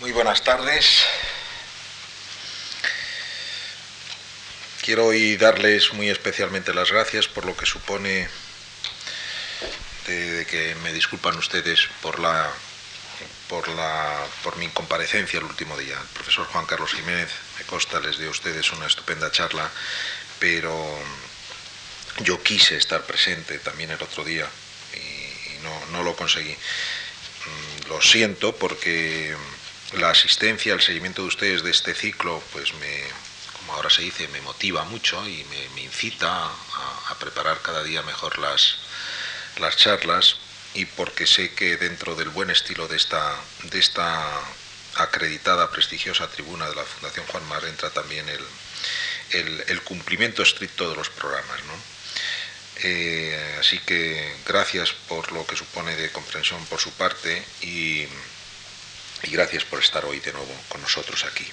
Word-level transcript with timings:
Muy 0.00 0.10
buenas 0.10 0.42
tardes. 0.42 1.04
Quiero 4.82 5.06
hoy 5.06 5.36
darles 5.36 5.92
muy 5.92 6.10
especialmente 6.10 6.74
las 6.74 6.90
gracias 6.90 7.28
por 7.28 7.44
lo 7.44 7.56
que 7.56 7.64
supone 7.64 8.28
que 10.04 10.76
me 10.82 10.92
disculpan 10.92 11.38
ustedes 11.38 11.88
por 12.02 12.18
la 12.18 12.50
por 13.48 13.68
la 13.68 14.26
por 14.42 14.56
mi 14.56 14.68
comparecencia 14.68 15.38
el 15.38 15.44
último 15.44 15.78
día. 15.78 15.94
El 15.94 16.08
profesor 16.08 16.46
Juan 16.46 16.66
Carlos 16.66 16.92
Jiménez, 16.92 17.30
me 17.58 17.64
consta, 17.64 18.00
les 18.00 18.18
dio 18.18 18.28
a 18.28 18.32
ustedes 18.32 18.72
una 18.72 18.88
estupenda 18.88 19.30
charla, 19.30 19.70
pero 20.40 20.98
yo 22.24 22.42
quise 22.42 22.76
estar 22.76 23.02
presente 23.04 23.60
también 23.60 23.92
el 23.92 24.02
otro 24.02 24.24
día 24.24 24.48
y, 24.92 25.62
no, 25.62 25.86
no 25.92 26.02
lo 26.02 26.16
conseguí. 26.16 26.52
Mm, 26.52 27.88
lo 27.88 28.02
siento 28.02 28.56
porque 28.56 29.36
la 29.98 30.10
asistencia, 30.10 30.74
el 30.74 30.80
seguimiento 30.80 31.22
de 31.22 31.28
ustedes 31.28 31.62
de 31.62 31.70
este 31.70 31.94
ciclo, 31.94 32.42
pues 32.52 32.74
me, 32.74 33.02
como 33.56 33.74
ahora 33.74 33.90
se 33.90 34.02
dice, 34.02 34.28
me 34.28 34.40
motiva 34.40 34.84
mucho 34.84 35.26
y 35.28 35.44
me, 35.44 35.82
incita 35.82 36.46
a, 36.46 37.16
preparar 37.18 37.60
cada 37.62 37.82
día 37.82 38.02
mejor 38.02 38.38
las, 38.38 38.78
las 39.58 39.76
charlas 39.76 40.36
y 40.74 40.84
porque 40.84 41.26
sé 41.26 41.54
que 41.54 41.76
dentro 41.76 42.14
del 42.16 42.28
buen 42.28 42.50
estilo 42.50 42.88
de 42.88 42.96
esta, 42.96 43.36
de 43.64 43.78
esta 43.78 44.40
acreditada, 44.96 45.70
prestigiosa 45.70 46.28
tribuna 46.28 46.68
de 46.68 46.74
la 46.74 46.84
Fundación 46.84 47.26
Juan 47.26 47.46
Mar 47.48 47.64
entra 47.64 47.90
también 47.90 48.26
el, 48.28 49.82
cumplimiento 49.82 50.42
estricto 50.42 50.90
de 50.90 50.96
los 50.96 51.10
programas. 51.10 51.60
Eh, 52.82 53.56
así 53.60 53.78
que 53.78 54.36
gracias 54.46 54.92
por 55.08 55.30
lo 55.32 55.46
que 55.46 55.56
supone 55.56 55.94
de 55.94 56.10
comprensión 56.10 56.64
por 56.66 56.80
su 56.80 56.90
parte 56.92 57.44
y 57.62 58.06
y 59.24 59.30
gracias 59.30 59.64
por 59.64 59.78
estar 59.78 60.04
hoy 60.04 60.20
de 60.20 60.32
nuevo 60.32 60.54
con 60.68 60.80
nosotros 60.80 61.24
aquí. 61.24 61.46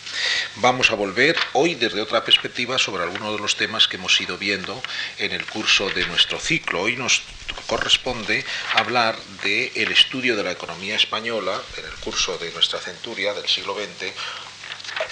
Vamos 0.57 0.91
a 0.91 0.95
volver 0.95 1.37
hoy 1.53 1.75
desde 1.75 2.01
otra 2.01 2.23
perspectiva 2.23 2.77
sobre 2.77 3.03
algunos 3.03 3.33
de 3.33 3.41
los 3.41 3.55
temas 3.55 3.87
que 3.87 3.97
hemos 3.97 4.19
ido 4.19 4.37
viendo 4.37 4.81
en 5.17 5.31
el 5.31 5.45
curso 5.45 5.89
de 5.89 6.05
nuestro 6.07 6.39
ciclo. 6.39 6.81
Hoy 6.81 6.95
nos 6.95 7.21
corresponde 7.67 8.45
hablar 8.73 9.17
del 9.43 9.71
el 9.75 9.91
estudio 9.91 10.35
de 10.35 10.43
la 10.43 10.51
economía 10.51 10.95
española 10.95 11.61
en 11.77 11.85
el 11.85 11.93
curso 11.95 12.37
de 12.37 12.51
nuestra 12.51 12.79
centuria 12.79 13.33
del 13.33 13.47
siglo 13.47 13.75
XX 13.75 14.11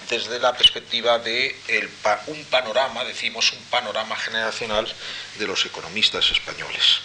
desde 0.09 0.39
la 0.39 0.55
perspectiva 0.57 1.19
de 1.19 1.55
un 2.27 2.43
panorama, 2.45 3.03
decimos 3.03 3.53
un 3.53 3.63
panorama 3.65 4.15
generacional 4.15 4.91
de 5.37 5.47
los 5.47 5.65
economistas 5.65 6.31
españoles. 6.31 7.01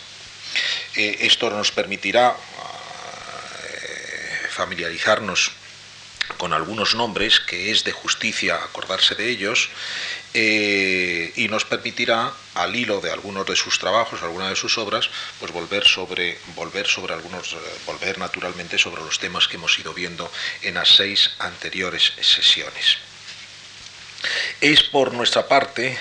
Eh, 0.96 1.18
esto 1.20 1.50
nos 1.50 1.70
permitirá 1.72 2.36
familiarizarnos 4.54 5.52
con 6.38 6.52
algunos 6.52 6.94
nombres, 6.94 7.40
que 7.40 7.70
es 7.70 7.84
de 7.84 7.92
justicia 7.92 8.56
acordarse 8.56 9.14
de 9.14 9.28
ellos, 9.28 9.68
eh, 10.32 11.32
y 11.36 11.48
nos 11.48 11.64
permitirá, 11.64 12.32
al 12.54 12.74
hilo 12.74 13.00
de 13.00 13.12
algunos 13.12 13.46
de 13.46 13.56
sus 13.56 13.78
trabajos, 13.78 14.22
algunas 14.22 14.50
de 14.50 14.56
sus 14.56 14.78
obras, 14.78 15.10
pues 15.38 15.52
volver 15.52 15.84
sobre, 15.84 16.38
volver 16.54 16.86
sobre 16.86 17.14
algunos, 17.14 17.52
eh, 17.52 17.56
volver 17.86 18.18
naturalmente 18.18 18.78
sobre 18.78 19.02
los 19.02 19.18
temas 19.18 19.48
que 19.48 19.56
hemos 19.56 19.78
ido 19.78 19.92
viendo 19.92 20.30
en 20.62 20.74
las 20.74 20.96
seis 20.96 21.32
anteriores 21.38 22.12
sesiones. 22.20 22.98
Es 24.60 24.82
por 24.82 25.12
nuestra 25.12 25.46
parte 25.46 25.98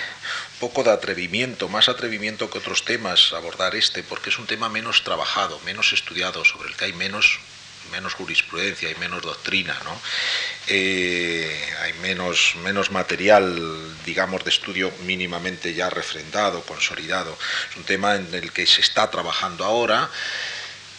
poco 0.59 0.83
de 0.83 0.91
atrevimiento, 0.91 1.67
más 1.67 1.89
atrevimiento 1.89 2.49
que 2.49 2.59
otros 2.59 2.85
temas 2.85 3.33
abordar 3.33 3.75
este, 3.75 4.01
porque 4.01 4.29
es 4.29 4.39
un 4.39 4.47
tema 4.47 4.69
menos 4.69 5.03
trabajado, 5.03 5.59
menos 5.65 5.91
estudiado, 5.91 6.45
sobre 6.45 6.69
el 6.69 6.75
que 6.77 6.85
hay 6.85 6.93
menos 6.93 7.39
menos 7.93 8.15
jurisprudencia, 8.15 8.89
hay 8.89 8.95
menos 8.95 9.21
doctrina, 9.21 9.79
¿no? 9.85 10.01
Eh, 10.67 11.73
hay 11.81 11.93
menos, 12.01 12.55
menos 12.63 12.91
material, 12.91 13.45
digamos, 14.05 14.43
de 14.43 14.49
estudio 14.49 14.91
mínimamente 15.05 15.73
ya 15.73 15.89
refrendado, 15.89 16.61
consolidado. 16.63 17.37
Es 17.69 17.77
un 17.77 17.83
tema 17.83 18.15
en 18.15 18.33
el 18.33 18.51
que 18.51 18.65
se 18.65 18.81
está 18.81 19.09
trabajando 19.09 19.63
ahora 19.63 20.09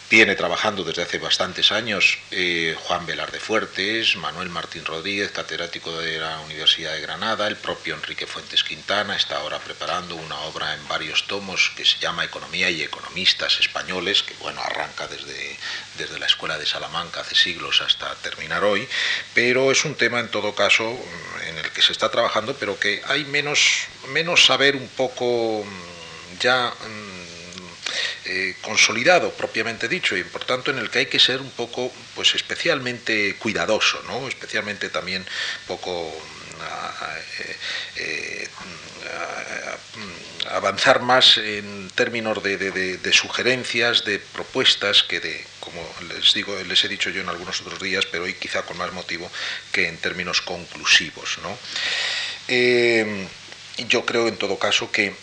tiene 0.07 0.35
trabajando 0.35 0.83
desde 0.83 1.01
hace 1.01 1.17
bastantes 1.17 1.71
años 1.71 2.19
eh, 2.29 2.75
Juan 2.83 3.05
Velarde 3.05 3.39
Fuertes, 3.39 4.15
Manuel 4.17 4.49
Martín 4.49 4.85
Rodríguez, 4.85 5.31
catedrático 5.31 5.97
de 5.97 6.19
la 6.19 6.39
Universidad 6.41 6.93
de 6.93 7.01
Granada, 7.01 7.47
el 7.47 7.55
propio 7.55 7.95
Enrique 7.95 8.27
Fuentes 8.27 8.63
Quintana 8.63 9.15
está 9.15 9.37
ahora 9.37 9.57
preparando 9.59 10.15
una 10.15 10.39
obra 10.41 10.75
en 10.75 10.87
varios 10.87 11.25
tomos 11.25 11.71
que 11.75 11.85
se 11.85 11.97
llama 11.97 12.23
Economía 12.23 12.69
y 12.69 12.83
Economistas 12.83 13.59
Españoles, 13.59 14.21
que 14.21 14.35
bueno, 14.35 14.61
arranca 14.61 15.07
desde, 15.07 15.57
desde 15.97 16.19
la 16.19 16.27
Escuela 16.27 16.59
de 16.59 16.67
Salamanca 16.67 17.21
hace 17.21 17.35
siglos 17.35 17.81
hasta 17.81 18.13
terminar 18.15 18.63
hoy, 18.63 18.87
pero 19.33 19.71
es 19.71 19.85
un 19.85 19.95
tema 19.95 20.19
en 20.19 20.29
todo 20.29 20.53
caso 20.53 20.97
en 21.47 21.57
el 21.57 21.71
que 21.71 21.81
se 21.81 21.91
está 21.91 22.11
trabajando, 22.11 22.55
pero 22.59 22.79
que 22.79 23.01
hay 23.07 23.25
menos, 23.25 23.87
menos 24.09 24.45
saber 24.45 24.75
un 24.75 24.87
poco 24.89 25.65
ya 26.39 26.71
eh, 28.25 28.55
consolidado 28.61 29.31
propiamente 29.31 29.87
dicho 29.87 30.17
y 30.17 30.23
por 30.23 30.43
tanto 30.45 30.71
en 30.71 30.79
el 30.79 30.89
que 30.89 30.99
hay 30.99 31.05
que 31.05 31.19
ser 31.19 31.41
un 31.41 31.51
poco 31.51 31.91
pues 32.15 32.35
especialmente 32.35 33.35
cuidadoso 33.37 34.01
no 34.07 34.27
especialmente 34.27 34.89
también 34.89 35.25
poco 35.67 36.11
ah, 36.61 37.17
eh, 37.39 37.57
eh, 37.97 38.47
avanzar 40.49 41.01
más 41.01 41.37
en 41.37 41.89
términos 41.95 42.41
de, 42.41 43.11
sugerencias, 43.13 44.05
de 44.05 44.19
propuestas, 44.19 45.03
que 45.03 45.19
de, 45.19 45.43
como 45.59 45.81
les 46.07 46.33
digo, 46.33 46.55
les 46.63 46.83
he 46.83 46.87
dicho 46.87 47.09
yo 47.09 47.21
en 47.21 47.29
algunos 47.29 47.61
otros 47.61 47.79
días, 47.81 48.05
pero 48.05 48.23
hoy 48.23 48.33
quizá 48.33 48.61
con 48.63 48.77
más 48.77 48.91
motivo 48.93 49.29
que 49.71 49.87
en 49.87 49.97
términos 49.97 50.41
conclusivos. 50.41 51.39
¿no? 51.43 51.57
yo 53.87 54.05
creo 54.05 54.27
en 54.27 54.37
todo 54.37 54.57
caso 54.59 54.91
que 54.91 55.13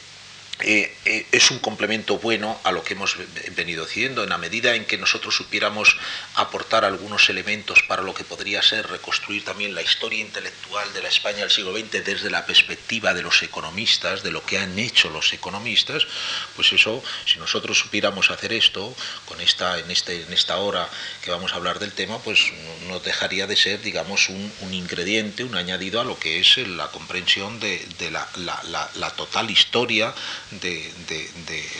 eh, 0.65 0.95
eh, 1.05 1.27
es 1.33 1.51
un 1.51 1.59
complemento 1.59 2.19
bueno 2.19 2.61
a 2.63 2.71
lo 2.71 2.85
que 2.85 2.95
hemos 2.95 3.17
venido 3.57 3.85
haciendo, 3.85 4.23
en 4.23 4.31
la 4.31 4.39
medida 4.39 4.75
en 4.75 4.85
que 4.85 4.97
nosotros 4.97 5.35
supiéramos 5.35 5.97
aportar 6.35 6.85
algunos 6.85 7.29
elementos 7.29 7.83
para 7.83 8.03
lo 8.03 8.15
que 8.15 8.25
podría 8.25 8.63
ser 8.63 8.87
reconstruir 8.89 9.45
también 9.45 9.75
la 9.75 9.83
historia 9.83 10.21
intelectual 10.21 10.93
de 10.93 11.03
la 11.03 11.09
España 11.09 11.39
del 11.39 11.51
siglo 11.51 11.77
XX 11.77 12.05
desde 12.05 12.31
la 12.31 12.47
perspectiva 12.47 13.13
de 13.13 13.23
los 13.23 13.43
economistas, 13.43 14.23
de 14.23 14.31
lo 14.31 14.45
que 14.45 14.59
han 14.59 14.79
hecho 14.79 15.11
los 15.11 15.33
economistas, 15.33 16.07
pues 16.55 16.73
eso, 16.73 17.03
si 17.27 17.39
nosotros 17.39 17.79
supiéramos 17.79 18.31
hacer 18.31 18.53
esto, 18.53 18.95
con 19.27 19.41
esta, 19.41 19.79
en, 19.79 19.91
este, 19.91 20.23
en 20.23 20.33
esta 20.33 20.59
hora 20.59 20.89
que 21.23 21.31
vamos 21.31 21.53
a 21.53 21.57
hablar 21.57 21.79
del 21.79 21.93
tema, 21.93 22.19
pues 22.19 22.53
no 22.89 23.01
dejaría 23.01 23.47
de 23.47 23.57
ser, 23.57 23.83
digamos, 23.83 24.29
un, 24.29 24.53
ingrediente, 24.73 25.45
un 25.45 25.57
añadido 25.57 26.01
a 26.01 26.05
lo 26.05 26.19
que 26.19 26.41
es 26.41 26.57
la 26.57 26.89
comprensión 26.89 27.61
de, 27.61 27.87
la 28.11 29.11
total 29.17 29.51
historia 29.51 30.15
de, 30.61 30.93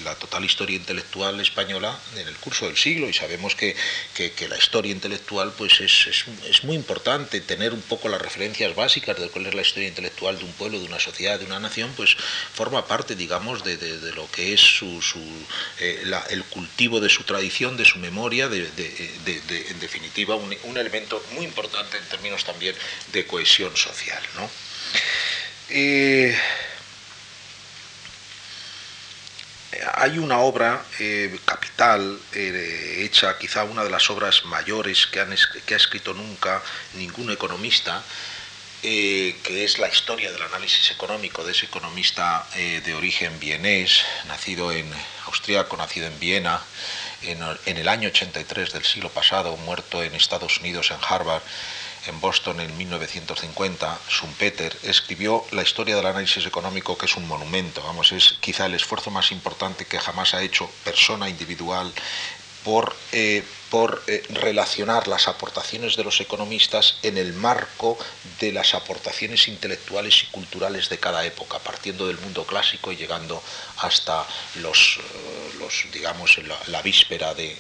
la 0.05 0.15
total 0.17 0.45
historia 0.45 0.77
intelectual 0.77 1.41
española 1.41 1.99
en 2.17 2.27
el 2.27 2.35
curso 2.37 2.67
del 2.67 2.77
siglo 2.77 3.09
y 3.09 3.13
sabemos 3.13 3.55
que, 3.55 3.77
la 4.49 4.59
historia 4.59 4.93
intelectual 4.93 5.53
pues 5.57 5.81
es, 5.81 6.65
muy 6.65 6.77
importante 6.77 7.41
tener 7.41 7.73
un 7.73 7.83
poco 7.83 8.09
las 8.09 8.21
referencias 8.21 8.75
básicas 8.75 9.19
de 9.19 9.29
cuál 9.29 9.47
es 9.47 9.55
la 9.55 9.63
historia 9.63 9.89
intelectual 9.89 10.39
de 10.39 10.45
un 10.45 10.53
pueblo, 10.53 10.79
de 10.79 10.87
una 10.87 11.01
sociedad, 11.01 11.39
de 11.39 11.47
una 11.47 11.61
nación, 11.61 11.93
pues 11.97 12.17
forma 12.55 12.87
parte, 12.87 13.15
digamos, 13.15 13.65
de, 13.65 13.77
lo 14.15 14.31
que 14.31 14.53
es 14.53 14.61
su, 14.61 15.01
eh, 15.81 16.03
el 16.31 16.45
cultivo 16.45 17.01
de 17.01 17.09
su 17.09 17.25
tradición, 17.25 17.77
de 17.77 17.85
su 17.85 17.99
memoria, 17.99 18.49
de, 18.49 18.67
en 18.67 19.81
definitiva 19.81 20.37
un, 20.37 20.77
elemento 20.77 21.23
muy 21.33 21.45
importante 21.45 21.97
en 21.99 22.05
términos 22.05 22.45
también 22.45 22.75
de 23.13 23.27
cohesión 23.27 23.77
social. 23.77 24.23
¿no? 24.37 24.51
Eh, 25.69 26.37
hay 29.95 30.19
una 30.19 30.39
obra 30.39 30.83
eh, 30.99 31.39
capital, 31.45 32.19
eh, 32.35 33.03
hecha 33.05 33.39
quizá 33.39 33.65
una 33.65 33.85
de 33.85 33.91
las 33.91 34.11
obras 34.11 34.45
mayores 34.45 35.07
que, 35.07 35.21
ha 35.21 35.77
escrito 35.77 36.15
nunca 36.15 36.63
ningún 36.95 37.31
economista, 37.31 38.03
eh, 38.83 39.37
que 39.43 39.65
es 39.65 39.79
la 39.79 39.89
historia 39.89 40.31
del 40.33 40.43
análisis 40.43 40.91
económico 40.91 41.45
de 41.45 41.53
ese 41.53 41.67
economista 41.67 42.47
de 42.55 42.95
origen 42.95 43.39
vienés, 43.39 44.03
nacido 44.27 44.73
en 44.73 44.91
austriaco, 45.27 45.77
nacido 45.77 46.07
en 46.07 46.19
Viena, 46.19 46.61
en, 47.23 47.39
en 47.67 47.77
el 47.77 47.89
año 47.89 48.09
83 48.09 48.73
del 48.73 48.85
siglo 48.85 49.09
pasado, 49.09 49.57
muerto 49.59 50.03
en 50.03 50.15
Estados 50.15 50.59
Unidos, 50.59 50.91
en 50.91 50.99
Harvard 51.09 51.43
en 52.07 52.21
Boston 52.21 52.61
en 52.61 52.77
1950, 52.77 53.99
Schumpeter 54.09 54.77
escribió 54.83 55.45
la 55.51 55.63
historia 55.63 55.97
del 55.97 56.07
análisis 56.07 56.47
económico, 56.47 56.99
que 56.99 57.07
es 57.07 57.17
un 57.17 57.27
monumento, 57.27 57.83
vamos, 57.83 58.13
es 58.13 58.37
quizá 58.41 58.67
el 58.67 58.75
esfuerzo 58.75 59.11
más 59.11 59.33
importante 59.33 59.85
que 59.85 59.99
jamás 59.99 60.35
ha 60.35 60.43
hecho 60.43 60.69
persona 60.85 61.29
individual 61.29 61.93
por, 62.65 62.95
eh, 63.13 63.45
por 63.73 64.03
eh, 64.07 64.23
relacionar 64.29 65.09
las 65.09 65.29
aportaciones 65.29 65.97
de 65.97 66.05
los 66.05 66.21
economistas 66.21 66.97
en 67.03 67.17
el 67.17 67.33
marco 67.33 67.97
de 68.39 68.53
las 68.53 68.75
aportaciones 68.75 69.49
intelectuales 69.49 70.25
y 70.25 70.27
culturales 70.27 70.91
de 70.91 70.99
cada 70.99 71.25
época, 71.25 71.59
partiendo 71.59 72.07
del 72.07 72.19
mundo 72.19 72.45
clásico 72.45 72.93
y 72.93 72.97
llegando 72.97 73.43
hasta 73.79 74.27
los, 74.57 74.99
eh, 74.99 75.89
digamos, 75.91 76.37
la, 76.67 76.83
víspera 76.83 77.33
de, 77.33 77.57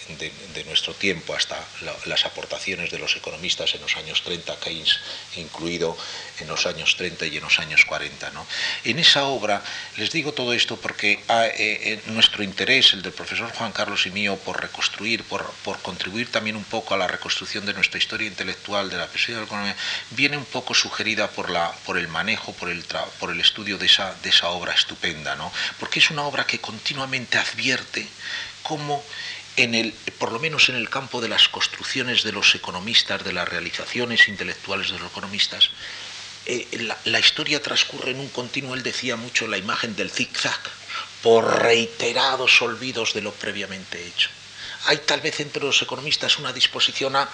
nuestro 0.67 0.93
tiempo, 0.93 1.33
hasta 1.33 1.59
las 2.05 2.27
aportaciones 2.27 2.91
de 2.91 2.99
los 2.99 3.17
economistas 3.17 3.75
en 3.75 3.81
los 3.81 3.97
años 3.97 4.21
30, 4.23 4.61
Keynes 4.61 4.99
incluido 5.37 5.97
en 6.41 6.49
los 6.49 6.67
años 6.67 6.95
30 6.97 7.25
y 7.25 7.39
en 7.39 7.43
los 7.43 7.59
años 7.59 7.87
40. 7.87 8.31
¿no? 8.33 8.47
En 8.85 8.99
esa 8.99 9.25
obra, 9.25 9.63
les 9.97 10.11
digo 10.11 10.33
todo 10.33 10.53
esto 10.53 10.77
porque 10.77 11.25
ah, 11.29 11.47
nuestro 12.07 12.43
interés, 12.43 12.93
el 12.93 13.01
del 13.01 13.13
profesor 13.13 13.51
Juan 13.53 13.73
Carlos 13.73 14.07
y 14.07 14.11
mío, 14.11 14.37
por 14.45 14.61
reconstruir, 14.61 15.25
por, 15.25 15.51
por 15.65 15.79
contribuir 16.03 16.33
también 16.33 16.57
un 16.57 16.65
poco 16.65 16.95
a 16.95 16.97
la 16.97 17.07
reconstrucción 17.07 17.65
de 17.65 17.75
nuestra 17.75 17.97
historia 17.97 18.27
intelectual 18.27 18.91
de 18.91 18.97
la 18.97 19.07
perspectiva 19.07 19.39
de 19.39 19.43
la 19.43 19.47
economía, 19.47 19.77
viene 20.11 20.37
un 20.37 20.45
poco 20.45 20.75
sugerida 20.75 21.31
por, 21.31 21.49
la, 21.49 21.71
por 21.87 21.97
el 21.97 22.09
manejo, 22.09 22.53
por 22.55 22.71
el, 22.71 22.85
por 23.21 23.31
el 23.31 23.41
estudio 23.41 23.79
de 23.79 23.87
esa, 23.87 24.13
de 24.21 24.31
esa 24.31 24.49
obra 24.49 24.73
estupenda, 24.73 25.37
¿no? 25.37 25.53
porque 25.79 26.01
es 26.01 26.11
una 26.11 26.23
obra 26.23 26.45
que 26.45 26.59
continuamente 26.59 27.39
advierte 27.39 28.09
cómo 28.65 29.05
en 29.55 29.77
el, 29.77 29.93
por 30.19 30.33
lo 30.33 30.41
menos 30.41 30.71
en 30.71 30.75
el 30.75 30.91
campo 30.91 31.21
de 31.21 31.29
las 31.29 31.49
construcciones 31.49 32.25
de 32.25 32.33
los 32.33 32.53
economistas, 32.57 33.23
de 33.23 33.33
las 33.33 33.49
realizaciones 33.49 34.27
intelectuales 34.27 34.91
de 34.91 34.99
los 34.99 35.09
economistas, 35.09 35.71
eh, 36.47 36.67
la, 36.81 36.99
la, 37.05 37.21
historia 37.21 37.63
transcurre 37.63 38.11
en 38.11 38.19
un 38.19 38.29
continuo, 38.31 38.75
él 38.75 38.83
decía 38.83 39.15
mucho 39.15 39.47
la 39.47 39.59
imagen 39.59 39.95
del 39.95 40.11
zigzag, 40.11 40.59
por 41.23 41.63
reiterados 41.63 42.61
olvidos 42.61 43.15
de 43.15 43.23
lo 43.23 43.31
previamente 43.33 44.05
hecho 44.05 44.31
hay 44.87 44.99
tal 44.99 45.21
vez 45.21 45.41
entre 45.41 45.63
los 45.63 45.81
economistas 45.83 46.39
una 46.39 46.53
disposición 46.53 47.17
a 47.17 47.29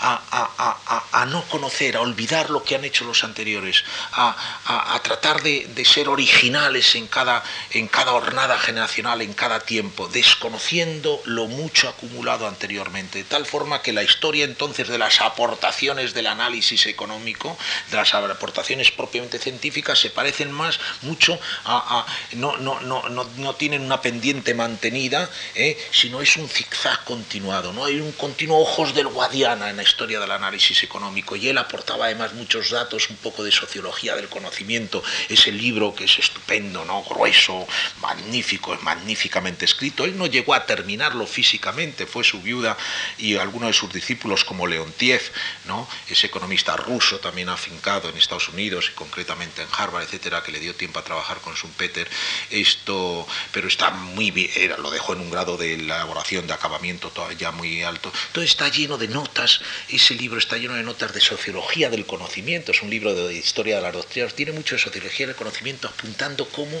a, 0.00 1.26
no 1.28 1.42
conocer, 1.44 1.96
a 1.96 2.00
olvidar 2.00 2.50
lo 2.50 2.62
que 2.62 2.74
han 2.74 2.84
hecho 2.84 3.04
los 3.04 3.24
anteriores, 3.24 3.84
a, 4.12 5.00
tratar 5.02 5.42
de, 5.42 5.84
ser 5.84 6.08
originales 6.08 6.94
en 6.94 7.06
cada, 7.06 7.42
en 7.70 7.88
cada 7.88 8.12
hornada 8.12 8.58
generacional, 8.58 9.20
en 9.20 9.34
cada 9.34 9.60
tiempo, 9.60 10.08
desconociendo 10.08 11.20
lo 11.24 11.46
mucho 11.46 11.88
acumulado 11.88 12.48
anteriormente, 12.48 13.18
de 13.18 13.24
tal 13.24 13.46
forma 13.46 13.82
que 13.82 13.92
la 13.92 14.02
historia 14.02 14.44
entonces 14.44 14.88
de 14.88 14.98
las 14.98 15.20
aportaciones 15.20 16.14
del 16.14 16.26
análisis 16.26 16.86
económico, 16.86 17.56
de 17.90 17.96
las 17.96 18.14
aportaciones 18.14 18.90
propiamente 18.90 19.38
científicas, 19.38 19.98
se 19.98 20.10
parecen 20.10 20.50
más 20.50 20.78
mucho 21.02 21.38
a... 21.64 22.06
no, 22.32 22.56
no, 22.56 22.80
no, 22.80 23.08
no, 23.08 23.54
tienen 23.54 23.82
una 23.82 24.00
pendiente 24.00 24.54
mantenida, 24.54 25.30
¿eh? 25.54 25.78
sino 25.90 26.20
es 26.20 26.36
un 26.36 26.48
zigzag 26.48 27.04
continuado, 27.04 27.72
no 27.72 27.84
hay 27.84 28.00
un 28.00 28.12
continuo 28.12 28.60
ojos 28.60 28.94
del 28.94 29.08
Guadiana 29.08 29.70
en 29.70 29.80
historia 29.84 30.18
del 30.18 30.30
análisis 30.30 30.82
económico 30.82 31.36
y 31.36 31.48
él 31.48 31.58
aportaba 31.58 32.06
además 32.06 32.34
muchos 32.34 32.70
datos, 32.70 33.08
un 33.10 33.16
poco 33.16 33.44
de 33.44 33.52
sociología 33.52 34.16
del 34.16 34.28
conocimiento, 34.28 35.02
ese 35.28 35.52
libro 35.52 35.94
que 35.94 36.04
es 36.04 36.18
estupendo, 36.18 36.84
¿no? 36.84 37.02
grueso, 37.04 37.66
magnífico, 38.00 38.76
magníficamente 38.82 39.64
escrito. 39.64 40.04
Él 40.04 40.18
no 40.18 40.26
llegó 40.26 40.54
a 40.54 40.66
terminarlo 40.66 41.26
físicamente, 41.26 42.06
fue 42.06 42.24
su 42.24 42.40
viuda 42.42 42.76
y 43.18 43.36
algunos 43.36 43.68
de 43.68 43.74
sus 43.74 43.92
discípulos 43.92 44.44
como 44.44 44.66
Leontiev, 44.66 45.22
¿no? 45.66 45.88
ese 46.08 46.26
economista 46.26 46.76
ruso 46.76 47.20
también 47.20 47.48
afincado 47.48 48.08
en 48.08 48.16
Estados 48.16 48.48
Unidos 48.48 48.90
y 48.90 48.94
concretamente 48.94 49.62
en 49.62 49.68
Harvard, 49.76 50.04
etcétera, 50.04 50.42
que 50.42 50.52
le 50.52 50.60
dio 50.60 50.74
tiempo 50.74 50.98
a 50.98 51.04
trabajar 51.04 51.38
con 51.38 51.54
Schumpeter. 51.54 52.08
Esto, 52.50 53.26
pero 53.52 53.68
está 53.68 53.90
muy 53.90 54.30
bien, 54.30 54.50
era, 54.56 54.76
lo 54.78 54.90
dejó 54.90 55.12
en 55.12 55.20
un 55.20 55.30
grado 55.30 55.56
de 55.56 55.74
elaboración, 55.74 56.46
de 56.46 56.54
acabamiento 56.54 57.12
ya 57.38 57.50
muy 57.52 57.82
alto. 57.82 58.12
Todo 58.32 58.44
está 58.44 58.68
lleno 58.68 58.98
de 58.98 59.08
notas 59.08 59.60
ese 59.88 60.14
libro 60.14 60.38
está 60.38 60.56
lleno 60.56 60.74
de 60.74 60.82
notas 60.82 61.12
de 61.12 61.20
sociología 61.20 61.90
del 61.90 62.06
conocimiento, 62.06 62.72
es 62.72 62.82
un 62.82 62.90
libro 62.90 63.14
de 63.14 63.34
historia 63.34 63.76
de 63.76 63.82
las 63.82 63.92
doctrinas, 63.92 64.34
tiene 64.34 64.52
mucho 64.52 64.74
de 64.74 64.80
sociología 64.80 65.26
del 65.26 65.36
conocimiento 65.36 65.88
apuntando 65.88 66.48
cómo 66.48 66.80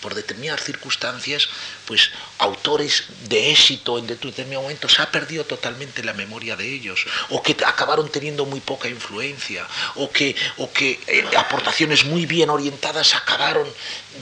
por 0.00 0.14
determinadas 0.14 0.62
circunstancias, 0.62 1.48
pues 1.86 2.10
autores 2.38 3.04
de 3.28 3.50
éxito 3.50 3.98
en 3.98 4.06
determinado 4.06 4.62
momento 4.62 4.88
se 4.88 5.02
ha 5.02 5.10
perdido 5.10 5.44
totalmente 5.44 6.04
la 6.04 6.12
memoria 6.12 6.56
de 6.56 6.72
ellos, 6.72 7.06
o 7.30 7.42
que 7.42 7.56
acabaron 7.64 8.10
teniendo 8.10 8.46
muy 8.46 8.60
poca 8.60 8.88
influencia, 8.88 9.66
o 9.96 10.10
que, 10.10 10.36
o 10.58 10.72
que 10.72 11.00
eh, 11.06 11.24
aportaciones 11.36 12.04
muy 12.04 12.26
bien 12.26 12.50
orientadas 12.50 13.14
acabaron 13.14 13.68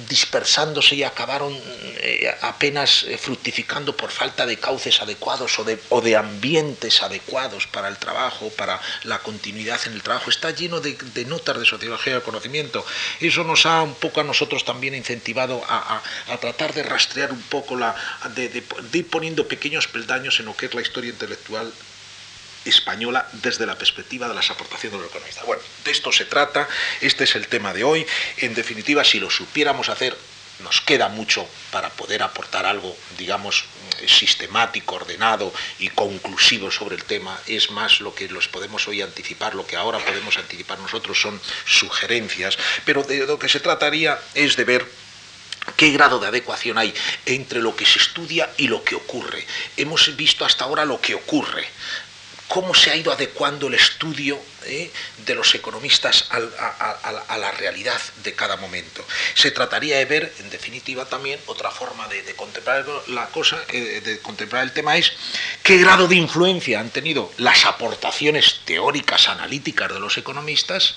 dispersándose 0.09 0.95
y 0.95 1.03
acabaron 1.03 1.53
eh, 1.55 2.33
apenas 2.43 3.05
eh, 3.05 3.19
fructificando 3.19 3.97
por 3.97 4.11
falta 4.11 4.47
de 4.47 4.59
cauces 4.59 5.01
adecuados 5.01 5.59
o 5.59 5.65
de, 5.65 5.79
o 5.89 6.01
de, 6.01 6.17
ambientes 6.17 7.03
adecuados 7.03 7.67
para 7.67 7.89
el 7.89 7.97
trabajo, 7.97 8.51
para 8.51 8.81
la 9.05 9.19
continuidad 9.21 9.81
en 9.87 9.95
el 9.95 10.03
trabajo. 10.03 10.31
Está 10.31 10.51
lleno 10.51 10.81
de, 10.81 10.95
de 11.15 11.25
notas 11.25 11.59
de 11.59 11.65
sociología 11.65 12.15
del 12.15 12.23
conocimiento. 12.23 12.85
Eso 13.21 13.45
nos 13.45 13.67
ha 13.67 13.83
un 13.83 13.95
poco 13.95 14.21
a 14.21 14.25
nosotros 14.25 14.65
también 14.65 14.95
incentivado 14.95 15.63
a, 15.69 16.03
tratar 16.41 16.75
de 16.75 16.83
rastrear 16.83 17.33
un 17.33 17.43
poco, 17.43 17.77
la, 17.77 17.95
de, 18.35 18.63
ir 18.93 19.09
poniendo 19.09 19.49
pequeños 19.49 19.89
peldaños 19.89 20.39
en 20.41 20.47
lo 20.47 20.57
que 20.57 20.67
es 20.67 20.75
la 20.75 20.83
historia 20.83 21.11
intelectual 21.11 21.73
española 22.67 23.29
desde 23.33 23.67
la 23.67 23.77
perspectiva 23.79 24.29
de 24.29 24.35
las 24.35 24.51
aportaciones 24.51 24.99
de 24.99 25.05
los 25.05 25.11
economistas. 25.11 25.47
Bueno, 25.47 25.63
de 25.85 25.91
esto 25.91 26.13
se 26.13 26.25
trata, 26.25 26.69
este 27.01 27.25
es 27.25 27.35
el 27.35 27.49
tema 27.49 27.73
de 27.73 27.85
hoy. 27.85 28.07
En 28.39 28.55
definitiva, 28.55 29.05
si 29.05 29.21
lo 29.21 29.31
supiéramos 29.31 29.89
hacer, 29.89 30.17
nos 30.61 30.81
queda 30.81 31.09
mucho 31.09 31.47
para 31.71 31.91
poder 31.91 32.23
aportar 32.23 32.65
algo, 32.65 32.97
digamos, 33.19 33.65
sistemático, 34.07 34.95
ordenado 34.95 35.53
y 35.79 35.89
conclusivo 35.89 36.71
sobre 36.71 36.97
el 36.97 37.05
tema. 37.05 37.39
Es 37.47 37.71
más 37.71 38.01
lo 38.01 38.15
que 38.15 38.29
los 38.29 38.49
podemos 38.49 38.89
hoy 38.89 39.03
anticipar, 39.03 39.55
lo 39.55 39.67
que 39.67 39.77
ahora 39.77 39.99
podemos 39.99 40.37
anticipar 40.39 40.79
nosotros 40.79 41.21
son 41.21 41.41
sugerencias, 41.67 42.59
pero 42.85 43.03
de 43.03 43.27
lo 43.27 43.39
que 43.39 43.49
se 43.49 43.61
trataría 43.61 44.19
es 44.35 44.57
de 44.57 44.65
ver 44.65 44.87
¿Qué 45.77 45.91
grado 45.91 46.21
de 46.21 46.29
adecuación 46.29 46.79
hay 46.79 46.95
entre 47.27 47.61
lo 47.61 47.75
que 47.75 47.85
se 47.85 47.99
estudia 47.99 48.49
y 48.57 48.69
lo 48.69 48.85
que 48.85 48.95
ocurre? 48.95 49.45
Hemos 49.77 50.15
visto 50.17 50.45
hasta 50.45 50.65
ahora 50.65 50.85
lo 50.85 51.01
que 51.01 51.17
ocurre, 51.17 51.67
cómo 52.49 52.75
se 52.75 52.91
ha 52.91 52.97
ido 52.97 53.13
adecuando 53.13 53.67
el 53.69 53.75
estudio 53.75 54.39
eh, 54.65 54.91
de 55.25 55.35
los 55.35 55.55
economistas 55.55 56.29
a, 56.31 57.39
la 57.39 57.51
realidad 57.53 58.01
de 58.23 58.35
cada 58.35 58.57
momento. 58.57 59.05
Se 59.35 59.51
trataría 59.51 59.99
de 59.99 60.05
ver, 60.05 60.35
en 60.41 60.51
definitiva, 60.51 61.05
también 61.05 61.41
otra 61.47 61.71
forma 61.71 62.07
de, 62.09 62.35
contemplar 62.35 62.85
la 63.09 63.27
cosa, 63.27 63.59
eh, 63.73 64.01
de 64.05 64.19
contemplar 64.21 64.63
el 64.63 64.73
tema 64.73 64.97
es 64.97 65.13
qué 65.63 65.79
grado 65.79 66.09
de 66.09 66.17
influencia 66.17 66.81
han 66.81 66.91
tenido 66.91 67.33
las 67.39 67.65
aportaciones 67.65 68.61
teóricas, 68.65 69.29
analíticas 69.29 69.93
de 69.93 70.01
los 70.01 70.17
economistas 70.17 70.97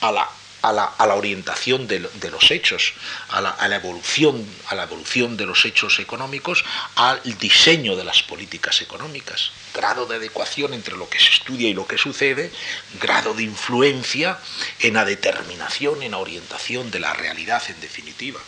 a 0.00 0.12
la 0.12 0.28
a 0.62 0.72
la, 0.72 1.14
orientación 1.14 1.88
de, 1.88 1.98
los 1.98 2.50
hechos, 2.50 2.94
a 3.28 3.40
la, 3.40 3.76
evolución, 3.76 4.46
a 4.68 4.76
la 4.76 4.84
evolución 4.84 5.36
de 5.36 5.44
los 5.44 5.64
hechos 5.64 5.98
económicos, 5.98 6.64
al 6.94 7.20
diseño 7.38 7.96
de 7.96 8.04
las 8.04 8.22
políticas 8.22 8.80
económicas. 8.80 9.50
Grado 9.74 10.06
de 10.06 10.16
adecuación 10.16 10.72
entre 10.72 10.96
lo 10.96 11.08
que 11.08 11.18
se 11.18 11.30
estudia 11.30 11.68
y 11.68 11.74
lo 11.74 11.86
que 11.86 11.98
sucede, 11.98 12.52
grado 13.00 13.34
de 13.34 13.42
influencia 13.42 14.38
en 14.78 14.94
la 14.94 15.04
determinación, 15.04 16.02
en 16.02 16.12
la 16.12 16.18
orientación 16.18 16.90
de 16.90 17.00
la 17.00 17.12
realidad 17.12 17.62
en 17.68 17.80
definitiva. 17.80 18.40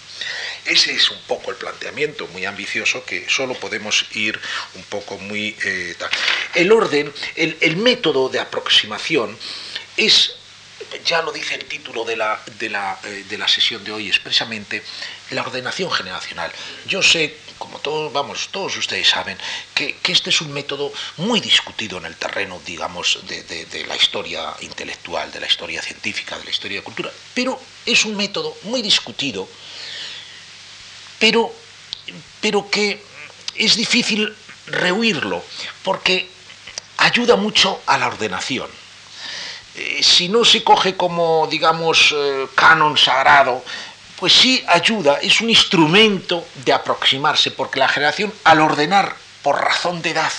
Ese 0.64 0.94
es 0.94 1.11
un 1.11 1.18
poco 1.26 1.50
el 1.50 1.56
planteamiento 1.56 2.28
muy 2.28 2.44
ambicioso 2.44 3.04
que 3.04 3.28
solo 3.28 3.54
podemos 3.54 4.06
ir 4.12 4.40
un 4.76 4.83
poco 4.85 5.18
muy... 5.18 5.56
Eh, 5.64 5.97
el 6.54 6.71
orden, 6.71 7.12
el 7.35 7.76
método 7.76 8.28
de 8.28 8.38
aproximación 8.38 9.37
es 9.97 10.37
ya 11.04 11.23
lo 11.23 11.33
dice 11.33 11.54
el 11.54 11.64
título 11.66 12.04
de 12.04 12.16
la, 12.16 12.40
de 12.59 12.71
la, 12.71 12.99
eh, 13.04 13.25
de 13.28 13.38
la 13.38 13.49
sesión 13.49 13.85
de 13.85 13.93
hoy 13.93 14.09
expresamente, 14.09 14.83
la 15.31 15.43
ordenación 15.43 15.90
generacional. 15.90 16.50
Yo 16.87 17.02
sé, 17.02 17.37
como 17.59 17.78
todos, 17.78 18.12
vamos, 18.12 18.49
todos 18.50 18.76
ustedes 18.76 19.09
saben, 19.09 19.38
que, 19.75 19.97
este 20.09 20.31
es 20.31 20.40
un 20.40 20.52
método 20.52 20.93
muy 21.19 21.40
discutido 21.40 21.99
en 21.99 22.07
el 22.07 22.16
terreno, 22.16 22.61
digamos, 22.64 23.21
de, 23.26 23.85
la 23.87 23.97
historia 23.97 24.54
intelectual, 24.61 25.31
de 25.31 25.40
la 25.40 25.47
historia 25.47 25.83
científica, 25.83 26.38
de 26.38 26.45
la 26.45 26.50
historia 26.50 26.78
de 26.78 26.85
cultura, 26.85 27.11
pero 27.35 27.61
es 27.87 28.04
un 28.04 28.16
método 28.16 28.57
muy 28.62 28.83
discutido, 28.83 29.49
pero, 31.19 31.52
pero 32.40 32.71
que 32.71 33.02
es 33.54 33.76
difícil 33.76 34.35
rehuirlo, 34.66 35.45
porque 35.83 36.28
ayuda 36.97 37.37
mucho 37.37 37.81
a 37.87 37.99
la 37.99 38.07
ordenación 38.09 38.84
eh, 39.76 40.02
si 40.02 40.28
no 40.28 40.45
se 40.45 40.62
coge 40.62 40.97
como, 40.97 41.47
digamos, 41.50 42.14
eh, 42.16 42.47
canon 42.54 42.97
sagrado, 42.97 43.64
pues 44.19 44.33
sí 44.33 44.64
ayuda, 44.69 45.19
es 45.21 45.40
un 45.40 45.50
instrumento 45.50 46.47
de 46.64 46.73
aproximarse, 46.73 47.50
porque 47.50 47.81
la 47.81 47.88
generación, 47.88 48.33
al 48.45 48.61
ordenar 48.61 49.16
por 49.43 49.61
razón 49.61 50.00
de 50.02 50.11
edad 50.11 50.33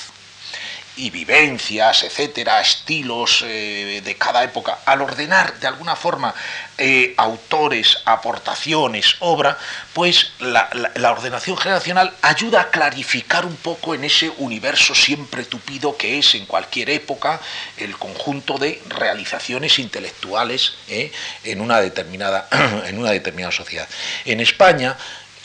y 0.97 1.09
vivencias, 1.09 2.03
etcétera, 2.03 2.61
estilos 2.61 3.43
eh, 3.45 4.01
de 4.03 4.15
cada 4.15 4.43
época, 4.43 4.79
al 4.85 5.01
ordenar 5.01 5.59
de 5.59 5.67
alguna 5.67 5.95
forma 5.95 6.33
eh, 6.77 7.13
autores, 7.17 7.99
aportaciones, 8.05 9.15
obra, 9.19 9.57
pues 9.93 10.31
la, 10.39 10.69
ordenación 11.11 11.57
generacional 11.57 12.13
ayuda 12.21 12.61
a 12.61 12.69
clarificar 12.69 13.45
un 13.45 13.55
poco 13.55 13.95
en 13.95 14.03
ese 14.03 14.29
universo 14.37 14.95
siempre 14.95 15.43
tupido 15.43 15.95
que 15.97 16.19
es 16.19 16.35
en 16.35 16.45
cualquier 16.45 16.89
época 16.89 17.39
el 17.77 17.97
conjunto 17.97 18.57
de 18.57 18.81
realizaciones 18.89 19.79
intelectuales 19.79 20.75
eh, 20.89 21.11
en, 21.43 21.61
una 21.61 21.79
determinada, 21.79 22.47
en 22.85 22.97
una 22.97 23.11
determinada 23.11 23.51
sociedad. 23.51 23.87
En 24.25 24.39
España, 24.39 24.97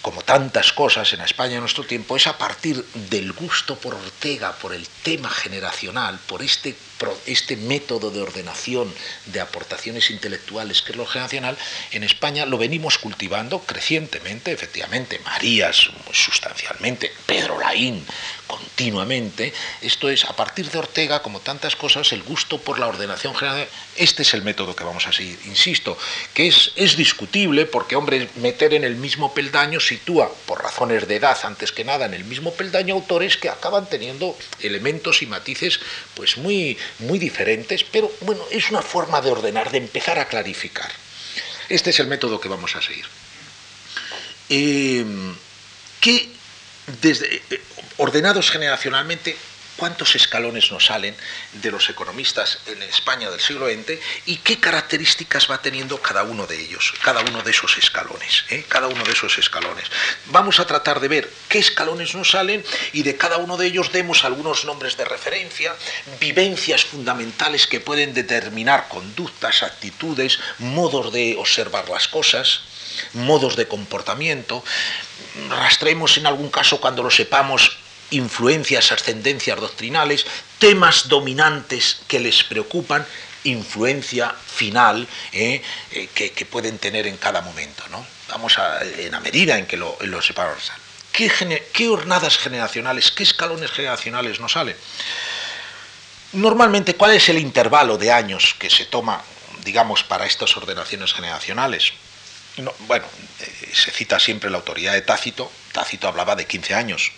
como 0.02 0.22
tantas 0.22 0.72
cosas 0.72 1.12
en 1.12 1.20
España 1.20 1.54
en 1.54 1.60
nuestro 1.60 1.84
tiempo, 1.84 2.16
es 2.16 2.26
a 2.26 2.38
partir 2.38 2.84
del 3.10 3.32
gusto 3.32 3.76
por 3.76 3.94
Ortega, 3.94 4.52
por 4.52 4.74
el 4.74 4.86
tema 5.02 5.28
generacional, 5.28 6.18
por 6.26 6.42
este, 6.42 6.76
este 7.26 7.56
método 7.56 8.10
de 8.10 8.22
ordenación 8.22 8.92
de 9.26 9.40
aportaciones 9.40 10.10
intelectuales 10.10 10.82
que 10.82 10.92
es 10.92 10.98
lo 10.98 11.06
generacional, 11.06 11.56
en 11.92 12.04
España 12.04 12.46
lo 12.46 12.58
venimos 12.58 12.98
cultivando 12.98 13.60
crecientemente, 13.60 14.52
efectivamente, 14.52 15.20
Marías 15.24 15.90
sustancialmente, 16.12 17.12
Pedro 17.26 17.58
Laín 17.58 18.04
continuamente. 18.50 19.52
Esto 19.80 20.10
es, 20.10 20.24
a 20.24 20.34
partir 20.34 20.70
de 20.70 20.78
Ortega, 20.78 21.22
como 21.22 21.40
tantas 21.40 21.76
cosas, 21.76 22.12
el 22.12 22.22
gusto 22.22 22.58
por 22.58 22.78
la 22.78 22.88
ordenación 22.88 23.34
general. 23.34 23.68
Este 23.96 24.22
es 24.22 24.34
el 24.34 24.42
método 24.42 24.74
que 24.74 24.84
vamos 24.84 25.06
a 25.06 25.12
seguir. 25.12 25.38
Insisto, 25.46 25.96
que 26.34 26.48
es, 26.48 26.72
es 26.74 26.96
discutible 26.96 27.66
porque, 27.66 27.96
hombre, 27.96 28.28
meter 28.36 28.74
en 28.74 28.84
el 28.84 28.96
mismo 28.96 29.32
peldaño 29.34 29.78
sitúa, 29.78 30.32
por 30.46 30.62
razones 30.62 31.06
de 31.06 31.16
edad 31.16 31.38
antes 31.44 31.70
que 31.72 31.84
nada, 31.84 32.06
en 32.06 32.14
el 32.14 32.24
mismo 32.24 32.52
peldaño 32.52 32.94
autores 32.94 33.36
que 33.36 33.48
acaban 33.48 33.88
teniendo 33.88 34.36
elementos 34.60 35.22
y 35.22 35.26
matices 35.26 35.80
pues 36.14 36.36
muy, 36.36 36.76
muy 36.98 37.18
diferentes, 37.18 37.84
pero 37.84 38.12
bueno, 38.20 38.42
es 38.50 38.70
una 38.70 38.82
forma 38.82 39.20
de 39.20 39.30
ordenar, 39.30 39.70
de 39.70 39.78
empezar 39.78 40.18
a 40.18 40.26
clarificar. 40.26 40.90
Este 41.68 41.90
es 41.90 42.00
el 42.00 42.08
método 42.08 42.40
que 42.40 42.48
vamos 42.48 42.74
a 42.76 42.82
seguir. 42.82 43.06
Eh, 44.48 45.04
¿Qué 46.00 46.28
desde, 47.00 47.36
eh, 47.50 47.60
ordenados 47.98 48.50
generacionalmente, 48.50 49.36
cuántos 49.80 50.14
escalones 50.14 50.70
nos 50.70 50.84
salen 50.84 51.16
de 51.54 51.70
los 51.70 51.88
economistas 51.88 52.58
en 52.66 52.82
España 52.82 53.30
del 53.30 53.40
siglo 53.40 53.66
XX 53.66 53.98
y 54.26 54.36
qué 54.36 54.60
características 54.60 55.50
va 55.50 55.62
teniendo 55.62 56.02
cada 56.02 56.22
uno 56.22 56.46
de 56.46 56.60
ellos, 56.60 56.92
cada 57.02 57.22
uno 57.22 57.42
de 57.42 57.50
esos 57.50 57.78
escalones, 57.78 58.44
¿eh? 58.50 58.62
cada 58.68 58.88
uno 58.88 59.02
de 59.04 59.12
esos 59.12 59.38
escalones. 59.38 59.86
Vamos 60.26 60.60
a 60.60 60.66
tratar 60.66 61.00
de 61.00 61.08
ver 61.08 61.32
qué 61.48 61.58
escalones 61.58 62.14
nos 62.14 62.32
salen 62.32 62.62
y 62.92 63.04
de 63.04 63.16
cada 63.16 63.38
uno 63.38 63.56
de 63.56 63.68
ellos 63.68 63.90
demos 63.90 64.22
algunos 64.26 64.66
nombres 64.66 64.98
de 64.98 65.06
referencia, 65.06 65.74
vivencias 66.20 66.84
fundamentales 66.84 67.66
que 67.66 67.80
pueden 67.80 68.12
determinar 68.12 68.86
conductas, 68.88 69.62
actitudes, 69.62 70.40
modos 70.58 71.10
de 71.10 71.36
observar 71.38 71.88
las 71.88 72.06
cosas, 72.06 72.64
modos 73.14 73.56
de 73.56 73.66
comportamiento, 73.66 74.62
rastremos 75.48 76.18
en 76.18 76.26
algún 76.26 76.50
caso 76.50 76.82
cuando 76.82 77.02
lo 77.02 77.10
sepamos 77.10 77.78
influencias, 78.10 78.92
ascendencias 78.92 79.58
doctrinales, 79.60 80.26
temas 80.58 81.08
dominantes 81.08 82.02
que 82.06 82.20
les 82.20 82.44
preocupan, 82.44 83.06
influencia 83.44 84.30
final 84.30 85.06
eh, 85.32 85.62
eh, 85.92 86.08
que, 86.08 86.46
pueden 86.46 86.78
tener 86.78 87.06
en 87.06 87.16
cada 87.16 87.40
momento. 87.40 87.84
¿no? 87.90 88.04
Vamos 88.28 88.58
a, 88.58 88.82
en 88.82 89.12
la 89.12 89.20
medida 89.20 89.58
en 89.58 89.66
que 89.66 89.76
lo, 89.76 89.96
lo 90.00 90.20
sepamos. 90.20 90.70
¿Qué, 91.12 91.30
¿Qué 91.72 91.88
hornadas 91.88 92.38
generacionales, 92.38 93.10
qué 93.10 93.22
escalones 93.22 93.70
generacionales 93.70 94.40
nos 94.40 94.52
salen? 94.52 94.76
Normalmente, 96.32 96.94
¿cuál 96.94 97.12
es 97.12 97.28
el 97.28 97.38
intervalo 97.38 97.98
de 97.98 98.12
años 98.12 98.54
que 98.58 98.70
se 98.70 98.84
toma, 98.84 99.20
digamos, 99.64 100.04
para 100.04 100.26
estas 100.26 100.56
ordenaciones 100.56 101.12
generacionales? 101.12 101.92
bueno, 102.80 103.06
eh, 103.40 103.70
se 103.72 103.90
cita 103.90 104.18
siempre 104.18 104.50
la 104.50 104.58
autoridad 104.58 104.92
de 104.92 105.02
Tácito. 105.02 105.50
Tácito 105.72 106.08
hablaba 106.08 106.36
de 106.36 106.46
15 106.46 106.74
años. 106.74 107.12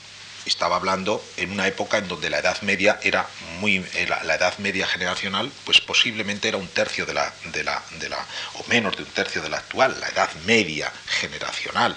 Estaba 0.45 0.77
hablando 0.77 1.25
en 1.37 1.53
una 1.53 1.67
época 1.67 1.99
en 1.99 2.09
donde 2.09 2.31
la 2.31 2.39
edad 2.39 2.61
media 2.63 2.99
era 3.03 3.29
muy. 3.61 3.77
Eh, 3.95 4.07
la, 4.09 4.35
edad 4.35 4.59
media 4.59 4.87
generacional, 4.87 5.51
pues 5.65 5.81
posiblemente 5.81 6.49
era 6.49 6.57
un 6.57 6.69
tercio 6.69 7.07
de 7.07 7.15
la, 7.15 7.33
de 7.53 7.63
la, 7.63 7.83
de 8.01 8.09
la. 8.09 8.19
o 8.55 8.65
menos 8.69 8.97
de 8.97 9.05
un 9.05 9.11
tercio 9.11 9.41
de 9.41 9.49
la 9.49 9.59
actual, 9.59 9.99
la 10.01 10.09
edad 10.09 10.31
media 10.45 10.93
generacional. 11.07 11.97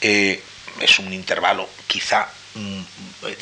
Eh, 0.00 0.42
es 0.80 0.98
un 0.98 1.12
intervalo 1.12 1.68
quizá, 1.86 2.28
mm, 2.54 2.80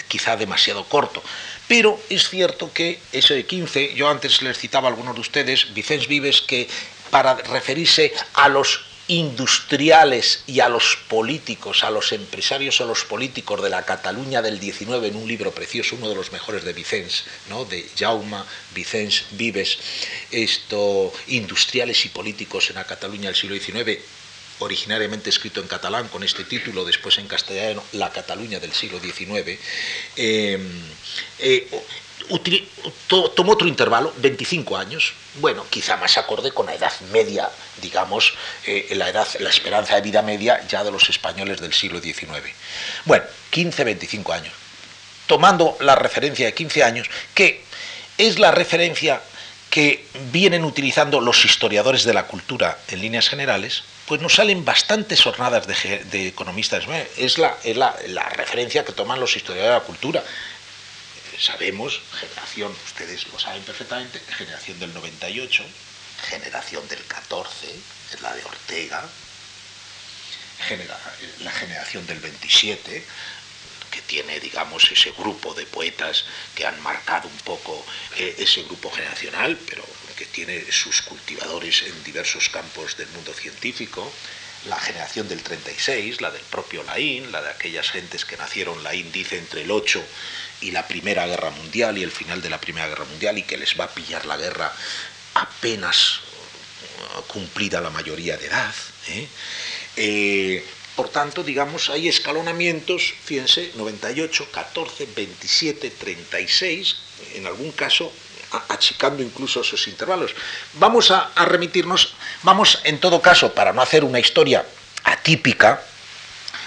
quizá 0.09 0.37
demasiado 0.37 0.85
corto. 0.89 1.23
Pero 1.67 2.01
es 2.09 2.29
cierto 2.29 2.73
que 2.73 2.99
ese 3.13 3.35
de 3.35 3.45
15, 3.45 3.95
yo 3.95 4.09
antes 4.09 4.41
les 4.43 4.59
citaba 4.59 4.89
a 4.89 4.91
algunos 4.91 5.15
de 5.15 5.21
ustedes, 5.21 5.75
Vicens 5.75 6.09
Vives, 6.09 6.41
que 6.41 6.69
para 7.11 7.35
referirse 7.35 8.13
a 8.35 8.49
los 8.49 8.88
industriales 9.09 10.43
y 10.47 10.61
a 10.61 10.69
los 10.69 10.99
políticos, 11.09 11.83
a 11.83 11.91
los 11.91 12.13
empresarios 12.13 12.81
o 12.81 12.87
los 12.87 13.05
políticos 13.05 13.63
de 13.63 13.71
la 13.71 13.85
Cataluña 13.85 14.43
del 14.43 14.61
19 14.61 15.09
en 15.09 15.17
un 15.17 15.27
libro 15.27 15.51
precioso, 15.51 15.97
uno 15.97 16.11
de 16.11 16.15
los 16.15 16.31
mejores 16.31 16.63
de 16.65 16.75
Vicens, 16.75 17.25
¿no? 17.49 17.65
de 17.65 17.89
Jaume 17.99 18.37
Vicens 18.75 19.25
Vives, 19.33 19.79
esto, 20.31 21.13
industriales 21.29 22.05
y 22.05 22.11
políticos 22.11 22.69
en 22.69 22.77
la 22.77 22.85
Cataluña 22.85 23.29
del 23.29 23.37
siglo 23.37 23.57
XIX, 23.57 23.99
originariamente 24.59 25.31
escrito 25.31 25.61
en 25.61 25.69
catalán 25.69 26.09
con 26.09 26.23
este 26.23 26.45
título, 26.45 26.85
después 26.85 27.17
en 27.19 27.29
castellano, 27.29 27.83
La 27.93 28.13
Cataluña 28.13 28.61
del 28.61 28.73
siglo 28.73 29.01
XIX, 29.01 29.59
tomó 33.35 33.53
otro 33.53 33.69
intervalo, 33.69 34.13
25 34.19 34.77
años, 34.77 35.15
bueno, 35.41 35.65
quizá 35.71 35.97
más 35.97 36.17
acorde 36.19 36.53
con 36.53 36.67
la 36.67 36.75
edad 36.75 36.93
media, 37.13 37.49
digamos, 37.81 38.35
eh, 38.67 38.89
la, 38.97 39.09
edad, 39.09 39.27
la 39.41 39.51
esperanza 39.51 39.95
de 39.95 40.01
vida 40.01 40.23
media 40.23 40.67
ya 40.69 40.85
de 40.85 40.91
los 40.91 41.09
españoles 41.09 41.61
del 41.61 41.73
siglo 41.73 42.01
XIX. 42.01 42.29
Bueno, 43.05 43.25
15, 43.51 43.85
25 43.85 44.33
años. 44.33 44.53
Tomando 45.27 45.77
la 45.81 45.95
referencia 45.95 46.47
de 46.47 46.55
15 46.55 46.83
años, 46.83 47.09
que 47.35 47.63
es 48.17 48.39
la 48.39 48.51
referencia 48.51 49.21
que 49.71 50.05
vienen 50.33 50.65
utilizando 50.65 51.21
los 51.21 51.45
historiadores 51.45 52.05
de 52.05 52.15
la 52.15 52.27
cultura 52.27 52.79
en 52.89 53.01
líneas 53.01 53.29
generales, 53.29 53.85
pues 54.07 54.23
nos 54.23 54.35
salen 54.35 54.65
bastantes 54.65 55.23
jornadas 55.23 55.67
de, 55.67 56.29
economistas. 56.29 56.85
Es, 57.19 57.37
la, 57.37 57.57
es 57.63 57.77
la, 57.77 57.95
la, 58.09 58.27
referencia 58.31 58.85
que 58.85 58.93
toman 58.93 59.21
los 59.21 59.37
historiadores 59.37 59.75
de 59.75 59.81
la 59.81 59.87
cultura 59.87 60.25
sabemos, 61.39 62.01
generación, 62.19 62.75
ustedes 62.85 63.27
lo 63.29 63.39
saben 63.39 63.63
perfectamente, 63.63 64.21
generación 64.37 64.79
del 64.79 64.93
98, 64.95 65.65
generación 66.29 66.87
del 66.89 67.05
14, 67.05 67.75
es 68.13 68.21
la 68.21 68.35
de 68.35 68.45
Ortega, 68.45 69.09
la 71.41 71.53
generación 71.53 72.07
del 72.07 72.19
27, 72.19 73.05
que 73.91 74.03
tiene, 74.03 74.41
digamos, 74.41 74.91
ese 74.91 75.13
grupo 75.13 75.55
de 75.55 75.67
poetas 75.67 76.25
que 76.55 76.67
han 76.67 76.81
marcado 76.83 77.29
un 77.29 77.39
poco 77.39 77.85
eh, 78.17 78.35
ese 78.39 78.63
grupo 78.65 78.91
generacional, 78.91 79.59
pero 79.69 79.85
que 80.17 80.27
tiene 80.27 80.71
sus 80.73 81.03
cultivadores 81.03 81.83
en 81.83 82.05
diversos 82.05 82.49
campos 82.49 82.97
del 82.97 83.09
mundo 83.11 83.33
científico, 83.33 84.13
la 84.67 84.79
generación 84.79 85.29
del 85.29 85.43
36, 85.43 86.21
la 86.21 86.33
del 86.33 86.43
propio 86.43 86.83
Laín, 86.83 87.31
la 87.31 87.41
de 87.41 87.51
aquellas 87.51 87.91
gentes 87.93 88.25
que 88.25 88.37
nacieron, 88.37 88.83
Laín 88.83 89.13
dice, 89.13 89.39
entre 89.39 89.63
el 89.63 89.71
8 89.71 90.05
y 90.61 90.71
la 90.71 90.87
Primera 90.87 91.27
Guerra 91.27 91.51
Mundial 91.51 91.99
y 91.99 92.03
el 92.03 92.11
final 92.11 92.43
de 92.43 92.51
la 92.51 92.61
Primera 92.61 92.89
Guerra 92.89 93.05
Mundial 93.05 93.39
y 93.39 93.43
que 93.43 93.57
les 93.57 93.79
va 93.79 93.85
a 93.85 93.95
pillar 93.95 94.27
la 94.27 94.37
guerra 94.37 94.73
apenas 95.35 96.21
uh, 97.19 97.23
cumplida 97.23 97.81
la 97.81 97.91
mayoría 97.91 98.37
de 98.37 98.47
edad. 98.47 98.75
¿eh? 99.09 99.29
Eh, 99.97 100.65
por 100.97 101.11
tanto, 101.11 101.45
digamos, 101.45 101.91
hay 101.91 102.09
escalonamientos, 102.09 103.15
fíjense, 103.25 103.73
98, 103.77 104.49
14, 104.51 105.09
27, 105.15 105.91
36, 105.91 106.97
en 107.35 107.47
algún 107.47 107.71
caso 107.73 108.13
achicando 108.69 109.23
incluso 109.23 109.61
esos 109.61 109.87
intervalos. 109.89 110.35
Vamos 110.75 111.11
a, 111.11 111.31
a 111.35 111.45
remitirnos, 111.45 112.15
vamos 112.43 112.81
en 112.85 112.99
todo 112.99 113.21
caso, 113.21 113.55
para 113.55 113.73
no 113.73 113.83
hacer 113.83 114.05
una 114.05 114.19
historia 114.19 114.67
atípica, 115.05 115.83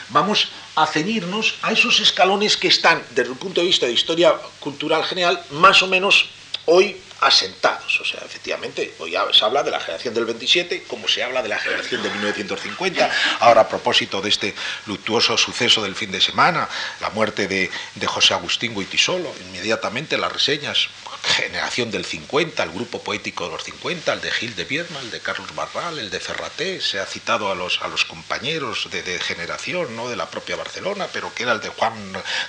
vamos 0.09 0.49
a 0.75 0.87
ceñirnos 0.87 1.55
a 1.61 1.71
esos 1.71 1.99
escalones 1.99 2.57
que 2.57 2.67
están, 2.67 3.03
desde 3.11 3.31
el 3.31 3.37
punto 3.37 3.61
de 3.61 3.67
vista 3.67 3.85
de 3.85 3.93
historia 3.93 4.33
cultural 4.59 5.03
general, 5.03 5.43
más 5.51 5.81
o 5.81 5.87
menos 5.87 6.29
hoy 6.65 6.97
asentados. 7.21 8.01
O 8.01 8.05
sea, 8.05 8.19
efectivamente, 8.25 8.95
hoy 8.99 9.15
se 9.31 9.45
habla 9.45 9.63
de 9.63 9.71
la 9.71 9.79
generación 9.79 10.13
del 10.13 10.25
27, 10.25 10.83
como 10.83 11.07
se 11.07 11.23
habla 11.23 11.41
de 11.41 11.49
la 11.49 11.59
generación 11.59 12.03
de 12.03 12.09
1950. 12.09 13.09
Ahora, 13.39 13.61
a 13.61 13.69
propósito 13.69 14.21
de 14.21 14.29
este 14.29 14.55
luctuoso 14.87 15.37
suceso 15.37 15.83
del 15.83 15.95
fin 15.95 16.11
de 16.11 16.19
semana, 16.19 16.67
la 16.99 17.11
muerte 17.11 17.47
de, 17.47 17.69
de 17.95 18.07
José 18.07 18.33
Agustín 18.33 18.75
Guitisolo, 18.75 19.33
inmediatamente 19.47 20.17
las 20.17 20.31
reseñas 20.31 20.89
generación 21.23 21.91
del 21.91 22.05
50, 22.05 22.63
el 22.63 22.71
grupo 22.71 23.01
poético 23.03 23.45
de 23.45 23.51
los 23.51 23.63
50, 23.63 24.13
el 24.13 24.21
de 24.21 24.31
Gil 24.31 24.55
de 24.55 24.65
Viedma, 24.65 24.99
el 24.99 25.11
de 25.11 25.19
Carlos 25.19 25.53
Barral, 25.55 25.99
el 25.99 26.09
de 26.09 26.19
Ferraté, 26.19 26.81
se 26.81 26.99
ha 26.99 27.05
citado 27.05 27.51
a 27.51 27.55
los, 27.55 27.81
a 27.81 27.87
los 27.87 28.05
compañeros 28.05 28.89
de, 28.91 29.19
generación, 29.19 29.95
¿no? 29.95 30.09
de 30.09 30.15
la 30.15 30.29
propia 30.29 30.55
Barcelona, 30.55 31.07
pero 31.13 31.33
que 31.33 31.43
era 31.43 31.51
el 31.51 31.61
de 31.61 31.69
Juan 31.69 31.93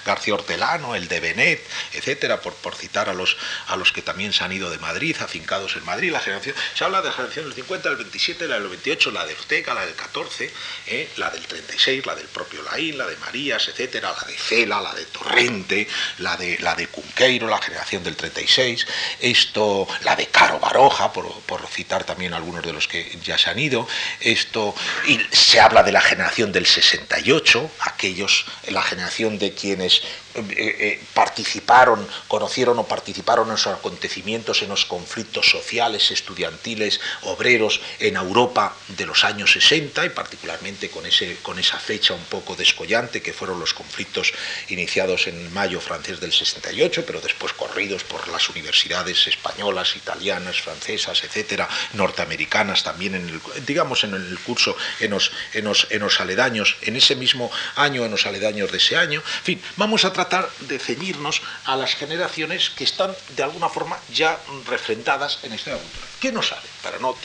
García 0.06 0.34
Hortelano, 0.34 0.94
el 0.94 1.08
de 1.08 1.20
Benet, 1.20 1.66
etcétera, 1.92 2.40
por, 2.40 2.54
por 2.54 2.74
citar 2.74 3.08
a 3.08 3.14
los, 3.14 3.36
a 3.68 3.76
los 3.76 3.92
que 3.92 4.02
también 4.02 4.32
se 4.32 4.42
han 4.44 4.52
ido 4.52 4.61
de 4.70 4.78
Madrid, 4.78 5.16
afincados 5.20 5.76
en 5.76 5.84
Madrid. 5.84 6.10
La 6.12 6.20
generación, 6.20 6.54
se 6.74 6.84
habla 6.84 7.00
de 7.00 7.08
la 7.08 7.14
generación 7.14 7.46
del 7.46 7.54
50, 7.54 7.88
del 7.88 7.98
27, 7.98 8.48
la 8.48 8.58
del 8.58 8.68
28, 8.68 9.10
la 9.10 9.26
de 9.26 9.34
Ortega, 9.34 9.74
la 9.74 9.86
del 9.86 9.94
14, 9.94 10.50
¿eh? 10.86 11.10
la 11.16 11.30
del 11.30 11.46
36, 11.46 12.06
la 12.06 12.14
del 12.14 12.26
propio 12.26 12.62
Laín, 12.62 12.98
la 12.98 13.06
de 13.06 13.16
Marías, 13.16 13.68
etcétera, 13.68 14.14
la 14.20 14.26
de 14.26 14.36
Cela, 14.36 14.80
la 14.80 14.94
de 14.94 15.04
Torrente, 15.06 15.88
la 16.18 16.36
de, 16.36 16.58
la 16.60 16.74
de 16.74 16.88
Cunqueiro, 16.88 17.48
la 17.48 17.60
generación 17.60 18.02
del 18.02 18.16
36 18.16 18.86
esto, 19.20 19.86
la 20.04 20.16
de 20.16 20.26
Caro 20.26 20.58
Baroja, 20.58 21.12
por, 21.12 21.32
citar 21.68 22.04
también 22.04 22.34
algunos 22.34 22.62
de 22.62 22.72
los 22.72 22.86
que 22.86 23.18
ya 23.24 23.38
se 23.38 23.50
han 23.50 23.58
ido, 23.58 23.86
esto, 24.20 24.74
y 25.06 25.18
se 25.30 25.60
habla 25.60 25.82
de 25.82 25.92
la 25.92 26.00
generación 26.00 26.52
del 26.52 26.66
68, 26.66 27.70
aquellos, 27.80 28.44
la 28.68 28.82
generación 28.82 29.38
de 29.38 29.54
quienes 29.54 30.02
eh, 30.34 30.44
eh, 30.58 31.04
participaron, 31.14 32.06
conocieron 32.28 32.78
o 32.78 32.84
participaron 32.84 33.46
en 33.46 33.52
los 33.52 33.66
acontecimientos, 33.66 34.51
en 34.60 34.68
los 34.68 34.84
conflictos 34.84 35.48
sociales, 35.48 36.10
estudiantiles, 36.10 37.00
obreros 37.22 37.80
en 37.98 38.16
Europa 38.16 38.76
de 38.88 39.06
los 39.06 39.24
años 39.24 39.52
60 39.52 40.04
y 40.04 40.10
particularmente 40.10 40.90
con, 40.90 41.06
ese, 41.06 41.38
con 41.42 41.58
esa 41.58 41.78
fecha 41.78 42.12
un 42.12 42.24
poco 42.24 42.54
descollante 42.54 43.22
que 43.22 43.32
fueron 43.32 43.58
los 43.58 43.72
conflictos 43.72 44.34
iniciados 44.68 45.28
en 45.28 45.52
mayo 45.54 45.80
francés 45.80 46.20
del 46.20 46.32
68, 46.32 47.04
pero 47.06 47.20
después 47.20 47.54
corridos 47.54 48.04
por 48.04 48.28
las 48.28 48.48
universidades 48.50 49.26
españolas, 49.26 49.96
italianas, 49.96 50.60
francesas, 50.60 51.22
etcétera, 51.24 51.68
norteamericanas 51.94 52.82
también 52.82 53.14
en 53.14 53.28
el, 53.28 53.40
digamos 53.64 54.04
en 54.04 54.14
el 54.14 54.38
curso 54.40 54.76
en 55.00 55.12
los, 55.12 55.32
en 55.54 55.64
los, 55.64 55.86
en 55.90 56.00
los 56.00 56.20
aledaños, 56.20 56.76
en 56.82 56.96
ese 56.96 57.16
mismo 57.16 57.50
año, 57.76 58.04
en 58.04 58.10
los 58.10 58.26
aledaños 58.26 58.70
de 58.70 58.78
ese 58.78 58.96
año. 58.96 59.20
En 59.20 59.44
fin, 59.44 59.62
vamos 59.76 60.04
a 60.04 60.12
tratar 60.12 60.50
de 60.60 60.78
ceñirnos 60.78 61.42
a 61.64 61.76
las 61.76 61.94
generaciones 61.94 62.70
que 62.70 62.84
están 62.84 63.14
de 63.36 63.42
alguna 63.42 63.68
forma 63.68 63.98
ya 64.12 64.38
refrentadas 64.66 65.38
en 65.42 65.52
esta 65.52 65.72
cultura. 65.72 66.06
¿Qué 66.20 66.32
nos 66.32 66.48
sale? 66.48 66.68
Para 66.82 66.98
no 66.98 67.16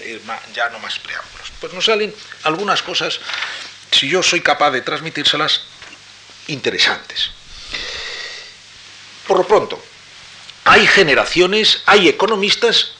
ya 0.54 0.70
no 0.70 0.80
más 0.80 1.00
preámbulos. 1.00 1.52
Pues 1.60 1.74
nos 1.74 1.86
salen 1.86 2.14
algunas 2.44 2.82
cosas, 2.84 3.20
si 3.92 4.10
yo 4.10 4.24
soy 4.24 4.42
capaz 4.42 4.72
de 4.72 4.82
transmitírselas, 4.82 5.62
interesantes. 6.48 7.32
Por 9.28 9.38
lo 9.38 9.48
pronto, 9.48 9.82
hay 10.64 10.88
generaciones, 10.88 11.82
hay 11.86 12.08
economistas 12.08 12.92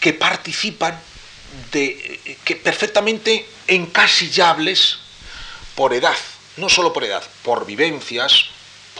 que 0.00 0.12
participan 0.12 1.00
de 1.72 2.38
que 2.44 2.56
perfectamente 2.56 3.48
encasillables 3.66 4.98
por 5.74 5.94
edad, 5.94 6.16
no 6.56 6.68
solo 6.68 6.92
por 6.92 7.04
edad, 7.04 7.22
por 7.42 7.66
vivencias, 7.66 8.46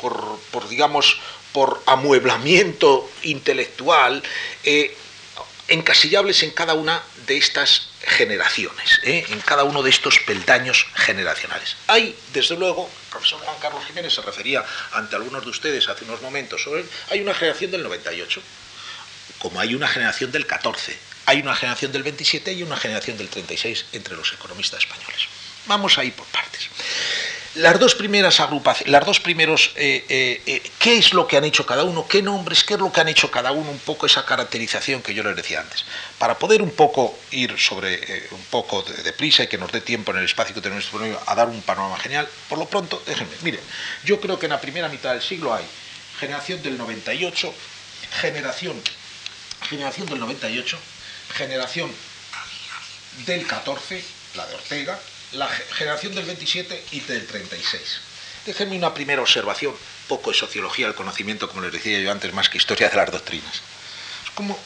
por, 0.00 0.68
digamos, 0.68 1.18
por 1.58 1.82
amueblamiento 1.86 3.10
intelectual, 3.24 4.22
eh, 4.62 4.96
encasillables 5.66 6.44
en 6.44 6.52
cada 6.52 6.74
una 6.74 7.02
de 7.26 7.36
estas 7.36 7.88
generaciones, 8.00 9.00
eh, 9.02 9.26
en 9.28 9.40
cada 9.40 9.64
uno 9.64 9.82
de 9.82 9.90
estos 9.90 10.20
peldaños 10.20 10.86
generacionales. 10.94 11.74
Hay, 11.88 12.14
desde 12.32 12.56
luego, 12.56 12.88
el 12.88 13.10
profesor 13.10 13.40
Juan 13.40 13.56
Carlos 13.58 13.84
Jiménez 13.88 14.14
se 14.14 14.22
refería 14.22 14.64
ante 14.92 15.16
algunos 15.16 15.42
de 15.42 15.50
ustedes 15.50 15.88
hace 15.88 16.04
unos 16.04 16.22
momentos 16.22 16.62
sobre 16.62 16.84
hay 17.10 17.22
una 17.22 17.34
generación 17.34 17.72
del 17.72 17.82
98, 17.82 18.40
como 19.40 19.58
hay 19.58 19.74
una 19.74 19.88
generación 19.88 20.30
del 20.30 20.46
14, 20.46 20.96
hay 21.26 21.40
una 21.40 21.56
generación 21.56 21.90
del 21.90 22.04
27 22.04 22.52
y 22.52 22.62
una 22.62 22.76
generación 22.76 23.18
del 23.18 23.28
36 23.28 23.86
entre 23.94 24.14
los 24.14 24.32
economistas 24.32 24.84
españoles. 24.84 25.26
Vamos 25.66 25.98
a 25.98 26.04
ir 26.04 26.12
por 26.12 26.26
partes 26.26 26.70
las 27.54 27.78
dos 27.78 27.94
primeras 27.94 28.40
agrupaciones, 28.40 28.92
las 28.92 29.04
dos 29.04 29.20
primeros, 29.20 29.72
eh, 29.76 30.04
eh, 30.08 30.42
eh, 30.46 30.62
¿qué 30.78 30.98
es 30.98 31.12
lo 31.12 31.26
que 31.26 31.36
han 31.36 31.44
hecho 31.44 31.64
cada 31.64 31.84
uno? 31.84 32.06
¿Qué 32.06 32.22
nombres? 32.22 32.62
¿Qué 32.62 32.74
es 32.74 32.80
lo 32.80 32.92
que 32.92 33.00
han 33.00 33.08
hecho 33.08 33.30
cada 33.30 33.52
uno? 33.52 33.70
Un 33.70 33.78
poco 33.78 34.06
esa 34.06 34.24
caracterización 34.24 35.02
que 35.02 35.14
yo 35.14 35.22
les 35.22 35.34
decía 35.34 35.60
antes. 35.60 35.84
Para 36.18 36.38
poder 36.38 36.62
un 36.62 36.70
poco 36.70 37.18
ir 37.30 37.58
sobre 37.58 38.28
un 38.30 38.44
poco 38.50 38.82
de, 38.82 39.12
prisa 39.12 39.44
y 39.44 39.46
que 39.48 39.58
nos 39.58 39.72
dé 39.72 39.80
tiempo 39.80 40.12
en 40.12 40.18
el 40.18 40.24
espacio 40.24 40.54
que 40.54 40.60
tenemos 40.60 40.84
disponible 40.84 41.18
a 41.26 41.34
dar 41.34 41.48
un 41.48 41.62
panorama 41.62 41.98
genial, 41.98 42.28
por 42.48 42.58
lo 42.58 42.66
pronto, 42.66 43.02
déjenme, 43.06 43.32
miren, 43.42 43.60
yo 44.04 44.20
creo 44.20 44.38
que 44.38 44.46
en 44.46 44.50
la 44.50 44.60
primera 44.60 44.88
mitad 44.88 45.12
del 45.12 45.22
siglo 45.22 45.54
hay 45.54 45.64
generación 46.20 46.62
del 46.62 46.76
98, 46.76 47.54
generación, 48.20 48.80
generación 49.68 50.06
del 50.06 50.20
98, 50.20 50.78
generación 51.34 51.90
del 53.26 53.46
14, 53.46 54.04
la 54.36 54.46
de 54.46 54.54
Ortega, 54.54 54.98
la 55.32 55.48
generación 55.48 56.14
del 56.14 56.24
27 56.24 56.84
y 56.92 57.00
del 57.00 57.26
36. 57.26 57.82
Déjenme 58.46 58.76
una 58.76 58.94
primera 58.94 59.20
observación, 59.20 59.74
poco 60.08 60.30
de 60.30 60.36
sociología 60.38 60.86
del 60.86 60.94
conocimiento, 60.94 61.48
como 61.48 61.60
les 61.62 61.72
decía 61.72 62.00
yo 62.00 62.10
antes, 62.10 62.32
más 62.32 62.48
que 62.48 62.58
historia 62.58 62.88
de 62.88 62.96
las 62.96 63.10
doctrinas. 63.10 63.56
Es 64.24 64.30
como, 64.34 64.58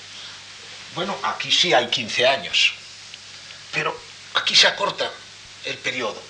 bueno, 0.94 1.16
aquí 1.24 1.50
sí 1.50 1.74
hay 1.74 1.88
15 1.88 2.26
años, 2.26 2.74
pero 3.72 3.98
aquí 4.34 4.54
se 4.54 4.68
acorta 4.68 5.10
el 5.64 5.76
periodo. 5.78 6.22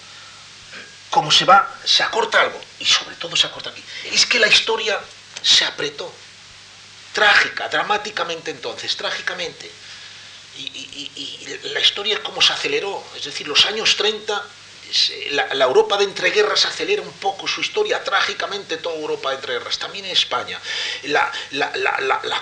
Como 1.11 1.31
se 1.31 1.45
va, 1.45 1.79
se 1.85 2.03
acorta 2.03 2.41
algo, 2.41 2.59
y 2.79 2.87
sobre 2.87 3.17
todo 3.17 3.37
se 3.37 3.47
acorta 3.47 3.69
aquí. 3.69 3.85
Es 4.11 4.25
que 4.25 4.39
la 4.39 4.49
historia 4.49 4.99
se 5.43 5.67
apretó, 5.67 6.11
trágica, 7.13 7.69
dramáticamente 7.69 8.51
entonces, 8.51 8.97
trágicamente 8.97 9.71
y, 10.59 11.59
la 11.65 11.81
historia 11.81 12.15
es 12.15 12.21
como 12.21 12.43
se 12.43 12.53
aceleró, 12.53 13.03
es 13.17 13.25
decir, 13.25 13.47
los 13.47 13.65
años 13.67 13.97
30, 13.97 14.43
la, 15.31 15.65
Europa 15.65 15.97
de 15.97 16.05
entreguerras 16.05 16.67
acelera 16.67 17.03
un 17.03 17.13
poco 17.13 17.49
su 17.49 17.61
historia, 17.61 18.03
trágicamente 18.05 18.77
toda 18.77 18.97
Europa 18.97 19.31
de 19.31 19.37
entreguerras, 19.37 19.79
también 19.79 20.05
en 20.05 20.11
España, 20.11 20.61
la, 21.05 21.33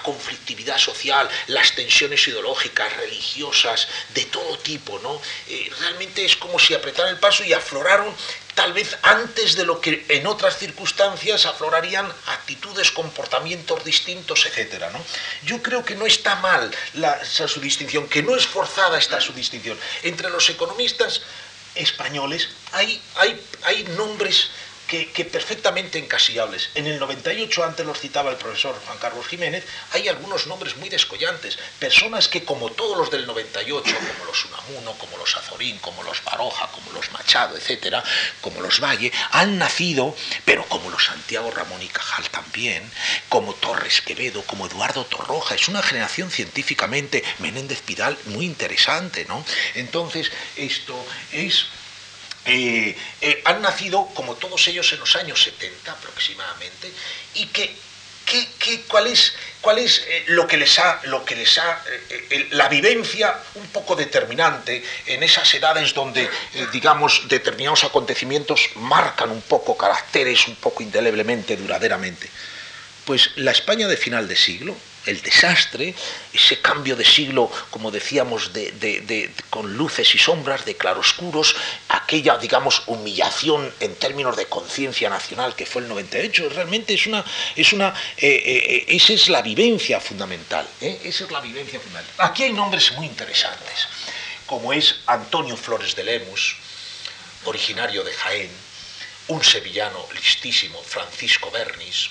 conflictividad 0.03 0.79
social, 0.79 1.29
las 1.49 1.75
tensiones 1.75 2.27
ideológicas, 2.27 2.97
religiosas, 2.97 3.89
de 4.15 4.25
todo 4.27 4.59
tipo, 4.59 4.99
¿no? 5.01 5.21
Eh, 5.49 5.71
realmente 5.81 6.25
es 6.25 6.37
como 6.37 6.59
si 6.59 6.75
apretaran 6.75 7.13
el 7.13 7.21
paso 7.21 7.45
y 7.45 7.53
afloraron 7.53 8.15
tal 8.55 8.73
vez 8.73 8.97
antes 9.03 9.57
de 9.57 9.65
lo 9.65 9.81
que 9.81 10.05
en 10.09 10.27
otras 10.27 10.59
circunstancias 10.59 11.47
aflorarían 11.47 12.11
actitudes, 12.27 12.91
comportamientos 12.91 13.85
distintos, 13.85 14.47
etc. 14.47 14.85
¿no? 14.93 15.05
Yo 15.45 15.63
creo 15.63 15.85
que 15.85 15.95
no 15.95 16.07
está 16.07 16.37
mal 16.37 16.71
la, 16.95 17.15
esa 17.17 17.47
distinción, 17.61 18.09
que 18.09 18.23
no 18.23 18.37
es 18.37 18.47
forzada 18.47 18.99
esta 18.99 19.19
distinción. 19.19 19.79
Entre 20.03 20.31
los 20.31 20.49
economistas 20.51 21.23
españoles 21.75 22.49
hay, 22.73 23.01
hay, 23.17 23.41
hay 23.63 23.85
nombres 23.97 24.51
que, 24.91 25.25
perfectamente 25.25 25.99
encasillables. 25.99 26.71
En 26.75 26.87
el 26.87 26.99
98, 26.99 27.63
antes 27.63 27.87
los 27.87 28.01
citaba 28.01 28.33
el 28.33 28.37
profesor 28.37 28.75
Juan 28.85 28.99
Carlos 28.99 29.27
Jiménez, 29.29 29.65
hay 29.93 30.09
algunos 30.09 30.49
nombres 30.49 30.77
muy 30.79 30.89
descollantes, 30.89 31.59
personas 31.79 32.27
que 32.27 32.45
como 32.45 32.71
todos 32.71 32.99
los 32.99 33.09
del 33.11 33.25
98, 33.25 33.95
como 33.95 34.25
los 34.25 34.45
Unamuno, 34.47 34.99
como 34.99 35.17
los 35.17 35.37
Azorín, 35.37 35.79
como 35.79 36.03
los 36.03 36.25
Baroja, 36.25 36.67
como 36.73 36.91
los 36.93 37.13
Machado, 37.13 37.57
etcétera, 37.57 38.03
como 38.41 38.61
los 38.61 38.81
Valle, 38.81 39.13
han 39.31 39.59
nacido, 39.59 40.17
pero 40.45 40.65
como 40.65 40.91
los 40.91 41.05
Santiago 41.05 41.53
Ramón 41.53 41.81
y 41.83 41.89
Cajal 41.89 42.29
también, 42.31 42.83
como 43.29 43.55
Torres 43.55 44.01
Quevedo, 44.01 44.43
como 44.43 44.67
Eduardo 44.67 45.05
Torroja, 45.05 45.55
es 45.55 45.69
una 45.69 45.83
generación 45.83 46.33
científicamente, 46.33 47.23
Menéndez 47.39 47.81
Pidal, 47.83 48.19
muy 48.25 48.45
interesante, 48.45 49.25
¿no? 49.27 49.45
Entonces, 49.75 50.33
esto 50.57 51.07
es 51.31 51.67
eh, 52.45 52.97
eh, 53.21 53.43
han 53.45 53.61
nacido, 53.61 54.09
como 54.15 54.35
todos 54.35 54.67
ellos, 54.69 54.93
en 54.93 55.01
los 55.01 55.15
años 55.17 55.43
70 55.43 55.93
aproximadamente, 55.93 56.91
y 57.35 57.47
que, 57.47 57.75
cuál 58.89 59.09
es, 59.09 59.35
cuál 59.61 59.79
es 59.79 60.05
eh, 60.07 60.25
lo 60.29 60.47
que 60.47 60.57
les 60.57 60.79
ha, 60.79 61.01
lo 61.05 61.25
que 61.25 61.35
les 61.35 61.59
ha 61.59 61.83
la 62.51 62.69
vivencia 62.69 63.37
un 63.57 63.67
poco 63.69 63.97
determinante 63.97 64.85
en 65.07 65.23
esas 65.23 65.53
edades 65.53 65.93
donde, 65.95 66.31
digamos, 66.73 67.29
determinados 67.29 67.83
acontecimientos 67.85 68.71
marcan 68.77 69.31
un 69.31 69.43
poco 69.43 69.77
caracteres 69.77 70.47
un 70.47 70.55
poco 70.57 70.83
indeleblemente, 70.83 71.57
duraderamente. 71.57 72.31
Pues 73.05 73.33
la 73.37 73.51
España 73.51 73.89
de 73.89 73.97
final 73.97 74.29
de 74.29 74.37
siglo, 74.37 74.77
el 75.07 75.21
desastre, 75.23 75.95
ese 76.33 76.61
cambio 76.61 76.97
de 76.97 77.05
siglo, 77.05 77.51
como 77.71 77.91
decíamos, 77.91 78.53
de, 78.53 79.31
con 79.49 79.77
luces 79.77 80.15
y 80.15 80.19
sombras, 80.19 80.65
de 80.65 80.77
claroscuros, 80.77 81.57
aquella, 82.11 82.39
digamos, 82.39 82.83
humillación 82.89 83.73
en 83.79 83.95
términos 83.95 84.37
de 84.37 84.47
conciencia 84.47 85.09
nacional 85.09 85.55
que 85.55 85.65
fue 85.65 85.83
el 85.83 85.89
98, 85.89 86.49
realmente 86.49 86.93
es 86.93 87.07
una, 87.07 87.25
es 87.55 87.73
una, 87.73 87.95
eh, 88.17 88.43
eh, 88.45 88.85
esa 88.89 89.13
es 89.13 89.29
la 89.29 89.43
vivencia 89.43 90.01
fundamental, 90.01 90.69
¿eh? 90.81 91.01
esa 91.05 91.23
es 91.23 91.31
la 91.31 91.41
vivencia 91.41 91.79
fundamental. 91.79 92.27
Aquí 92.29 92.43
hay 92.43 92.53
nombres 92.53 92.91
muy 92.95 93.07
interesantes, 93.07 93.87
como 94.47 94.73
es 94.73 94.97
Antonio 95.07 95.57
Flores 95.57 95.95
de 95.95 96.03
Lemus, 96.03 96.57
originario 97.45 98.03
de 98.03 98.13
Jaén, 98.13 98.51
un 99.29 99.45
sevillano 99.45 100.05
listísimo, 100.13 100.83
Francisco 100.83 101.49
Bernis, 101.53 102.11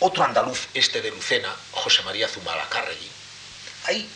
otro 0.00 0.22
andaluz, 0.22 0.68
este 0.74 1.00
de 1.00 1.12
Lucena, 1.12 1.56
José 1.72 2.02
María 2.02 2.28
Zumalacárregui. 2.28 3.08
Hay 3.86 4.06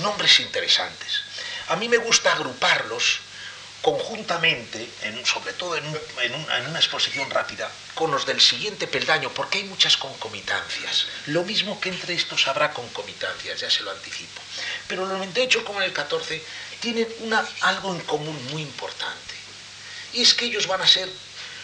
nombres 0.00 0.40
interesantes. 0.40 1.31
A 1.68 1.76
mí 1.76 1.88
me 1.88 1.98
gusta 1.98 2.32
agruparlos 2.32 3.20
conjuntamente, 3.82 4.88
sobre 5.24 5.52
todo 5.54 5.76
en, 5.76 5.84
una 5.86 6.78
exposición 6.78 7.28
rápida, 7.30 7.70
con 7.94 8.10
los 8.12 8.24
del 8.24 8.40
siguiente 8.40 8.86
peldaño, 8.86 9.30
porque 9.34 9.58
hay 9.58 9.64
muchas 9.64 9.96
concomitancias. 9.96 11.06
Lo 11.26 11.42
mismo 11.42 11.80
que 11.80 11.88
entre 11.88 12.14
estos 12.14 12.46
habrá 12.46 12.72
concomitancias, 12.72 13.60
ya 13.60 13.70
se 13.70 13.82
lo 13.82 13.90
anticipo. 13.90 14.40
Pero 14.86 15.02
el 15.02 15.08
98 15.10 15.64
como 15.64 15.82
el 15.82 15.92
14 15.92 16.42
tienen 16.80 17.08
algo 17.60 17.92
en 17.92 18.00
común 18.02 18.38
muy 18.52 18.62
importante. 18.62 19.34
Y 20.12 20.22
es 20.22 20.34
que 20.34 20.44
ellos 20.44 20.68
van 20.68 20.82
a 20.82 20.86
ser 20.86 21.08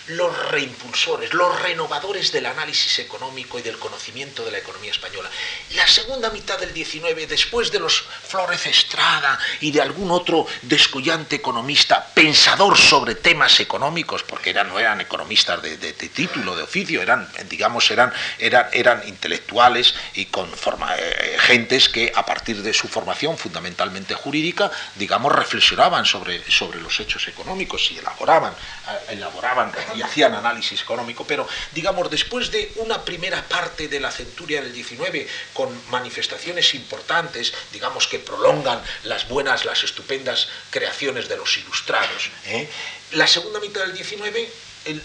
los 0.09 0.51
reimpulsores, 0.51 1.35
los 1.35 1.61
renovadores 1.63 2.33
del 2.33 2.47
análisis 2.47 2.99
económico 2.99 3.59
y 3.59 3.63
del 3.63 3.79
conocimiento 3.79 4.45
de 4.45 4.53
la 4.53 4.59
economía 4.59 4.91
española. 4.91 5.29
La 5.75 5.87
segunda 5.87 6.31
mitad 6.31 6.59
del 6.59 6.73
19, 6.73 7.27
después 7.27 7.71
de 7.71 7.79
los 7.79 8.05
Flores 8.27 8.67
Estrada 8.67 9.39
y 9.61 9.71
de 9.71 9.83
algún 9.83 10.11
otro 10.11 10.47
descollante 10.63 11.37
economista, 11.37 12.07
pensador 12.15 12.77
sobre 12.77 13.15
temas 13.17 13.61
económicos, 13.61 14.23
porque 14.23 14.51
eran, 14.51 14.69
no 14.69 14.79
eran 14.79 15.01
economistas 15.01 15.61
de, 15.63 15.77
título, 15.93 16.57
de 16.57 16.63
oficio, 16.63 17.03
eran, 17.03 17.29
digamos, 17.49 17.91
eran, 17.91 18.13
eran, 18.39 18.69
eran 18.73 19.07
intelectuales 19.07 19.95
y 20.15 20.27
con 20.27 20.51
forma, 20.51 20.95
eh, 20.97 21.37
gentes 21.41 21.89
que 21.89 22.13
a 22.15 22.25
partir 22.25 22.63
de 22.63 22.73
su 22.73 22.89
formación 22.89 23.37
fundamentalmente 23.37 24.15
jurídica, 24.15 24.71
digamos, 24.97 25.33
reflexionaban 25.33 26.05
sobre, 26.05 26.49
sobre 26.51 26.81
los 26.81 26.99
hechos 27.01 27.27
económicos 27.29 27.91
y 27.93 27.99
elaboraban, 27.99 28.53
eh, 28.53 29.13
elaboraban 29.13 29.73
y 29.99 30.03
hacían 30.03 30.35
análisis 30.35 30.81
económico, 30.81 31.25
pero 31.27 31.47
digamos, 31.73 32.09
después 32.11 32.51
de 32.51 32.73
una 32.77 33.05
primera 33.05 33.43
parte 33.43 33.89
de 33.89 34.01
la 34.01 34.11
centuria 34.11 34.63
del 34.63 34.73
XIX 34.73 35.29
con 35.53 35.69
manifestaciones 35.91 36.75
importantes, 36.75 37.53
digamos, 37.73 38.07
que 38.07 38.19
prolongan 38.19 38.81
las 39.05 39.29
buenas, 39.29 39.65
las 39.65 39.83
estupendas 39.83 40.49
creaciones 40.71 41.29
de 41.29 41.37
los 41.37 41.57
ilustrados, 41.59 42.31
¿eh? 42.47 42.69
la 43.13 43.27
segunda 43.27 43.61
mitad 43.61 43.87
del 43.87 43.97
XIX 43.97 44.49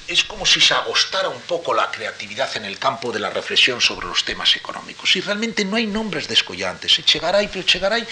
es 0.07 0.23
como 0.23 0.45
si 0.45 0.61
se 0.61 0.73
agostara 0.73 1.27
un 1.29 1.41
poco 1.41 1.73
la 1.73 1.91
creatividad 1.91 2.55
en 2.55 2.65
el 2.65 2.79
campo 2.79 3.11
de 3.11 3.19
la 3.19 3.29
reflexión 3.29 3.81
sobre 3.81 4.07
los 4.07 4.23
temas 4.23 4.55
económicos. 4.55 5.15
Y 5.15 5.21
realmente 5.21 5.65
no 5.65 5.75
hay 5.75 5.87
nombres 5.87 6.27
descollantes. 6.27 6.99
Echegaray, 6.99 7.47
pero 7.47 7.61
Echegaray 7.61 8.07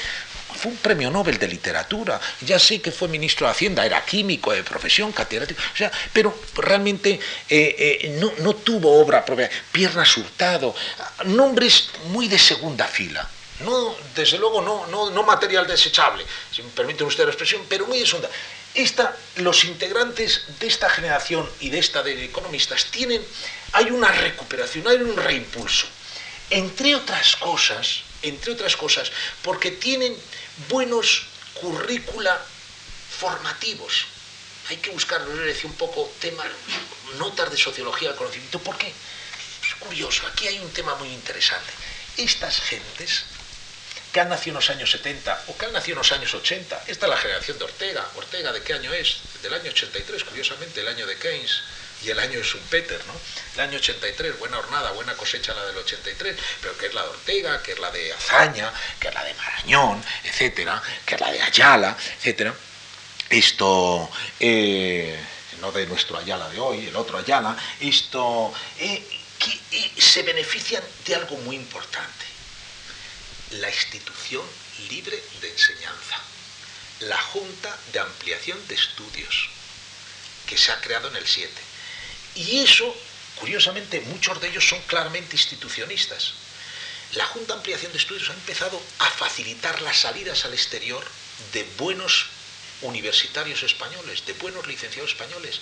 fue 0.55 0.71
un 0.71 0.77
premio 0.77 1.09
Nobel 1.09 1.37
de 1.37 1.47
literatura. 1.47 2.19
Ya 2.41 2.59
sé 2.59 2.81
que 2.81 2.91
fue 2.91 3.07
ministro 3.07 3.47
de 3.47 3.51
Hacienda, 3.51 3.85
era 3.85 4.03
químico 4.05 4.51
de 4.51 4.63
profesión, 4.63 5.11
catedrático, 5.11 5.61
pero 6.13 6.37
realmente 6.55 7.19
eh, 7.49 7.99
eh, 8.01 8.19
no, 8.39 8.53
tuvo 8.55 8.99
obra 8.99 9.25
propia. 9.25 9.49
Pierna 9.71 10.03
Hurtado, 10.15 10.75
nombres 11.25 11.89
muy 12.05 12.27
de 12.27 12.39
segunda 12.39 12.87
fila. 12.87 13.27
No, 13.61 13.95
desde 14.15 14.37
luego, 14.37 14.61
no, 14.61 15.23
material 15.23 15.67
desechable, 15.67 16.25
si 16.51 16.63
me 16.63 16.69
permiten 16.69 17.05
ustedes 17.05 17.27
la 17.27 17.31
expresión, 17.33 17.61
pero 17.69 17.85
muy 17.85 17.99
de 17.99 18.05
segunda. 18.05 18.29
Esta, 18.73 19.15
los 19.37 19.65
integrantes 19.65 20.45
de 20.59 20.67
esta 20.67 20.89
generación 20.89 21.47
y 21.59 21.69
de 21.69 21.79
esta 21.79 22.01
de 22.01 22.25
economistas 22.25 22.85
tienen, 22.85 23.21
hay 23.73 23.91
una 23.91 24.11
recuperación, 24.11 24.87
hay 24.87 24.97
un 24.97 25.15
reimpulso. 25.15 25.87
Entre 26.49 26.95
otras 26.95 27.35
cosas, 27.35 28.03
entre 28.21 28.53
otras 28.53 28.75
cosas, 28.75 29.11
porque 29.41 29.71
tienen 29.71 30.15
buenos 30.69 31.23
currícula 31.53 32.39
formativos. 33.19 34.05
Hay 34.69 34.77
que 34.77 34.89
buscar, 34.91 35.21
les 35.27 35.63
un 35.63 35.73
poco, 35.73 36.11
temas, 36.19 36.47
notas 37.17 37.51
de 37.51 37.57
sociología 37.57 38.09
del 38.09 38.17
conocimiento. 38.17 38.59
¿Por 38.59 38.77
qué? 38.77 38.87
Es 38.87 39.75
curioso, 39.79 40.25
aquí 40.27 40.47
hay 40.47 40.59
un 40.59 40.71
tema 40.71 40.95
muy 40.95 41.09
interesante. 41.09 41.71
Estas 42.17 42.61
gentes 42.61 43.23
que 44.11 44.19
han 44.19 44.29
nacido 44.29 44.51
en 44.51 44.55
los 44.55 44.69
años 44.69 44.91
70 44.91 45.45
o 45.47 45.57
que 45.57 45.65
han 45.65 45.73
nacido 45.73 45.95
en 45.95 45.99
los 45.99 46.11
años 46.11 46.33
80, 46.33 46.83
esta 46.87 47.05
es 47.05 47.09
la 47.09 47.17
generación 47.17 47.57
de 47.57 47.63
Ortega. 47.63 48.09
Ortega, 48.15 48.51
¿de 48.51 48.61
qué 48.61 48.73
año 48.73 48.93
es? 48.93 49.17
Del 49.41 49.53
año 49.53 49.71
83, 49.71 50.23
curiosamente, 50.23 50.81
el 50.81 50.87
año 50.87 51.05
de 51.05 51.17
Keynes 51.17 51.61
y 52.03 52.09
el 52.09 52.19
año 52.19 52.39
de 52.39 52.43
Schumpeter, 52.43 52.99
¿no? 53.05 53.13
El 53.53 53.59
año 53.61 53.77
83, 53.77 54.39
buena 54.39 54.57
hornada, 54.57 54.91
buena 54.91 55.15
cosecha 55.15 55.53
la 55.53 55.65
del 55.65 55.77
83, 55.77 56.35
pero 56.61 56.77
que 56.77 56.87
es 56.87 56.93
la 56.93 57.03
de 57.03 57.09
Ortega, 57.09 57.61
que 57.61 57.73
es 57.73 57.79
la 57.79 57.91
de 57.91 58.13
Azaña, 58.13 58.73
que 58.99 59.07
es 59.09 59.13
la 59.13 59.23
de 59.23 59.33
Marañón, 59.35 60.03
etcétera, 60.23 60.81
que 61.05 61.15
es 61.15 61.21
la 61.21 61.31
de 61.31 61.41
Ayala, 61.41 61.97
etcétera. 62.17 62.53
Esto, 63.29 64.09
eh, 64.39 65.19
no 65.59 65.71
de 65.71 65.85
nuestro 65.85 66.17
Ayala 66.17 66.49
de 66.49 66.59
hoy, 66.59 66.87
el 66.87 66.95
otro 66.95 67.17
Ayala, 67.17 67.55
esto, 67.79 68.53
eh, 68.79 69.03
que 69.37 69.59
eh, 69.71 69.91
se 69.97 70.23
benefician 70.23 70.83
de 71.05 71.15
algo 71.15 71.37
muy 71.37 71.55
importante, 71.55 72.25
la 73.51 73.69
institución 73.69 74.43
libre 74.89 75.21
de 75.41 75.49
enseñanza, 75.49 76.19
la 77.01 77.17
Junta 77.17 77.77
de 77.93 77.99
Ampliación 77.99 78.57
de 78.67 78.75
Estudios, 78.75 79.49
que 80.47 80.57
se 80.57 80.71
ha 80.71 80.81
creado 80.81 81.07
en 81.09 81.17
el 81.17 81.27
7 81.27 81.70
y 82.35 82.59
eso, 82.59 82.95
curiosamente, 83.39 84.01
muchos 84.01 84.39
de 84.41 84.49
ellos 84.49 84.67
son 84.67 84.81
claramente 84.83 85.35
institucionistas. 85.35 86.33
La 87.13 87.25
Junta 87.25 87.53
de 87.53 87.59
Ampliación 87.59 87.91
de 87.91 87.97
Estudios 87.97 88.29
ha 88.29 88.33
empezado 88.33 88.81
a 88.99 89.09
facilitar 89.09 89.81
las 89.81 89.97
salidas 89.97 90.45
al 90.45 90.53
exterior 90.53 91.05
de 91.53 91.63
buenos 91.77 92.27
universitarios 92.81 93.63
españoles, 93.63 94.25
de 94.25 94.33
buenos 94.33 94.65
licenciados 94.65 95.11
españoles, 95.11 95.59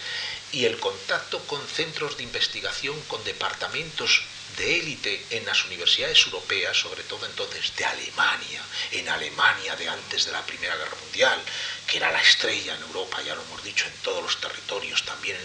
y 0.51 0.65
el 0.65 0.79
contacto 0.79 1.39
con 1.47 1.65
centros 1.67 2.17
de 2.17 2.23
investigación, 2.23 2.99
con 3.07 3.23
departamentos 3.23 4.21
de 4.59 4.79
élite 4.79 5.25
en 5.31 5.45
las 5.45 5.63
universidades 5.65 6.19
europeas, 6.25 6.77
sobre 6.77 7.03
todo 7.03 7.25
entonces 7.25 7.73
de 7.77 7.85
Alemania, 7.85 8.61
en 8.91 9.07
Alemania 9.07 9.75
de 9.77 9.87
antes 9.87 10.25
de 10.25 10.33
la 10.33 10.45
Primera 10.45 10.75
Guerra 10.75 10.97
Mundial, 11.01 11.41
que 11.87 11.97
era 11.97 12.11
la 12.11 12.21
estrella 12.21 12.75
en 12.75 12.81
Europa, 12.81 13.21
ya 13.21 13.35
lo 13.35 13.41
hemos 13.41 13.63
dicho, 13.63 13.87
en 13.87 13.93
todos 14.03 14.21
los 14.21 14.39
territorios 14.41 15.03
también. 15.03 15.37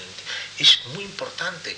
Es 0.58 0.80
muy 0.94 1.04
importante. 1.04 1.76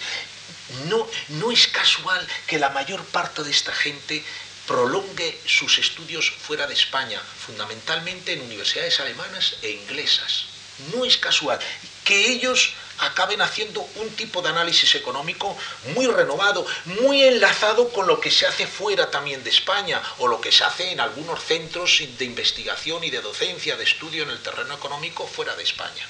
No, 0.87 1.07
no 1.29 1.53
es 1.53 1.68
casual 1.68 2.27
que 2.46 2.59
la 2.59 2.70
mayor 2.70 3.05
parte 3.05 3.44
de 3.44 3.51
esta 3.51 3.72
gente 3.72 4.25
prolongue 4.66 5.38
sus 5.46 5.79
estudios 5.79 6.31
fuera 6.31 6.66
de 6.66 6.75
España, 6.75 7.20
fundamentalmente 7.46 8.33
en 8.33 8.40
universidades 8.40 8.99
alemanas 8.99 9.57
e 9.62 9.70
inglesas. 9.70 10.46
No 10.92 11.05
es 11.05 11.18
casual 11.18 11.61
que 12.05 12.29
ellos 12.33 12.72
acaben 12.98 13.40
haciendo 13.40 13.80
un 13.96 14.11
tipo 14.11 14.42
de 14.42 14.48
análisis 14.48 14.94
económico 14.94 15.56
muy 15.94 16.06
renovado, 16.06 16.66
muy 16.85 17.22
enlazado 17.22 17.90
con 17.90 18.06
lo 18.06 18.20
que 18.20 18.30
se 18.30 18.46
hace 18.46 18.66
fuera 18.66 19.11
también 19.11 19.42
de 19.44 19.50
España 19.50 20.02
o 20.18 20.28
lo 20.28 20.40
que 20.40 20.52
se 20.52 20.64
hace 20.64 20.92
en 20.92 21.00
algunos 21.00 21.42
centros 21.42 22.02
de 22.18 22.24
investigación 22.24 23.04
y 23.04 23.11
de 23.11 23.20
docencia, 23.20 23.76
de 23.76 23.85
estudio 23.85 24.22
en 24.24 24.30
el 24.30 24.42
terreno 24.42 24.74
económico 24.74 25.26
fuera 25.26 25.54
de 25.54 25.62
España. 25.62 26.06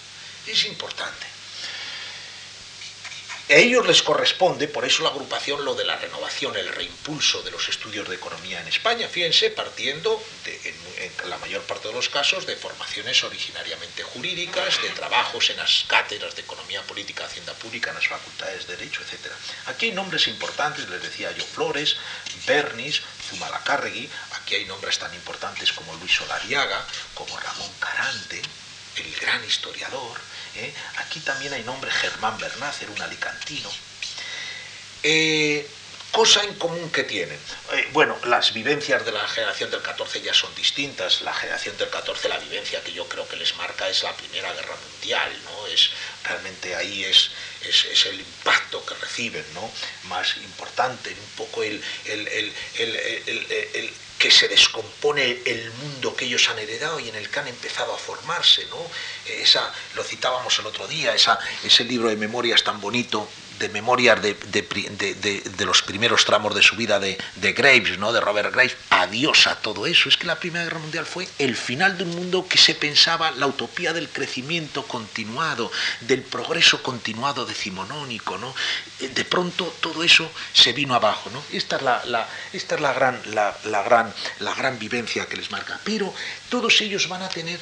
Es 0.47 0.65
importante. 0.65 1.36
A 3.49 3.55
ellos 3.55 3.87
les 3.87 4.03
corresponde, 4.03 4.67
por 4.67 4.85
eso 4.85 5.05
la 5.05 5.11
agrupación, 5.11 5.65
lo 5.65 5.77
de 5.77 5.85
la 5.85 5.95
renovación, 5.95 6.57
el 6.57 6.67
reimpulso 6.67 7.43
de 7.43 7.53
los 7.53 7.69
estudios 7.69 8.09
de 8.09 8.17
economía 8.17 8.61
en 8.61 8.67
España, 8.67 9.07
fíjense, 9.07 9.51
partiendo 9.51 10.21
de, 10.45 10.75
en, 10.99 11.31
la 11.31 11.39
mayor 11.39 11.63
parte 11.63 11.87
de 11.87 11.95
los 11.95 12.09
casos 12.09 12.45
de 12.45 12.57
formaciones 12.57 13.23
originariamente 13.23 14.03
jurídicas, 14.03 14.83
de 14.83 14.91
trabajos 14.91 15.51
en 15.51 15.59
las 15.59 15.85
cátedras 15.87 16.35
de 16.35 16.43
economía 16.43 16.83
política, 16.83 17.25
hacienda 17.25 17.53
pública, 17.55 17.91
en 17.91 17.97
las 17.97 18.09
facultades 18.09 18.67
de 18.67 18.77
derecho, 18.77 19.03
etc. 19.03 19.33
Aquí 19.67 19.87
hay 19.87 19.93
nombres 19.93 20.27
importantes, 20.27 20.89
les 20.89 21.03
decía 21.03 21.31
yo, 21.31 21.45
Flores, 21.45 21.97
Bernis, 22.49 23.01
Zumalacárregui, 23.29 24.11
aquí 24.33 24.57
hay 24.57 24.65
nombres 24.65 24.99
tan 24.99 25.15
importantes 25.15 25.73
como 25.73 25.95
Luis 25.95 26.17
Solariaga, 26.17 26.85
como 27.15 27.39
Ramón 27.39 27.71
Carante, 27.79 28.43
el 28.97 29.15
gran 29.21 29.45
historiador, 29.45 30.19
¿eh? 30.57 30.73
Aquí 30.99 31.21
también 31.21 31.53
hay 31.53 31.63
nombre 31.63 31.91
Germán 31.91 32.39
Bernácer, 32.39 32.91
un 32.91 33.01
alicantino. 33.01 33.71
Eh, 35.03 35.69
cosa 36.11 36.43
en 36.45 36.55
común 36.55 36.91
que 36.91 37.05
tienen. 37.05 37.39
Eh, 37.73 37.89
bueno, 37.93 38.17
las 38.25 38.53
vivencias 38.53 39.05
de 39.05 39.13
la 39.13 39.27
generación 39.29 39.71
del 39.71 39.83
14 39.83 40.23
ya 40.23 40.33
son 40.33 40.55
distintas. 40.55 41.21
La 41.23 41.35
generación 41.35 41.77
del 41.77 41.91
14, 41.91 42.29
la 42.29 42.39
vivencia 42.39 42.83
que 42.83 42.93
yo 42.93 43.07
creo 43.09 43.29
que 43.29 43.37
les 43.37 43.55
marca 43.57 43.89
es 43.89 44.03
la 44.03 44.17
Primera 44.17 44.53
Guerra 44.55 44.75
Mundial, 44.91 45.31
¿no? 45.45 45.67
Es 45.67 45.91
realmente 46.25 46.75
ahí 46.75 47.05
es, 47.05 47.31
es, 47.63 48.07
el 48.07 48.21
impacto 48.21 48.85
que 48.85 48.95
reciben, 48.95 49.45
¿no? 49.55 49.71
más 50.09 50.37
importante, 50.39 51.11
un 51.11 51.37
poco 51.37 51.63
el, 51.63 51.83
el, 52.05 52.53
que 54.19 54.31
se 54.31 54.49
descompone 54.49 55.43
el 55.45 55.71
mundo 55.73 56.17
que 56.17 56.25
ellos 56.25 56.49
han 56.49 56.59
heredado 56.59 56.99
y 57.01 57.09
en 57.09 57.17
el 57.17 57.29
que 57.29 57.41
han 57.41 57.49
empezado 57.49 57.95
a 57.95 57.99
formarse. 57.99 58.65
¿no? 58.67 58.79
Esa, 59.27 59.73
lo 59.95 60.03
citábamos 60.03 60.59
el 60.59 60.67
otro 60.67 60.89
día, 60.89 61.15
esa, 61.15 61.39
ese 61.65 61.85
libro 61.85 62.09
de 62.09 62.17
memorias 62.17 62.65
tan 62.65 62.81
bonito 62.81 63.29
de 63.59 63.69
memorias 63.69 64.21
de, 64.23 64.35
de, 64.35 65.65
los 65.65 65.83
primeros 65.83 66.25
tramos 66.25 66.55
de 66.55 66.63
su 66.63 66.77
vida 66.77 66.99
de, 67.01 67.17
Graves, 67.53 67.99
¿no? 67.99 68.13
de 68.13 68.21
Robert 68.21 68.53
Graves, 68.53 68.77
adiós 68.91 69.47
a 69.47 69.57
todo 69.57 69.87
eso. 69.87 70.09
Es 70.09 70.17
que 70.17 70.27
la 70.27 70.39
Primera 70.39 70.65
Guerra 70.65 70.79
Mundial 70.79 71.07
fue 71.07 71.29
el 71.39 71.57
final 71.57 71.97
de 71.97 72.05
un 72.05 72.11
mundo 72.11 72.47
que 72.49 72.59
se 72.59 72.75
pensaba 72.75 73.31
la 73.33 73.47
utopía 73.47 73.93
del 73.93 74.09
crecimiento 74.09 74.85
continuado, 74.87 75.71
del 76.03 76.23
progreso 76.23 76.83
continuado 76.83 77.47
decimonónico. 77.47 78.39
¿no? 78.39 78.55
Eh, 79.01 79.09
de 79.09 79.25
pronto 79.25 79.75
todo 79.81 80.03
eso 80.03 80.31
se 80.53 80.73
vino 80.73 80.95
abajo. 80.95 81.31
¿no? 81.31 81.43
Esta 81.53 81.77
es 81.77 81.83
la, 81.83 82.29
esta 82.53 82.75
es 82.75 82.81
la, 82.81 82.93
gran, 82.93 83.21
la, 83.35 83.83
gran, 83.83 84.13
la 84.41 84.55
gran 84.55 84.79
vivencia 84.79 85.27
que 85.27 85.37
les 85.37 85.51
marca. 85.51 85.81
Pero 85.85 86.13
todos 86.49 86.81
ellos 86.81 87.09
van 87.09 87.23
a 87.23 87.29
tener, 87.29 87.59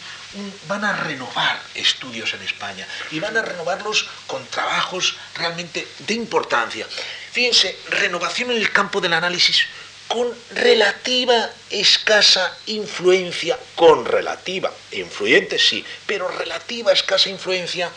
van 0.68 0.84
a 0.84 0.92
renovar 0.92 1.60
estudios 1.74 2.32
en 2.34 2.42
España 2.42 2.86
y 3.10 3.20
van 3.20 3.36
a 3.36 3.42
renovarlos 3.42 4.06
con 4.26 4.44
trabajos 4.46 5.16
realmente 5.34 5.86
de 5.98 6.14
importancia. 6.14 6.86
Fíjense, 7.32 7.78
renovación 7.88 8.50
en 8.50 8.58
el 8.58 8.70
campo 8.70 9.00
del 9.00 9.12
análisis 9.12 9.66
con 10.08 10.28
relativa 10.54 11.50
escasa 11.70 12.56
influencia, 12.66 13.58
con 13.74 14.04
relativa, 14.04 14.72
influyente 14.92 15.58
sí, 15.58 15.84
pero 16.06 16.28
relativa 16.28 16.92
escasa 16.92 17.30
influencia, 17.30 17.90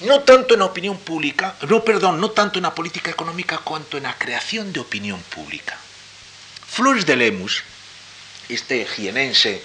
no 0.00 0.20
tanto 0.20 0.54
en 0.54 0.60
la 0.60 0.66
opinión 0.66 0.98
pública, 0.98 1.56
no, 1.68 1.84
perdón, 1.84 2.20
no 2.20 2.30
tanto 2.30 2.58
en 2.58 2.64
la 2.64 2.74
política 2.74 3.10
económica 3.10 3.58
cuanto 3.58 3.96
en 3.96 4.04
la 4.04 4.16
creación 4.16 4.72
de 4.72 4.80
opinión 4.80 5.20
pública. 5.22 5.76
Flores 6.66 7.06
de 7.06 7.16
Lemus, 7.16 7.62
este 8.48 8.86
jienense 8.86 9.62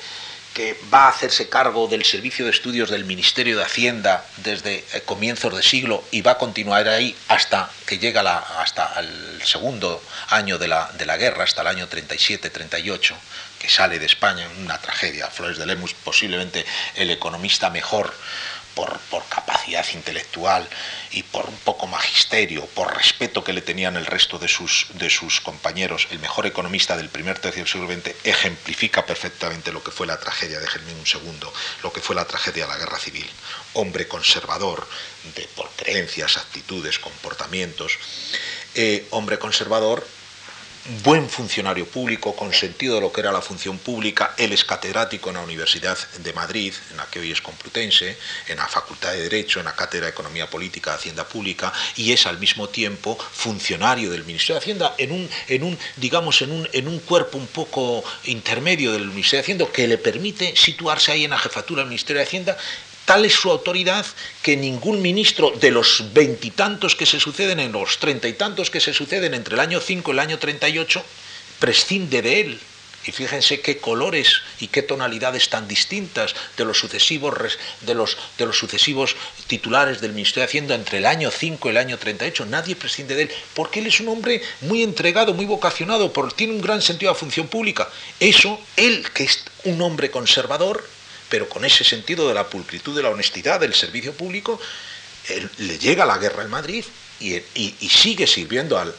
que 0.54 0.78
va 0.94 1.06
a 1.06 1.10
hacerse 1.10 1.48
cargo 1.48 1.88
del 1.88 2.04
servicio 2.04 2.46
de 2.46 2.52
estudios 2.52 2.90
del 2.90 3.06
Ministerio 3.06 3.58
de 3.58 3.64
Hacienda 3.64 4.26
desde 4.38 4.84
eh, 4.94 5.02
comienzos 5.06 5.56
de 5.56 5.64
siglo 5.64 6.04
y 6.12 6.22
va 6.22 6.32
a 6.32 6.38
continuar 6.38 6.88
ahí 6.88 7.16
hasta 7.28 7.70
que 7.86 7.98
llega 7.98 8.24
la, 8.24 8.38
hasta 8.38 9.00
el 9.00 9.42
segundo 9.44 10.02
año 10.30 10.58
de 10.58 10.68
la, 10.68 10.92
de 10.98 11.06
la 11.06 11.18
guerra, 11.18 11.44
hasta 11.44 11.62
el 11.62 11.68
año 11.68 11.88
37-38, 11.88 13.16
que 13.60 13.70
sale 13.70 14.00
de 14.00 14.06
España, 14.06 14.48
una 14.60 14.80
tragedia. 14.80 15.28
Flores 15.28 15.58
de 15.58 15.66
Lemus, 15.66 15.94
posiblemente 15.94 16.66
el 16.96 17.12
economista 17.12 17.70
mejor 17.70 18.14
por, 18.76 19.00
capacidad 19.30 19.86
intelectual 19.94 20.68
y 21.12 21.24
por 21.24 21.46
un 21.48 21.58
poco 21.58 21.88
magisterio, 21.88 22.66
por 22.68 22.96
respeto 22.96 23.44
que 23.44 23.54
le 23.54 23.62
tenían 23.62 23.96
el 23.96 24.06
resto 24.06 24.40
de 24.40 24.48
sus, 24.48 24.88
de 24.94 25.10
sus 25.10 25.42
compañeros, 25.42 26.08
el 26.12 26.20
mejor 26.20 26.46
economista 26.46 26.98
del 26.98 27.10
primer 27.10 27.40
tercio 27.40 27.64
del 27.64 27.72
siglo 27.72 27.88
XX, 27.88 28.16
ejemplifica 28.24 29.06
perfectamente 29.06 29.72
lo 29.72 29.84
que 29.84 29.92
fue 29.92 30.08
la 30.08 30.20
tragedia 30.20 30.60
de 30.60 30.68
Germín 30.68 30.98
II, 31.06 31.50
lo 31.84 31.94
que 31.94 32.02
fue 32.02 32.16
la 32.16 32.26
tragedia 32.26 32.66
de 32.66 32.72
la 32.72 32.78
guerra 32.78 33.00
civil. 33.00 33.30
Hombre 33.74 34.08
conservador, 34.08 34.88
de, 35.36 35.48
por 35.56 35.70
creencias, 35.72 36.38
actitudes, 36.38 37.00
comportamientos, 37.00 37.98
eh, 38.76 39.08
hombre 39.12 39.40
conservador 39.40 40.06
buen 41.04 41.30
funcionario 41.30 41.86
público, 41.86 42.36
con 42.36 42.54
sentido 42.54 42.96
de 42.96 43.02
lo 43.02 43.12
que 43.12 43.22
era 43.22 43.32
la 43.32 43.42
función 43.42 43.78
pública. 43.78 44.34
Él 44.38 44.52
es 44.54 44.66
catedrático 44.66 45.30
en 45.30 45.36
la 45.36 45.42
Universidad 45.42 45.98
de 46.24 46.34
Madrid, 46.34 46.74
en 46.92 46.98
la 46.98 47.06
que 47.06 47.20
hoy 47.20 47.32
es 47.32 47.42
Complutense, 47.42 48.18
en 48.48 48.58
la 48.58 48.68
Facultad 48.68 49.12
de 49.12 49.22
Derecho, 49.22 49.60
en 49.60 49.66
la 49.66 49.76
Cátedra 49.76 50.08
de 50.08 50.12
Economía 50.12 50.50
Política 50.50 50.92
de 50.92 50.98
Hacienda 50.98 51.28
Pública, 51.28 51.72
y 51.96 52.12
es 52.12 52.26
al 52.26 52.40
mismo 52.40 52.70
tiempo 52.70 53.18
funcionario 53.18 54.12
del 54.12 54.24
Ministerio 54.24 54.56
de 54.56 54.62
Hacienda 54.62 54.96
en 54.98 55.12
un, 55.12 55.30
en 55.48 55.64
un 55.64 55.78
digamos, 55.98 56.42
en 56.42 56.52
un, 56.52 56.70
en 56.74 56.88
un 56.88 57.00
cuerpo 57.00 57.38
un 57.38 57.48
poco 57.48 58.04
intermedio 58.26 58.92
del 58.92 59.06
Ministerio 59.06 59.40
de 59.40 59.44
Hacienda 59.44 59.66
que 59.72 59.88
le 59.88 59.98
permite 59.98 60.56
situarse 60.56 61.12
ahí 61.12 61.26
en 61.26 61.32
la 61.32 61.40
jefatura 61.40 61.82
del 61.82 61.90
Ministerio 61.90 62.20
de 62.20 62.28
Hacienda 62.28 62.58
Tal 63.10 63.26
es 63.26 63.34
su 63.34 63.50
autoridad 63.50 64.06
que 64.44 64.56
ningún 64.56 65.02
ministro 65.02 65.50
de 65.50 65.72
los 65.72 66.14
veintitantos 66.14 66.96
que 66.96 67.08
se 67.08 67.20
suceden, 67.20 67.60
en 67.60 67.72
los 67.72 67.98
treinta 67.98 68.28
y 68.28 68.34
tantos 68.34 68.70
que 68.70 68.80
se 68.80 68.94
suceden 68.94 69.34
entre 69.34 69.56
el 69.56 69.62
año 69.62 69.82
5 69.82 70.12
y 70.12 70.14
el 70.14 70.20
año 70.20 70.38
38, 70.38 71.04
prescinde 71.58 72.22
de 72.22 72.42
él. 72.42 72.60
Y 73.08 73.12
fíjense 73.12 73.62
qué 73.62 73.80
colores 73.80 74.44
y 74.60 74.68
qué 74.68 74.84
tonalidades 74.84 75.50
tan 75.50 75.68
distintas 75.68 76.36
de 76.56 76.66
los 76.66 76.78
sucesivos, 76.78 77.34
de 77.82 77.96
los, 77.96 78.16
de 78.38 78.46
los 78.46 78.60
sucesivos 78.60 79.16
titulares 79.48 80.02
del 80.02 80.14
Ministerio 80.14 80.42
de 80.42 80.50
Hacienda 80.50 80.76
entre 80.76 81.00
el 81.00 81.08
año 81.08 81.32
5 81.32 81.68
y 81.68 81.72
el 81.72 81.78
año 81.78 81.98
38. 81.98 82.46
Nadie 82.46 82.76
prescinde 82.76 83.16
de 83.16 83.24
él, 83.24 83.32
porque 83.56 83.80
él 83.80 83.88
es 83.88 84.00
un 84.00 84.10
hombre 84.10 84.44
muy 84.62 84.84
entregado, 84.84 85.34
muy 85.34 85.48
vocacionado, 85.48 86.14
tiene 86.36 86.54
un 86.54 86.62
gran 86.62 86.84
sentido 86.84 87.10
de 87.10 87.16
la 87.16 87.20
función 87.20 87.48
pública. 87.48 87.90
Eso, 88.20 88.62
él 88.78 89.04
que 89.16 89.24
es 89.24 89.46
un 89.64 89.82
hombre 89.82 90.12
conservador, 90.12 90.88
pero 91.30 91.48
con 91.48 91.64
ese 91.64 91.84
sentido 91.84 92.28
de 92.28 92.34
la 92.34 92.48
pulcritud, 92.48 92.96
de 92.96 93.04
la 93.04 93.10
honestidad, 93.10 93.60
del 93.60 93.74
servicio 93.74 94.14
público, 94.14 94.60
le 95.58 95.78
llega 95.78 96.06
la 96.06 96.18
guerra 96.18 96.44
en 96.44 96.50
Madrid 96.50 96.86
y, 97.20 97.90
sigue 97.90 98.26
sirviendo 98.28 98.78
al, 98.78 98.96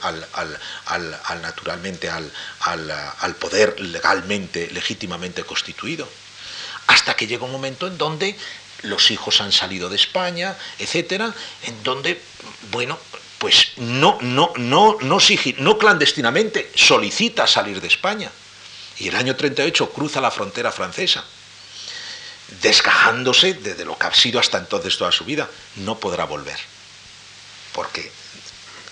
naturalmente 1.43 2.09
al, 2.09 3.35
poder 3.39 3.81
legalmente, 3.81 4.71
legítimamente 4.73 5.43
constituido. 5.45 6.09
Hasta 6.87 7.15
que 7.15 7.27
llega 7.27 7.45
un 7.45 7.53
momento 7.53 7.87
en 7.87 7.99
donde 7.99 8.37
los 8.83 9.11
hijos 9.11 9.41
han 9.41 9.53
salido 9.53 9.89
de 9.89 9.97
España, 9.97 10.57
etcétera, 10.79 11.35
en 11.65 11.83
donde, 11.83 12.21
bueno, 12.71 12.99
pues 13.39 13.73
no, 13.77 14.19
no, 14.21 14.53
no, 14.57 14.97
no, 15.01 15.19
no 15.59 15.79
clandestinamente 15.79 16.71
solicita 16.75 17.47
salir 17.47 17.81
de 17.81 17.89
España. 17.89 18.31
Y 18.99 19.09
el 19.09 19.17
año 19.17 19.35
38 19.35 19.91
cruza 19.93 20.21
la 20.21 20.31
frontera 20.31 20.73
francesa 20.73 21.25
desgajándose 22.63 23.55
de 23.55 23.85
lo 23.85 23.99
que 23.99 24.07
ha 24.07 24.15
sido 24.15 24.41
hasta 24.41 24.59
entonces 24.59 24.97
toda 24.97 25.13
su 25.13 25.25
vida, 25.25 25.49
no 25.77 25.99
podrá 25.99 26.25
volver. 26.25 26.59
Porque 27.73 28.11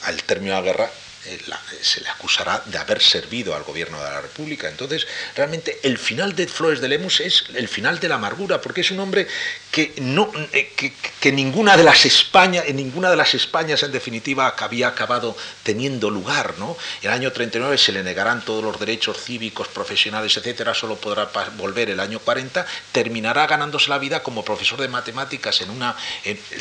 al 0.05 0.23
término 0.23 0.55
de 0.55 0.61
la 0.61 0.67
guerra 0.67 0.91
eh, 1.29 1.41
se 1.83 2.01
le 2.01 2.09
acusará 2.09 2.63
de 2.65 2.79
haber 2.79 3.03
servido 3.03 3.55
al 3.55 3.63
gobierno 3.63 3.99
de 3.99 4.05
la 4.05 4.21
República. 4.21 4.69
Entonces, 4.69 5.07
realmente 5.37 5.79
el 5.83 5.99
final 5.99 6.35
de 6.35 6.47
Flores 6.47 6.81
de 6.81 6.89
Lemus 6.89 7.21
es 7.21 7.45
el 7.55 7.69
final 7.69 8.01
de 8.01 8.09
la 8.09 8.15
amargura, 8.15 8.61
porque 8.61 8.81
es 8.81 8.91
un 8.91 9.01
hombre 9.01 9.27
que, 9.71 9.93
no, 9.99 10.33
eh, 10.53 10.73
que, 11.21 11.33
ninguna 11.33 11.77
de 11.77 11.85
las 11.85 12.07
Españas, 12.07 12.65
en 12.67 12.77
ninguna 12.77 13.11
de 13.11 13.17
las 13.17 13.35
Españas 13.35 13.83
en 13.83 13.93
definitiva 13.93 14.55
había 14.59 14.89
acabado 14.89 15.37
teniendo 15.63 16.11
lugar. 16.11 16.55
¿no? 16.59 16.77
El 17.03 17.11
año 17.11 17.33
39 17.33 17.77
se 17.77 17.93
le 17.93 18.03
negarán 18.03 18.45
todos 18.45 18.65
los 18.65 18.79
derechos 18.81 19.23
cívicos, 19.23 19.69
profesionales, 19.69 20.37
etcétera, 20.37 20.75
solo 20.75 20.97
podrá 20.97 21.31
volver 21.57 21.91
el 21.91 22.01
año 22.01 22.21
40, 22.21 22.67
terminará 22.93 23.47
ganándose 23.47 23.91
la 23.91 23.99
vida 23.99 24.23
como 24.23 24.45
profesor 24.45 24.81
de 24.81 24.89
matemáticas 24.89 25.61
en 25.61 25.71
una... 25.71 25.97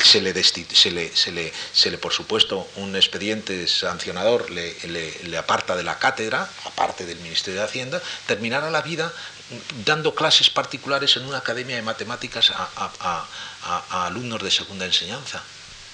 se, 0.02 0.20
le 0.20 0.32
se, 0.42 0.90
le, 0.90 1.16
se, 1.16 1.32
le, 1.32 1.52
se 1.72 1.90
le, 1.90 1.98
por 1.98 2.12
supuesto, 2.12 2.68
un 2.76 2.94
expediente 2.96 3.66
sancionador 3.66 4.50
le, 4.84 5.38
aparta 5.38 5.76
de 5.76 5.82
la 5.82 5.98
cátedra, 5.98 6.48
aparte 6.64 7.06
del 7.06 7.18
Ministerio 7.20 7.60
de 7.60 7.66
Hacienda, 7.66 8.02
terminará 8.26 8.70
la 8.70 8.82
vida 8.82 9.12
dando 9.84 10.14
clases 10.14 10.50
particulares 10.50 11.16
en 11.16 11.24
una 11.24 11.38
academia 11.38 11.76
de 11.76 11.82
matemáticas 11.82 12.52
a, 12.52 14.06
alumnos 14.06 14.42
de 14.42 14.50
segunda 14.50 14.86
enseñanza 14.86 15.42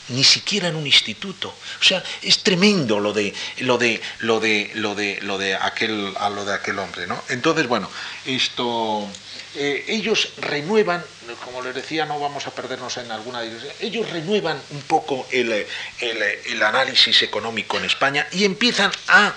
ni 0.08 0.22
siquiera 0.22 0.68
en 0.68 0.76
un 0.76 0.86
instituto. 0.86 1.48
O 1.48 1.82
sea, 1.82 2.04
es 2.20 2.42
tremendo 2.42 3.00
lo 3.00 3.14
de 3.14 3.32
lo 3.60 3.78
de 3.78 4.02
lo 4.18 4.38
de 4.38 4.70
lo 4.74 4.94
de 4.94 5.18
lo 5.22 5.38
de 5.38 5.54
aquel 5.54 6.12
a 6.18 6.28
lo 6.28 6.44
de 6.44 6.52
aquel 6.52 6.78
hombre, 6.78 7.06
¿no? 7.06 7.22
Entonces, 7.30 7.66
bueno, 7.66 7.88
esto 8.26 9.08
eh, 9.56 9.84
ellos 9.88 10.32
renuevan, 10.38 11.04
como 11.44 11.62
les 11.62 11.74
decía, 11.74 12.06
no 12.06 12.18
vamos 12.18 12.46
a 12.46 12.50
perdernos 12.50 12.96
en 12.96 13.10
alguna 13.10 13.42
dirección, 13.42 13.72
ellos 13.80 14.10
renuevan 14.10 14.60
un 14.70 14.82
poco 14.82 15.26
el, 15.30 15.66
el 16.00 16.62
análisis 16.62 17.22
económico 17.22 17.78
en 17.78 17.84
España 17.84 18.26
y 18.32 18.44
empiezan 18.44 18.90
a, 19.08 19.32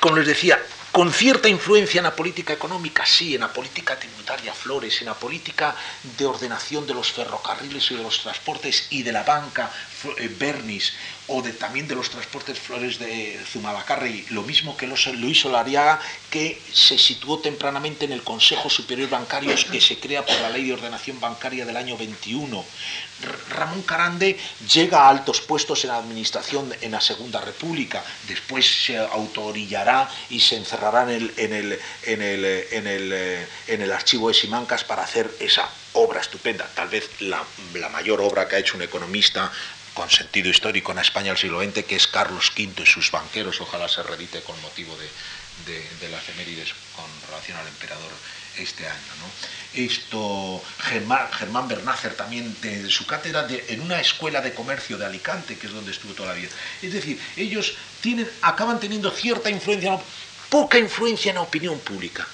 como 0.00 0.16
les 0.16 0.26
decía, 0.26 0.58
con 0.94 1.12
cierta 1.12 1.48
influencia 1.48 1.98
en 1.98 2.04
la 2.04 2.14
política 2.14 2.52
económica, 2.52 3.04
sí, 3.04 3.34
en 3.34 3.40
la 3.40 3.52
política 3.52 3.98
tributaria, 3.98 4.54
Flores, 4.54 5.00
en 5.00 5.06
la 5.06 5.14
política 5.14 5.74
de 6.16 6.24
ordenación 6.24 6.86
de 6.86 6.94
los 6.94 7.10
ferrocarriles 7.10 7.90
y 7.90 7.96
de 7.96 8.02
los 8.04 8.22
transportes 8.22 8.86
y 8.90 9.02
de 9.02 9.10
la 9.10 9.24
banca, 9.24 9.72
Bernis, 10.38 10.92
o 11.26 11.42
también 11.42 11.88
de 11.88 11.94
los 11.94 12.10
transportes 12.10 12.58
Flores 12.58 12.98
de 12.98 13.40
Zumalacárregui, 13.50 14.26
lo 14.30 14.42
mismo 14.42 14.76
que 14.76 14.86
Luis 14.86 15.44
Olariaga, 15.44 16.00
que 16.30 16.60
se 16.72 16.98
situó 16.98 17.38
tempranamente 17.38 18.04
en 18.04 18.12
el 18.12 18.22
Consejo 18.22 18.68
Superior 18.68 19.08
Bancario 19.08 19.54
que 19.70 19.80
se 19.80 19.98
crea 19.98 20.24
por 20.24 20.38
la 20.40 20.50
Ley 20.50 20.64
de 20.66 20.74
Ordenación 20.74 21.20
Bancaria 21.20 21.64
del 21.64 21.76
año 21.76 21.96
21. 21.96 22.64
Ramón 23.50 23.82
Carande 23.82 24.38
llega 24.72 25.02
a 25.02 25.08
altos 25.08 25.40
puestos 25.40 25.84
en 25.84 25.90
la 25.90 25.96
administración 25.96 26.74
en 26.80 26.92
la 26.92 27.00
Segunda 27.00 27.40
República, 27.40 28.04
después 28.28 28.84
se 28.84 28.98
autorillará 28.98 30.10
y 30.30 30.40
se 30.40 30.56
encerrará 30.56 31.10
en 31.12 31.42
el 33.66 33.92
archivo 33.92 34.28
de 34.28 34.34
Simancas 34.34 34.84
para 34.84 35.04
hacer 35.04 35.30
esa 35.40 35.70
obra 35.94 36.20
estupenda, 36.20 36.68
tal 36.74 36.88
vez 36.88 37.08
la, 37.20 37.44
mayor 37.90 38.20
obra 38.20 38.48
que 38.48 38.56
ha 38.56 38.58
hecho 38.58 38.76
un 38.76 38.82
economista 38.82 39.50
con 39.94 40.10
sentido 40.10 40.50
histórico 40.50 40.92
en 40.92 40.98
España 40.98 41.28
del 41.28 41.38
siglo 41.38 41.62
XX, 41.62 41.84
que 41.84 41.96
es 41.96 42.06
Carlos 42.08 42.52
V 42.56 42.82
y 42.82 42.86
sus 42.86 43.10
banqueros, 43.10 43.60
ojalá 43.60 43.88
se 43.88 44.02
redite 44.02 44.42
con 44.42 44.60
motivo 44.60 44.94
de, 44.96 45.08
de, 46.00 46.08
las 46.08 46.20
efemérides 46.28 46.74
con 46.94 47.06
relación 47.28 47.56
al 47.56 47.68
emperador 47.68 48.10
este 48.58 48.86
año. 48.86 48.98
Esto, 49.72 50.62
Germán, 50.78 51.68
Bernácer 51.68 52.14
también 52.14 52.54
de, 52.60 52.90
su 52.90 53.06
cátedra 53.06 53.46
en 53.48 53.80
una 53.80 54.00
escuela 54.00 54.40
de 54.40 54.52
comercio 54.52 54.98
de 54.98 55.06
Alicante, 55.06 55.56
que 55.56 55.68
es 55.68 55.72
donde 55.72 55.92
estuvo 55.92 56.12
toda 56.12 56.30
la 56.30 56.34
vida. 56.34 56.50
Es 56.82 56.92
decir, 56.92 57.20
ellos 57.36 57.74
tienen, 58.00 58.28
acaban 58.42 58.80
teniendo 58.80 59.10
cierta 59.10 59.48
influencia, 59.48 59.98
poca 60.50 60.78
influencia 60.78 61.30
en 61.30 61.36
la 61.36 61.42
opinión 61.42 61.78
pública. 61.78 62.26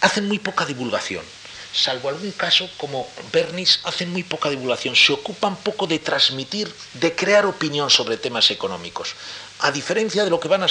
Hacen 0.00 0.26
muy 0.26 0.38
poca 0.38 0.64
divulgación 0.64 1.24
salvo 1.72 2.08
algún 2.08 2.32
caso 2.32 2.68
como 2.76 3.06
Bernis, 3.32 3.80
hacen 3.84 4.10
muy 4.10 4.22
poca 4.22 4.50
divulgación, 4.50 4.96
se 4.96 5.12
ocupan 5.12 5.56
poco 5.56 5.86
de 5.86 5.98
transmitir, 5.98 6.72
de 6.94 7.14
crear 7.14 7.46
opinión 7.46 7.90
sobre 7.90 8.16
temas 8.16 8.50
económicos 8.50 9.14
a 9.62 9.70
diferencia 9.70 10.24
de 10.24 10.30
lo 10.30 10.40
que 10.40 10.48
van 10.48 10.62
a, 10.62 10.68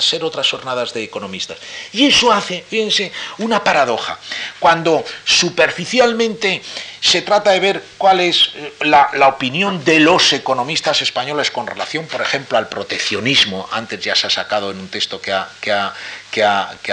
ser 0.00 0.24
otras 0.24 0.50
jornadas 0.50 0.92
de 0.92 1.02
economistas. 1.02 1.58
Y 1.92 2.06
eso 2.06 2.32
hace, 2.32 2.64
fíjense, 2.68 3.12
una 3.38 3.62
paradoja. 3.62 4.18
Cuando 4.58 5.04
superficialmente 5.24 6.62
se 7.02 7.20
trata 7.22 7.50
de 7.50 7.58
ver 7.58 7.84
cuál 7.98 8.20
es 8.20 8.52
eh, 8.54 8.72
la, 8.82 9.26
opinión 9.26 9.84
de 9.84 9.98
los 9.98 10.32
economistas 10.32 11.02
españoles 11.02 11.50
con 11.50 11.66
relación, 11.66 12.06
por 12.06 12.20
ejemplo, 12.20 12.56
al 12.56 12.68
proteccionismo, 12.68 13.68
antes 13.72 13.98
ya 13.98 14.14
se 14.14 14.28
ha 14.28 14.30
sacado 14.30 14.70
en 14.70 14.78
un 14.78 14.86
texto 14.86 15.20
que 15.20 15.32
ha, 15.32 15.94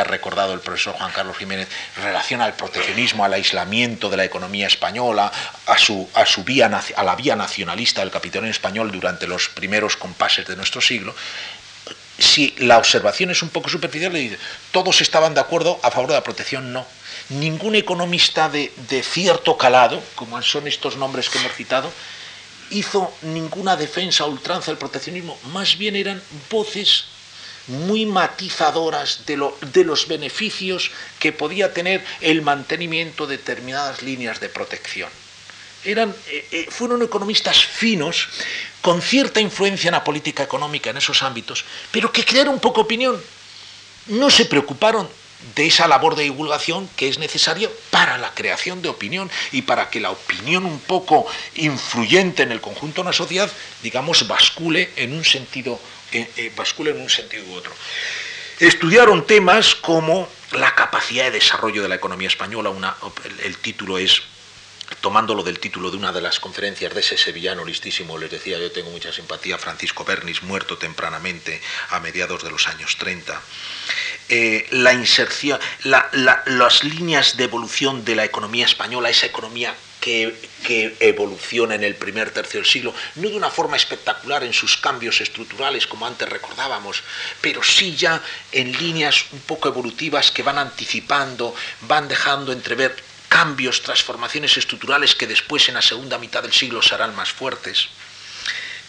recordado 0.04 0.54
el 0.54 0.62
profesor 0.62 0.95
Juan 0.95 1.12
Carlos 1.12 1.38
Jiménez, 1.38 1.67
relación 2.02 2.41
al 2.41 2.54
proteccionismo, 2.54 3.23
al 3.23 3.34
aislamiento 3.34 4.10
de 4.10 4.17
la 4.17 4.25
economía 4.25 4.65
española, 4.65 5.32
a, 5.67 5.78
su, 5.78 6.10
a, 6.15 6.25
su 6.25 6.43
vía, 6.43 6.71
a 6.95 7.04
la 7.04 7.15
vía 7.15 7.36
nacionalista 7.36 8.02
del 8.02 8.10
capitalismo 8.10 8.52
español 8.52 8.91
durante 8.91 9.28
los 9.28 9.49
primeros 9.49 9.95
compases 9.95 10.47
de 10.47 10.56
nuestro 10.56 10.82
siglo, 10.82 11.13
si 12.20 12.54
la 12.58 12.78
observación 12.78 13.32
es 13.32 13.42
un 13.42 13.50
poco 13.50 13.70
superficial, 13.70 14.12
le 14.12 14.20
dice, 14.20 14.38
todos 14.72 15.02
estaban 15.02 15.34
de 15.34 15.39
acuerdo 15.39 15.80
a 15.84 15.92
favor 15.92 16.10
de 16.10 16.15
la 16.15 16.24
protección, 16.24 16.74
no. 16.74 16.86
Ningún 17.30 17.76
economista 17.76 18.50
de, 18.50 18.72
cierto 19.04 19.58
calado, 19.58 20.02
como 20.15 20.42
son 20.42 20.68
estos 20.68 20.98
nombres 20.98 21.30
que 21.30 21.38
hemos 21.39 21.54
citado, 21.54 21.92
hizo 22.72 23.13
ninguna 23.22 23.76
defensa 23.76 24.24
a 24.24 24.28
ultranza 24.28 24.72
del 24.72 24.78
proteccionismo, 24.78 25.38
más 25.52 25.78
bien 25.78 25.96
eran 25.96 26.22
voces 26.50 27.06
muy 27.68 28.06
matizadoras 28.06 29.26
de, 29.26 29.38
los 29.84 30.08
beneficios 30.08 30.92
que 31.20 31.32
podía 31.32 31.74
tener 31.74 32.04
el 32.20 32.42
mantenimiento 32.42 33.28
de 33.28 33.38
determinadas 33.38 34.02
líneas 34.02 34.39
de 34.39 34.50
protección. 34.50 35.10
Eran, 35.84 36.13
eh, 36.28 36.48
eh, 36.52 36.68
fueron 36.70 37.02
economistas 37.02 37.63
finos, 37.63 38.28
con 38.82 39.02
cierta 39.02 39.39
influencia 39.39 39.89
en 39.89 39.94
la 39.94 40.04
política 40.04 40.44
económica 40.44 40.89
en 40.89 40.98
esos 40.98 41.24
ámbitos, 41.24 41.65
pero 41.92 42.12
que 42.12 42.24
crearon 42.24 42.56
un 42.56 42.60
poco 42.60 42.82
opinión. 42.82 43.22
No 44.08 44.30
se 44.30 44.46
preocuparon 44.46 45.08
de 45.56 45.68
esa 45.68 45.88
labor 45.88 46.15
de 46.15 46.24
divulgación 46.24 46.89
que 46.96 47.08
es 47.08 47.18
necesaria 47.18 47.70
para 47.92 48.18
la 48.18 48.34
creación 48.34 48.82
de 48.82 48.89
opinión 48.89 49.30
y 49.52 49.62
para 49.62 49.89
que 49.89 50.00
la 50.00 50.12
opinión 50.12 50.65
un 50.65 50.80
poco 50.80 51.26
influyente 51.56 52.44
en 52.44 52.52
el 52.52 52.60
conjunto 52.60 53.02
de 53.02 53.08
una 53.08 53.13
sociedad, 53.13 53.50
digamos, 53.82 54.28
bascule 54.28 54.92
en 54.96 55.13
un 55.13 55.24
sentido 55.24 55.80
eh, 56.12 56.52
bascula 56.56 56.89
en 56.89 57.02
un 57.02 57.10
sentido 57.10 57.44
u 57.46 57.54
otro. 57.54 57.72
Estudiaron 58.60 59.28
temas 59.28 59.76
como 59.76 60.28
la 60.52 60.74
capacidad 60.74 61.26
de 61.26 61.32
desarrollo 61.32 61.84
de 61.84 61.89
la 61.89 61.96
economía 61.96 62.28
española, 62.28 62.74
el, 63.44 63.58
título 63.58 63.98
es 64.00 64.24
tomándolo 65.02 65.43
del 65.43 65.60
título 65.60 65.91
de 65.91 65.97
una 65.97 66.12
de 66.12 66.21
las 66.21 66.39
conferencias 66.39 66.93
de 66.93 66.99
ese 66.99 67.17
sevillano 67.17 67.65
listísimo, 67.65 68.17
les 68.17 68.32
decía, 68.32 68.58
yo 68.58 68.71
tengo 68.71 68.89
mucha 68.89 69.13
simpatía, 69.13 69.58
Francisco 69.58 70.04
Bernis, 70.04 70.43
muerto 70.43 70.78
tempranamente 70.78 71.62
a 71.89 71.99
mediados 71.99 72.43
de 72.43 72.52
los 72.52 72.67
años 72.67 72.97
30. 72.97 73.41
Eh, 74.30 74.67
la 74.71 74.93
inserción, 74.93 75.60
las 75.84 76.84
líneas 76.84 77.38
de 77.38 77.45
evolución 77.45 78.06
de 78.06 78.15
la 78.15 78.25
economía 78.25 78.65
española, 78.65 79.10
esa 79.10 79.25
economía 79.25 79.75
que, 79.99 80.49
evoluciona 80.99 81.75
en 81.75 81.84
el 81.84 81.95
primer 81.95 82.32
tercio 82.32 82.60
del 82.60 82.69
siglo, 82.69 82.93
no 83.15 83.30
de 83.30 83.36
una 83.36 83.49
forma 83.49 83.75
espectacular 83.75 84.43
en 84.43 84.54
sus 84.54 84.78
cambios 84.78 85.19
estructurales, 85.19 85.88
como 85.88 86.06
antes 86.06 86.30
recordábamos, 86.30 87.02
pero 87.41 87.63
sí 87.63 87.95
ya 87.95 88.21
en 88.52 88.71
líneas 88.73 89.25
un 89.32 89.39
poco 89.39 89.67
evolutivas 89.67 90.30
que 90.32 90.43
van 90.43 90.60
anticipando, 90.60 91.56
van 91.82 92.08
dejando 92.08 92.52
entrever 92.52 93.09
cambios, 93.30 93.82
transformaciones 93.84 94.58
estructurales 94.58 95.15
que 95.15 95.28
después 95.28 95.70
en 95.70 95.76
la 95.76 95.82
segunda 95.82 96.18
mitad 96.18 96.44
del 96.44 96.52
siglo 96.52 96.82
serán 96.82 97.15
más 97.15 97.32
fuertes. 97.32 97.88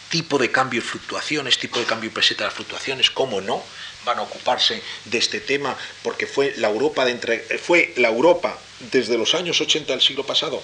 Tipo 0.09 0.39
de 0.39 0.51
cambio 0.51 0.81
y 0.81 0.83
fluctuaciones, 0.83 1.59
tipo 1.59 1.79
de 1.79 1.85
cambio 1.85 2.11
y 2.11 2.13
preseta 2.13 2.43
de 2.43 2.47
las 2.47 2.55
fluctuaciones, 2.55 3.11
cómo 3.11 3.41
no, 3.41 3.63
van 4.05 4.19
a 4.19 4.23
ocuparse 4.23 4.83
de 5.05 5.19
este 5.19 5.41
tema, 5.41 5.77
porque 6.03 6.27
fue 6.27 6.55
la 6.57 6.69
Europa, 6.69 7.05
de 7.05 7.13
entre, 7.13 7.39
fue 7.59 7.93
la 7.97 8.09
Europa 8.09 8.59
desde 8.91 9.17
los 9.17 9.35
años 9.35 9.61
80 9.61 9.93
del 9.93 10.03
siglo 10.03 10.27
pasado 10.27 10.61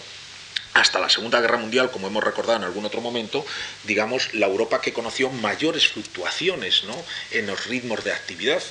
hasta 0.74 0.98
la 0.98 1.08
Segunda 1.08 1.40
Guerra 1.40 1.56
Mundial, 1.56 1.90
como 1.90 2.06
hemos 2.06 2.22
recordado 2.22 2.58
en 2.58 2.64
algún 2.64 2.84
otro 2.84 3.00
momento, 3.00 3.46
digamos, 3.84 4.34
la 4.34 4.46
Europa 4.46 4.82
que 4.82 4.92
conoció 4.92 5.30
mayores 5.30 5.88
fluctuaciones 5.88 6.84
¿no? 6.84 6.94
en 7.30 7.46
los 7.46 7.66
ritmos 7.66 8.04
de 8.04 8.12
actividad. 8.12 8.62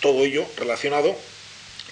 Todo 0.00 0.24
ello 0.24 0.46
relacionado 0.58 1.16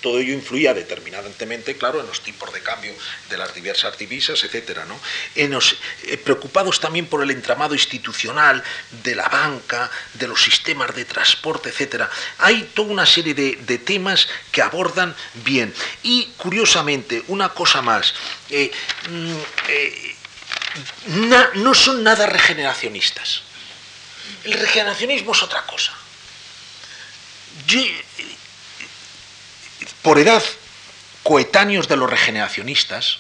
todo 0.01 0.19
ello 0.19 0.33
influía 0.33 0.75
determinantemente, 0.75 1.77
claro, 1.77 2.01
en 2.01 2.07
los 2.07 2.23
tipos 2.23 2.53
de 2.53 2.61
cambio 2.61 2.93
de 3.29 3.37
las 3.37 3.55
diversas 3.55 3.97
divisas, 3.99 4.43
etcétera, 4.45 4.85
¿no? 4.85 4.99
En 5.35 5.53
eh, 5.55 6.17
preocupados 6.19 6.81
también 6.81 7.07
por 7.07 7.23
el 7.23 7.31
entramado 7.31 7.75
institucional 7.75 8.63
de 9.03 9.15
la 9.15 9.29
banca, 9.29 9.91
de 10.15 10.29
los 10.29 10.43
sistemas 10.43 10.95
de 10.95 11.05
transporte, 11.05 11.71
etcétera. 11.71 12.11
Hay 12.39 12.71
toda 12.75 12.93
una 12.93 13.07
serie 13.07 13.35
de, 13.35 13.79
temas 13.79 14.29
que 14.51 14.63
abordan 14.63 15.15
bien. 15.45 15.73
Y 16.03 16.33
curiosamente, 16.37 17.23
una 17.29 17.51
cosa 17.51 17.83
más. 17.83 18.15
Eh, 18.51 18.71
mm, 19.11 19.37
eh, 19.69 20.17
no 21.55 21.75
son 21.75 22.03
nada 22.03 22.27
regeneracionistas. 22.27 23.43
El 24.45 24.55
regeneracionismo 24.55 25.33
es 25.33 25.43
otra 25.43 25.63
cosa. 25.67 25.93
Yo, 27.67 27.81
por 30.03 30.19
edad 30.19 30.43
coetáneos 31.23 31.89
de 31.89 31.97
los 31.97 32.09
regeneracionistas, 32.09 33.19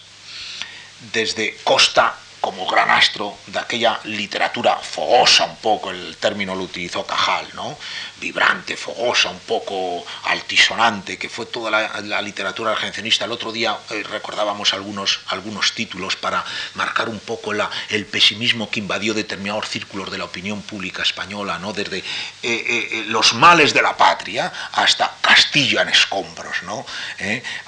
desde 1.12 1.56
Costa 1.64 2.16
como 2.46 2.64
gran 2.64 2.88
astro 2.90 3.36
de 3.48 3.58
aquella 3.58 3.98
literatura 4.04 4.76
fogosa, 4.76 5.46
un 5.46 5.56
poco, 5.56 5.90
el 5.90 6.16
término 6.16 6.54
lo 6.54 6.62
utilizó 6.62 7.04
Cajal, 7.04 7.44
¿no? 7.54 7.76
Vibrante, 8.20 8.76
fogosa, 8.76 9.30
un 9.30 9.40
poco 9.40 10.06
altisonante, 10.26 11.18
que 11.18 11.28
fue 11.28 11.46
toda 11.46 11.72
la, 11.72 12.22
literatura 12.22 12.70
argentinista. 12.70 13.24
El 13.24 13.32
otro 13.32 13.50
día 13.50 13.76
eh, 13.90 14.04
recordábamos 14.04 14.74
algunos, 14.74 15.22
algunos 15.26 15.72
títulos 15.72 16.14
para 16.14 16.44
marcar 16.74 17.08
un 17.08 17.18
poco 17.18 17.52
el 17.88 18.06
pesimismo 18.06 18.70
que 18.70 18.78
invadió 18.78 19.12
determinados 19.12 19.68
círculos 19.68 20.12
de 20.12 20.18
la 20.18 20.26
opinión 20.26 20.62
pública 20.62 21.02
española, 21.02 21.58
¿no? 21.58 21.72
Desde 21.72 21.98
eh, 21.98 22.04
eh, 22.44 23.04
los 23.08 23.34
males 23.34 23.74
de 23.74 23.82
la 23.82 23.96
patria 23.96 24.52
hasta 24.70 25.16
Castilla 25.20 25.82
en 25.82 25.88
escombros, 25.88 26.62
¿no? 26.62 26.86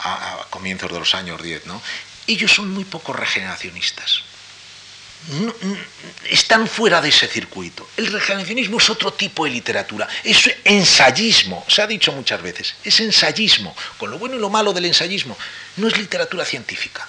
A, 0.04 0.12
a, 0.34 0.44
comienzos 0.50 0.92
de 0.92 1.00
los 1.00 1.16
años 1.16 1.42
10, 1.42 1.66
¿no? 1.66 1.82
Ellos 2.28 2.54
son 2.54 2.72
muy 2.72 2.84
poco 2.84 3.12
regeneracionistas 3.12 4.22
están 6.31 6.66
fuera 6.66 7.00
de 7.00 7.11
ese 7.11 7.26
circuito. 7.26 7.88
El 7.96 8.07
regeneracionismo 8.07 8.78
es 8.78 8.90
otro 8.90 9.12
tipo 9.12 9.44
de 9.44 9.50
literatura, 9.50 10.09
es 10.24 10.50
ensayismo, 10.64 11.64
se 11.68 11.83
ha 11.83 11.87
dicho 11.87 12.12
muchas 12.12 12.40
veces, 12.40 12.74
es 12.85 13.00
ensayismo, 13.00 13.76
con 13.98 14.11
lo 14.11 14.18
bueno 14.18 14.37
y 14.37 14.38
lo 14.38 14.50
malo 14.50 14.72
del 14.72 14.87
ensayismo, 14.87 15.37
no 15.76 15.88
es 15.88 15.96
literatura 15.98 16.44
científica. 16.44 17.07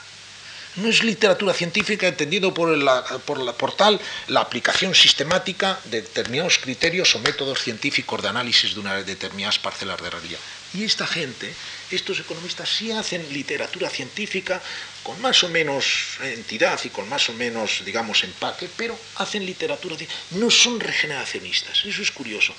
No 0.76 0.88
es 0.88 1.04
literatura 1.04 1.54
científica 1.54 2.08
entendido 2.08 2.54
por, 2.54 2.69
la, 2.78 3.04
la, 3.04 3.54
por 3.54 3.76
tal 3.76 4.00
la 4.28 4.41
aplicación 4.41 4.93
sistemática 4.93 5.80
de 5.86 6.04
determinados 6.04 6.60
criterios 6.60 7.15
o 7.15 7.19
métodos 7.19 7.60
científicos 7.60 8.22
de 8.22 8.30
análisis 8.30 8.76
de 8.76 8.80
unas 8.80 9.06
determinadas 9.06 9.58
parcelas 9.58 10.02
de 10.02 10.10
realidad. 10.10 10.39
Y 10.74 10.84
esta 10.84 11.08
gente, 11.08 11.54
estos 11.91 12.19
economistas, 12.19 12.69
sí 12.69 12.91
hacen 12.91 13.32
literatura 13.34 13.89
científica 13.89 14.62
con 15.04 15.19
más 15.21 15.43
o 15.43 15.49
menos 15.49 16.17
entidad 16.21 16.80
y 16.84 16.89
con 16.89 17.08
más 17.10 17.30
o 17.30 17.34
menos, 17.34 17.84
digamos, 17.86 18.23
empaque, 18.23 18.69
pero 18.75 18.99
hacen 19.15 19.45
literatura, 19.45 19.95
no 20.32 20.52
son 20.52 20.80
regeneracionistas, 20.80 21.86
eso 21.86 22.02
es 22.02 22.12
curioso. 22.12 22.54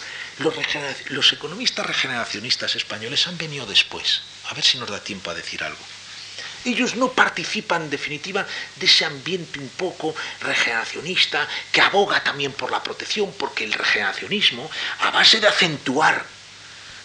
Los, 1.09 1.33
economistas 1.33 1.87
regeneracionistas 1.87 2.75
españoles 2.77 3.27
han 3.27 3.39
venido 3.39 3.67
después, 3.67 4.23
a 4.49 4.55
ver 4.55 4.65
si 4.65 4.79
nos 4.79 4.91
da 4.91 5.03
tiempo 5.03 5.31
a 5.31 5.35
decir 5.35 5.63
algo. 5.63 5.85
Ellos 6.65 6.95
no 6.97 7.13
participan 7.13 7.83
en 7.83 7.91
definitiva 7.91 8.47
de 8.77 8.87
ese 8.87 9.07
ambiente 9.07 9.59
un 9.59 9.69
poco 9.71 10.15
regeneracionista 10.41 11.49
que 11.73 11.81
aboga 11.81 12.23
también 12.23 12.53
por 12.53 12.71
la 12.71 12.83
protección, 12.83 13.33
porque 13.39 13.65
el 13.65 13.73
regeneracionismo, 13.73 14.71
a 15.01 15.11
base 15.11 15.41
de 15.41 15.49
acentuar 15.49 16.27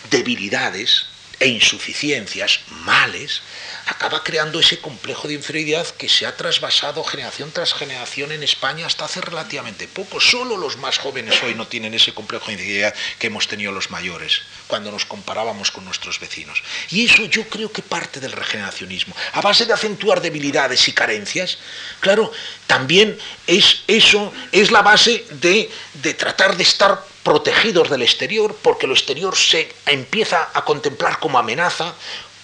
debilidades, 0.09 1.07
e 1.39 1.47
insuficiencias, 1.47 2.61
males, 2.85 3.41
acaba 3.87 4.23
creando 4.23 4.59
ese 4.59 4.79
complejo 4.79 5.27
de 5.27 5.35
inferioridad 5.35 5.87
que 5.87 6.09
se 6.09 6.25
ha 6.25 6.35
trasvasado 6.35 7.03
generación 7.03 7.51
tras 7.51 7.73
generación 7.73 8.31
en 8.31 8.43
España 8.43 8.85
hasta 8.85 9.05
hace 9.05 9.21
relativamente 9.21 9.87
poco. 9.87 10.19
Solo 10.19 10.57
los 10.57 10.77
más 10.77 10.97
jóvenes 10.97 11.41
hoy 11.43 11.53
no 11.53 11.67
tienen 11.67 11.93
ese 11.93 12.13
complejo 12.13 12.47
de 12.47 12.53
inferioridad 12.53 12.95
que 13.19 13.27
hemos 13.27 13.47
tenido 13.47 13.71
los 13.71 13.91
mayores 13.91 14.41
cuando 14.67 14.91
nos 14.91 15.05
comparábamos 15.05 15.71
con 15.71 15.85
nuestros 15.85 16.19
vecinos. 16.19 16.63
Y 16.89 17.05
eso 17.05 17.25
yo 17.25 17.47
creo 17.47 17.71
que 17.71 17.81
parte 17.81 18.19
del 18.19 18.31
regeneracionismo. 18.31 19.15
A 19.33 19.41
base 19.41 19.65
de 19.65 19.73
acentuar 19.73 20.21
debilidades 20.21 20.87
y 20.87 20.93
carencias, 20.93 21.57
claro, 21.99 22.31
también 22.67 23.17
es 23.45 23.83
eso, 23.87 24.33
es 24.51 24.71
la 24.71 24.81
base 24.81 25.25
de, 25.41 25.69
de 25.93 26.13
tratar 26.13 26.57
de 26.57 26.63
estar 26.63 27.14
protegidos 27.25 27.89
del 27.89 28.03
exterior, 28.03 28.55
porque 28.61 28.85
lo 28.85 28.93
exterior 28.93 29.35
se 29.35 29.73
empieza 29.87 30.51
a 30.53 30.63
contemplar 30.63 31.17
como 31.17 31.39
amenaza, 31.39 31.95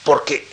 porque 0.04 0.48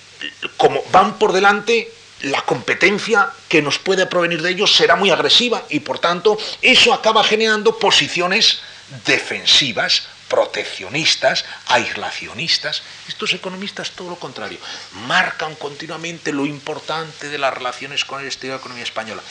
como 0.58 0.82
van 0.92 1.18
por 1.18 1.32
delante, 1.32 1.90
la 2.20 2.42
competencia 2.42 3.32
que 3.48 3.62
nos 3.62 3.78
puede 3.78 4.04
provenir 4.04 4.42
de 4.42 4.50
ellos 4.50 4.76
será 4.76 4.96
muy 4.96 5.10
agresiva 5.10 5.64
y 5.70 5.80
por 5.80 5.98
tanto 5.98 6.36
eso 6.60 6.92
acaba 6.92 7.24
generando 7.24 7.78
posiciones 7.78 8.60
defensivas, 9.06 10.08
proteccionistas, 10.28 11.46
aislacionistas. 11.68 12.82
Estos 13.08 13.32
economistas 13.32 13.92
todo 13.92 14.10
lo 14.10 14.16
contrario, 14.16 14.58
marcan 15.06 15.54
continuamente 15.54 16.34
lo 16.34 16.44
importante 16.44 17.30
de 17.30 17.38
las 17.38 17.54
relaciones 17.54 18.04
con 18.04 18.20
el 18.20 18.26
exterior 18.26 18.56
de 18.56 18.58
la 18.58 18.60
economía 18.60 18.84
española. 18.84 19.22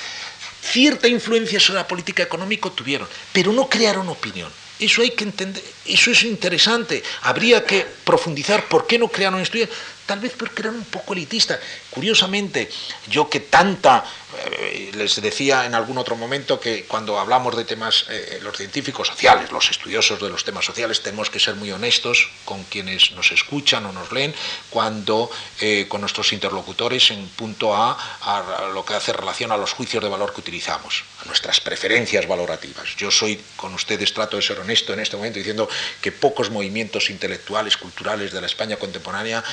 Cierta 0.63 1.07
influencia 1.07 1.59
sobre 1.59 1.81
la 1.81 1.87
política 1.87 2.23
económica 2.23 2.71
tuvieron, 2.71 3.07
pero 3.31 3.53
no 3.53 3.69
crearon 3.69 4.09
opinión. 4.09 4.51
Eso 4.79 5.01
hay 5.01 5.11
que 5.11 5.23
entender, 5.23 5.63
eso 5.85 6.11
es 6.11 6.23
interesante. 6.23 7.01
Habría 7.21 7.65
que 7.65 7.85
profundizar 8.03 8.67
por 8.67 8.85
qué 8.85 8.99
no 8.99 9.07
crearon 9.07 9.41
estudios 9.41 9.69
tal 10.07 10.19
vez 10.19 10.33
porque 10.35 10.63
eran 10.63 10.75
un 10.75 10.85
poco 10.85 11.13
elitistas. 11.13 11.59
Curiosamente, 11.91 12.69
yo 13.09 13.29
que 13.29 13.41
tanta, 13.41 14.03
eh, 14.45 14.91
les 14.95 15.21
decía 15.21 15.65
en 15.65 15.75
algún 15.75 15.97
otro 15.97 16.15
momento 16.15 16.59
que 16.59 16.85
cuando 16.85 17.19
hablamos 17.19 17.55
de 17.55 17.65
temas, 17.65 18.05
eh, 18.09 18.39
los 18.41 18.57
científicos 18.57 19.09
sociales, 19.09 19.51
los 19.51 19.69
estudiosos 19.69 20.19
de 20.19 20.29
los 20.29 20.43
temas 20.43 20.65
sociales, 20.65 21.03
tenemos 21.03 21.29
que 21.29 21.39
ser 21.39 21.55
muy 21.55 21.71
honestos 21.71 22.29
con 22.45 22.63
quienes 22.63 23.11
nos 23.11 23.31
escuchan 23.31 23.85
o 23.85 23.91
nos 23.91 24.11
leen, 24.11 24.33
cuando 24.69 25.29
eh, 25.59 25.85
con 25.87 26.01
nuestros 26.01 26.31
interlocutores 26.33 27.11
en 27.11 27.27
punto 27.29 27.75
a, 27.75 27.97
a 28.21 28.69
lo 28.73 28.85
que 28.85 28.93
hace 28.95 29.11
relación 29.11 29.51
a 29.51 29.57
los 29.57 29.73
juicios 29.73 30.01
de 30.01 30.09
valor 30.09 30.33
que 30.33 30.39
utilizamos, 30.39 31.03
a 31.21 31.25
nuestras 31.25 31.59
preferencias 31.59 32.27
valorativas. 32.27 32.95
Yo 32.95 33.11
soy, 33.11 33.41
con 33.57 33.73
ustedes 33.73 34.13
trato 34.13 34.37
de 34.37 34.43
ser 34.43 34.59
honesto 34.59 34.93
en 34.93 35.01
este 35.01 35.17
momento 35.17 35.39
diciendo 35.39 35.67
que 36.01 36.13
pocos 36.13 36.49
movimientos 36.49 37.09
intelectuales, 37.09 37.75
culturales 37.75 38.31
de 38.31 38.39
la 38.39 38.47
España 38.47 38.77
contemporánea 38.77 39.43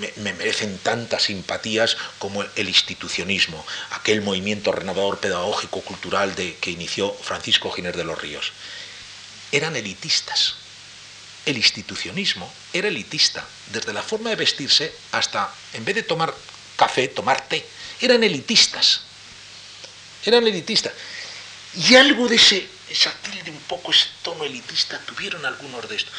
me, 0.00 0.32
merecen 0.32 0.78
tantas 0.78 1.24
simpatías 1.24 1.96
como 2.18 2.42
el 2.42 2.68
institucionismo, 2.68 3.64
aquel 3.90 4.22
movimiento 4.22 4.72
renovador 4.72 5.18
pedagógico 5.18 5.80
cultural 5.82 6.34
de, 6.34 6.56
que 6.56 6.70
inició 6.70 7.12
Francisco 7.12 7.70
Giner 7.70 7.96
de 7.96 8.04
los 8.04 8.20
Ríos. 8.20 8.52
Eran 9.50 9.76
elitistas. 9.76 10.54
El 11.44 11.56
institucionismo 11.56 12.52
era 12.72 12.88
elitista, 12.88 13.44
desde 13.72 13.92
la 13.92 14.02
forma 14.02 14.30
de 14.30 14.36
vestirse 14.36 14.94
hasta, 15.10 15.52
en 15.72 15.84
vez 15.84 15.96
de 15.96 16.02
tomar 16.04 16.32
café, 16.76 17.08
tomar 17.08 17.48
té. 17.48 17.66
Eran 18.00 18.22
elitistas. 18.22 19.02
Eran 20.24 20.46
elitistas. 20.46 20.92
Y 21.74 21.96
algo 21.96 22.28
de 22.28 22.36
ese, 22.36 22.66
esa 22.88 23.12
tilde, 23.22 23.50
un 23.50 23.60
poco 23.60 23.90
ese 23.90 24.06
tono 24.22 24.44
elitista, 24.44 24.98
tuvieron 25.00 25.44
algunos 25.44 25.88
de 25.88 25.96
estos 25.96 26.12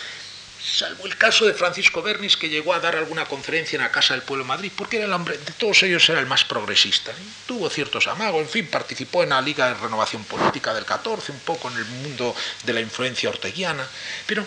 salvo 0.64 1.05
el 1.05 1.18
caso 1.18 1.45
de 1.45 1.53
Francisco 1.53 2.01
Bernis, 2.01 2.38
que 2.38 2.49
llegó 2.49 2.74
a 2.74 2.80
dar 2.80 2.95
alguna 2.95 3.26
conferencia 3.26 3.76
en 3.76 3.84
la 3.84 3.91
Casa 3.91 4.14
del 4.14 4.24
Pueblo 4.24 4.43
de 4.43 4.47
Madrid, 4.47 4.72
porque 4.76 4.97
era 4.97 5.05
el 5.05 5.14
hombre, 5.14 5.38
de 5.38 5.51
todos 5.53 5.84
ellos 5.84 6.07
era 6.09 6.20
el 6.20 6.26
más 6.26 6.45
progresista. 6.45 7.11
Tuvo 7.45 7.70
ciertos 7.70 8.07
amagos, 8.07 8.41
en 8.41 8.49
fin, 8.49 8.68
participó 8.68 9.24
en 9.24 9.30
la 9.30 9.41
Liga 9.41 9.68
de 9.68 9.74
Renovación 9.76 10.24
Política 10.24 10.74
del 10.74 10.86
14, 10.86 11.32
un 11.32 11.39
poco 11.39 11.70
en 11.70 11.78
el 11.78 11.86
mundo 11.86 12.36
de 12.64 12.74
la 12.74 12.82
influencia 12.82 13.30
orteguiana, 13.30 13.88
pero 14.26 14.45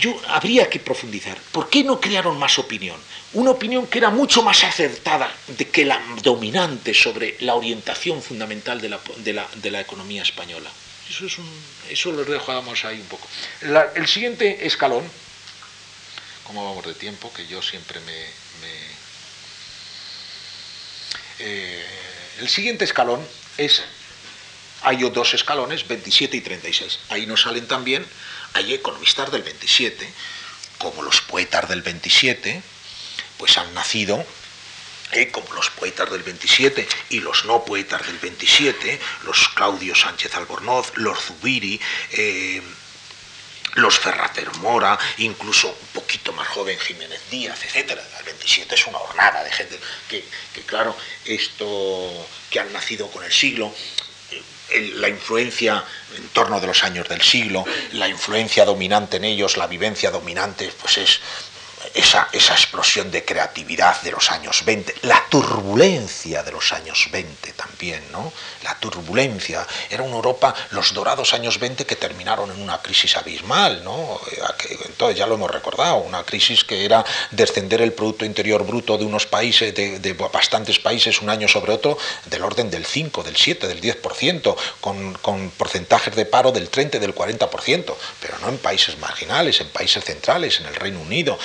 yo 0.00 0.20
habría 0.28 0.68
que 0.68 0.80
profundizar. 0.80 1.38
¿Por 1.52 1.68
qué 1.68 1.84
no 1.84 2.00
crearon 2.00 2.38
más 2.38 2.58
opinión? 2.58 2.98
Una 3.32 3.50
opinión 3.50 3.86
que 3.86 3.98
era 3.98 4.10
mucho 4.10 4.42
más 4.42 4.64
acertada 4.64 5.32
de 5.46 5.68
que 5.68 5.84
la 5.84 6.00
dominante 6.22 6.94
sobre 6.94 7.36
la 7.40 7.54
orientación 7.54 8.22
fundamental 8.22 8.80
de 8.80 9.70
la 9.70 9.80
economía 9.80 10.22
española. 10.22 10.70
Eso, 11.08 11.26
es 11.26 11.38
un, 11.38 11.64
eso 11.90 12.12
lo 12.12 12.24
dejamos 12.24 12.84
ahí 12.84 13.00
un 13.00 13.06
poco. 13.06 13.28
el 13.94 14.06
siguiente 14.06 14.66
escalón, 14.66 15.04
como 16.44 16.64
vamos 16.64 16.86
de 16.86 16.94
tiempo, 16.94 17.32
que 17.32 17.46
yo 17.46 17.62
siempre 17.62 18.00
me... 18.00 18.44
Eh, 21.40 21.84
el 22.38 22.48
siguiente 22.48 22.84
escalón 22.84 23.26
es, 23.58 23.82
hay 24.82 24.98
dos 25.10 25.34
escalones, 25.34 25.86
27 25.86 26.36
y 26.36 26.40
36. 26.40 27.00
Ahí 27.10 27.26
nos 27.26 27.42
salen 27.42 27.66
también, 27.66 28.06
hay 28.54 28.74
economistas 28.74 29.30
del 29.30 29.42
27, 29.42 30.08
como 30.78 31.02
los 31.02 31.20
poetas 31.22 31.68
del 31.68 31.82
27, 31.82 32.62
pues 33.38 33.58
han 33.58 33.72
nacido 33.74 34.24
como 35.30 35.52
los 35.54 35.70
poetas 35.70 36.10
del 36.10 36.22
27 36.22 36.86
y 37.10 37.20
los 37.20 37.44
no 37.44 37.64
poetas 37.64 38.04
del 38.06 38.18
27, 38.18 39.00
los 39.24 39.48
Claudio 39.50 39.94
Sánchez 39.94 40.34
Albornoz, 40.34 40.92
los 40.96 41.18
Zubiri, 41.18 41.80
eh, 42.12 42.60
los 43.74 43.98
Ferrater 43.98 44.52
Mora, 44.56 44.98
incluso 45.18 45.68
un 45.68 46.00
poquito 46.00 46.32
más 46.32 46.48
joven 46.48 46.78
Jiménez 46.78 47.20
Díaz, 47.30 47.58
etc. 47.64 47.98
El 48.18 48.24
27 48.24 48.74
es 48.74 48.86
una 48.86 48.98
hornada 48.98 49.42
de 49.44 49.52
gente 49.52 49.78
que, 50.08 50.24
claro, 50.66 50.96
esto 51.24 52.28
que 52.50 52.60
han 52.60 52.72
nacido 52.72 53.08
con 53.10 53.24
el 53.24 53.32
siglo, 53.32 53.72
eh, 54.70 54.92
la 54.96 55.08
influencia 55.08 55.84
en 56.16 56.28
torno 56.28 56.60
de 56.60 56.66
los 56.66 56.82
años 56.82 57.08
del 57.08 57.22
siglo, 57.22 57.64
la 57.92 58.08
influencia 58.08 58.64
dominante 58.64 59.16
en 59.18 59.24
ellos, 59.24 59.56
la 59.56 59.66
vivencia 59.66 60.10
dominante, 60.10 60.72
pues 60.80 60.98
es 60.98 61.20
esa, 61.92 62.28
explosión 62.32 63.10
de 63.10 63.24
creatividad 63.24 64.00
de 64.02 64.12
los 64.12 64.30
años 64.30 64.64
20, 64.64 64.94
la 65.02 65.22
turbulencia 65.28 66.42
de 66.42 66.52
los 66.52 66.72
años 66.72 67.08
20 67.10 67.52
también, 67.52 68.02
¿no? 68.12 68.32
La 68.62 68.74
turbulencia. 68.78 69.66
Era 69.90 70.02
una 70.02 70.16
Europa, 70.16 70.54
los 70.70 70.94
dorados 70.94 71.34
años 71.34 71.58
20 71.58 71.84
que 71.84 71.96
terminaron 71.96 72.50
en 72.50 72.60
una 72.60 72.80
crisis 72.80 73.16
abismal, 73.16 73.82
¿no? 73.84 74.20
Entonces 74.86 75.18
ya 75.18 75.26
lo 75.26 75.34
hemos 75.34 75.50
recordado, 75.50 75.96
una 75.96 76.24
crisis 76.24 76.64
que 76.64 76.84
era 76.84 77.04
descender 77.30 77.82
el 77.82 77.92
Producto 77.92 78.24
Interior 78.24 78.64
Bruto 78.64 78.96
de 78.96 79.04
unos 79.04 79.26
países, 79.26 79.74
de, 79.74 80.12
bastantes 80.32 80.78
países 80.78 81.20
un 81.20 81.30
año 81.30 81.48
sobre 81.48 81.72
otro, 81.72 81.98
del 82.26 82.42
orden 82.42 82.70
del 82.70 82.86
5, 82.86 83.22
del 83.22 83.36
7, 83.36 83.68
del 83.68 83.80
10%, 83.80 84.56
con, 84.80 85.14
con 85.14 85.50
porcentajes 85.50 86.14
de 86.14 86.24
paro 86.24 86.52
del 86.52 86.68
30 86.68 86.96
y 86.96 87.00
del 87.00 87.14
40%, 87.14 87.94
pero 88.20 88.38
no 88.38 88.48
en 88.48 88.58
países 88.58 88.98
marginales, 88.98 89.60
en 89.60 89.68
países 89.68 90.04
centrales, 90.04 90.60
en 90.60 90.66
el 90.66 90.74
Reino 90.74 91.00
Unido, 91.00 91.38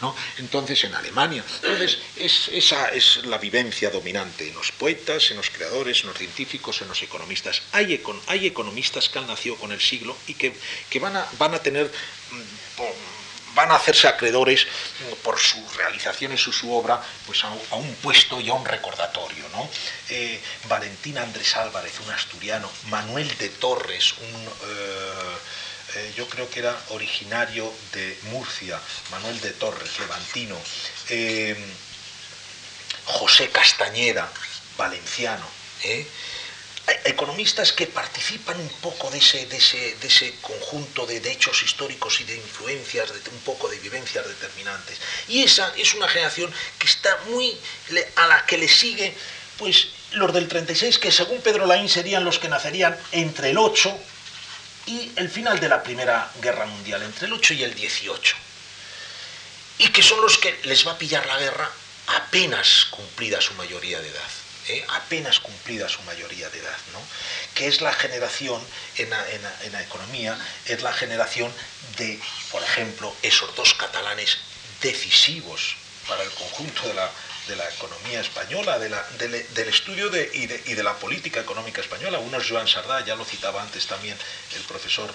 ¿no? 0.00 0.14
Entonces, 0.38 0.84
en 0.84 0.94
Alemania. 0.94 1.44
Entonces, 1.62 1.98
esa 2.16 2.88
es 2.88 3.24
la 3.24 3.38
vivencia 3.38 3.90
dominante 3.90 4.48
en 4.48 4.54
los 4.54 4.72
poetas, 4.72 5.30
en 5.30 5.36
los 5.36 5.50
creadores, 5.50 6.00
en 6.02 6.08
los 6.08 6.18
científicos, 6.18 6.80
en 6.82 6.88
los 6.88 7.02
economistas. 7.02 7.62
Hay, 7.72 7.94
economistas 8.46 9.08
que 9.08 9.18
han 9.18 9.26
nacido 9.26 9.56
con 9.56 9.72
el 9.72 9.80
siglo 9.80 10.16
y 10.26 10.34
que, 10.34 10.54
van, 11.00 11.16
a, 11.16 11.26
van 11.38 11.54
a 11.54 11.58
tener 11.58 11.90
mm, 12.30 12.82
van 13.54 13.70
a 13.70 13.76
hacerse 13.76 14.08
acreedores 14.08 14.66
mm, 14.66 15.14
por 15.22 15.38
sus 15.38 15.76
realizaciones 15.76 16.46
o 16.48 16.52
su 16.52 16.72
obra 16.72 17.00
pues 17.26 17.44
a, 17.44 17.50
un 17.76 17.94
puesto 18.02 18.40
y 18.40 18.48
a 18.48 18.54
un 18.54 18.64
recordatorio. 18.64 19.48
¿no? 19.52 19.68
Eh, 20.10 20.40
Valentín 20.68 21.18
Andrés 21.18 21.56
Álvarez, 21.56 21.98
un 22.04 22.12
asturiano, 22.12 22.70
Manuel 22.88 23.36
de 23.38 23.48
Torres, 23.50 24.14
un... 24.18 24.44
Eh, 24.44 25.38
eh, 25.94 26.12
yo 26.16 26.28
creo 26.28 26.48
que 26.50 26.60
era 26.60 26.76
originario 26.90 27.72
de 27.92 28.18
Murcia, 28.24 28.80
Manuel 29.10 29.40
de 29.40 29.50
Torres, 29.52 29.98
levantino, 29.98 30.56
eh, 31.08 31.56
José 33.04 33.50
Castañeda, 33.50 34.30
valenciano. 34.76 35.46
¿eh? 35.82 36.06
economistas 37.04 37.72
que 37.72 37.86
participan 37.86 38.60
un 38.60 38.68
poco 38.82 39.10
de 39.10 39.18
ese, 39.18 39.46
de 39.46 39.56
ese, 39.56 40.34
conjunto 40.42 41.06
de, 41.06 41.16
hechos 41.30 41.62
históricos 41.62 42.20
y 42.20 42.24
de 42.24 42.36
influencias, 42.36 43.08
de 43.08 43.30
un 43.30 43.40
poco 43.40 43.68
de 43.68 43.78
vivencias 43.78 44.26
determinantes. 44.26 44.98
Y 45.28 45.42
esa 45.42 45.72
es 45.76 45.94
una 45.94 46.08
generación 46.08 46.52
que 46.78 46.86
está 46.86 47.16
muy 47.30 47.56
a 48.16 48.26
la 48.26 48.44
que 48.44 48.58
le 48.58 48.68
sigue 48.68 49.14
pues 49.58 49.88
los 50.12 50.32
del 50.34 50.48
36, 50.48 50.98
que 50.98 51.10
según 51.10 51.40
Pedro 51.40 51.66
Laín 51.66 51.88
serían 51.88 52.24
los 52.24 52.38
que 52.38 52.48
nacerían 52.48 52.98
entre 53.12 53.50
el 53.50 53.58
8 53.58 53.98
y 54.86 55.12
el 55.16 55.30
final 55.30 55.60
de 55.60 55.68
la 55.68 55.82
Primera 55.82 56.30
Guerra 56.40 56.66
Mundial, 56.66 57.02
entre 57.02 57.26
el 57.26 57.32
8 57.32 57.54
y 57.54 57.62
el 57.64 57.74
18. 57.74 58.36
Y 59.78 59.88
que 59.88 60.02
son 60.02 60.20
los 60.20 60.38
que 60.38 60.60
les 60.64 60.86
va 60.86 60.92
a 60.92 60.98
pillar 60.98 61.26
la 61.26 61.38
guerra 61.38 61.70
apenas 62.06 62.86
cumplida 62.90 63.40
su 63.40 63.54
mayoría 63.54 64.00
de 64.00 64.08
edad. 64.08 64.30
¿eh? 64.68 64.84
apenas 64.88 65.40
cumplida 65.40 65.88
su 65.88 66.02
mayoría 66.02 66.48
de 66.50 66.58
edad, 66.58 66.76
¿no? 66.92 67.00
que 67.54 67.66
es 67.66 67.80
la 67.80 67.92
generación 67.92 68.62
en 68.96 69.10
la, 69.10 69.82
economía, 69.82 70.38
es 70.66 70.82
la 70.82 70.92
generación 70.92 71.52
de, 71.96 72.20
por 72.50 72.62
ejemplo, 72.62 73.14
esos 73.22 73.54
dos 73.56 73.74
catalanes 73.74 74.38
decisivos 74.80 75.76
para 76.08 76.22
el 76.22 76.30
conjunto 76.30 76.88
de 76.88 76.94
la, 76.94 77.10
economía 77.48 78.20
española, 78.20 78.78
del 78.78 79.68
estudio 79.68 80.06
y, 80.32 80.46
de, 80.46 80.82
la 80.82 80.94
política 80.94 81.40
económica 81.40 81.80
española. 81.80 82.18
Uno 82.18 82.38
es 82.38 82.48
Joan 82.48 82.68
Sardá, 82.68 83.04
ya 83.04 83.14
lo 83.16 83.24
citaba 83.24 83.62
antes 83.62 83.86
también 83.86 84.16
el 84.56 84.62
profesor 84.62 85.12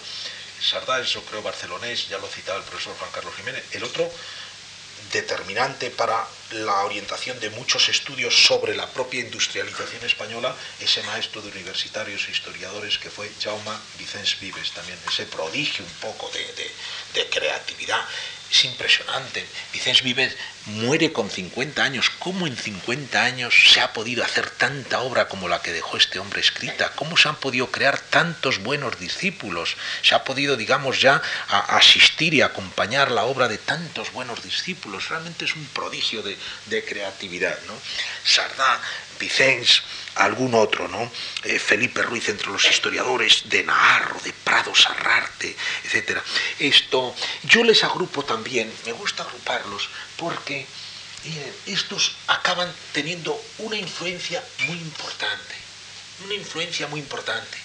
Sardá, 0.61 1.01
yo 1.01 1.23
creo 1.23 1.41
barcelonés, 1.41 2.09
ya 2.09 2.17
lo 2.17 2.27
citaba 2.27 2.59
el 2.59 2.65
profesor 2.65 2.95
Juan 2.97 3.11
Carlos 3.11 3.33
Jiménez. 3.35 3.63
El 3.71 3.83
otro, 3.83 4.11
determinante 5.11 5.89
para 5.89 6.27
la 6.51 6.83
orientación 6.83 7.39
de 7.39 7.49
muchos 7.51 7.89
estudios 7.89 8.45
sobre 8.45 8.75
la 8.75 8.87
propia 8.87 9.21
industrialización 9.21 10.05
española, 10.05 10.55
ese 10.79 11.01
maestro 11.03 11.41
de 11.41 11.49
universitarios 11.49 12.27
e 12.27 12.31
historiadores 12.31 12.97
que 12.97 13.09
fue 13.09 13.31
Jaume 13.41 13.71
Vicens 13.97 14.39
Vives, 14.39 14.71
también 14.71 14.99
ese 15.07 15.25
prodigio 15.25 15.83
un 15.83 15.91
poco 15.93 16.29
de, 16.29 16.71
de 17.13 17.29
creatividad 17.29 18.05
es 18.51 18.65
impresionante. 18.65 19.45
Vicens 19.71 20.01
Vives 20.01 20.35
muere 20.65 21.11
con 21.11 21.29
50 21.29 21.83
años. 21.83 22.09
¿Cómo 22.09 22.47
en 22.47 22.57
50 22.57 23.23
años 23.23 23.53
se 23.71 23.79
ha 23.79 23.93
podido 23.93 24.23
hacer 24.23 24.49
tanta 24.49 25.01
obra 25.01 25.27
como 25.27 25.47
la 25.47 25.61
que 25.61 25.71
dejó 25.71 25.97
este 25.97 26.19
hombre 26.19 26.41
escrita? 26.41 26.91
¿Cómo 26.95 27.15
se 27.17 27.29
han 27.29 27.35
podido 27.35 27.71
crear 27.71 27.99
tantos 27.99 28.59
buenos 28.59 28.99
discípulos? 28.99 29.77
Se 30.01 30.15
ha 30.15 30.23
podido, 30.23 30.57
digamos, 30.57 30.99
ya 30.99 31.21
asistir 31.47 32.33
y 32.33 32.41
acompañar 32.41 33.11
la 33.11 33.25
obra 33.25 33.47
de 33.47 33.57
tantos 33.57 34.11
buenos 34.11 34.43
discípulos. 34.43 35.09
Realmente 35.09 35.45
es 35.45 35.55
un 35.55 35.65
prodigio 35.67 36.23
de, 36.23 36.37
de 36.67 36.83
creatividad. 36.83 37.57
¿no? 37.67 37.73
Sardá, 38.23 38.81
Vicens, 39.19 39.83
algún 40.15 40.55
otro, 40.55 40.87
¿no? 40.87 41.11
Eh, 41.43 41.59
Felipe 41.59 42.01
Ruiz 42.01 42.29
entre 42.29 42.47
los 42.47 42.65
historiadores, 42.65 43.43
de 43.45 43.63
Naharro, 43.63 44.19
de 44.21 44.33
Prado 44.33 44.73
Sarrarte, 44.73 45.55
etc. 45.83 46.19
Esto, 46.57 47.15
yo 47.43 47.63
les 47.63 47.83
agrupo 47.83 48.23
también, 48.23 48.71
me 48.85 48.93
gusta 48.93 49.23
agruparlos, 49.23 49.89
porque 50.17 50.65
estos 51.65 52.15
acaban 52.27 52.73
teniendo 52.93 53.39
una 53.59 53.75
influencia 53.75 54.43
muy 54.67 54.77
importante, 54.77 55.55
una 56.23 56.33
influencia 56.33 56.87
muy 56.87 57.01
importante 57.01 57.57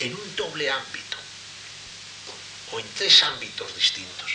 en 0.00 0.14
un 0.14 0.36
doble 0.36 0.70
ámbito, 0.70 1.16
o 2.72 2.80
en 2.80 2.86
tres 2.96 3.22
ámbitos 3.22 3.74
distintos. 3.76 4.32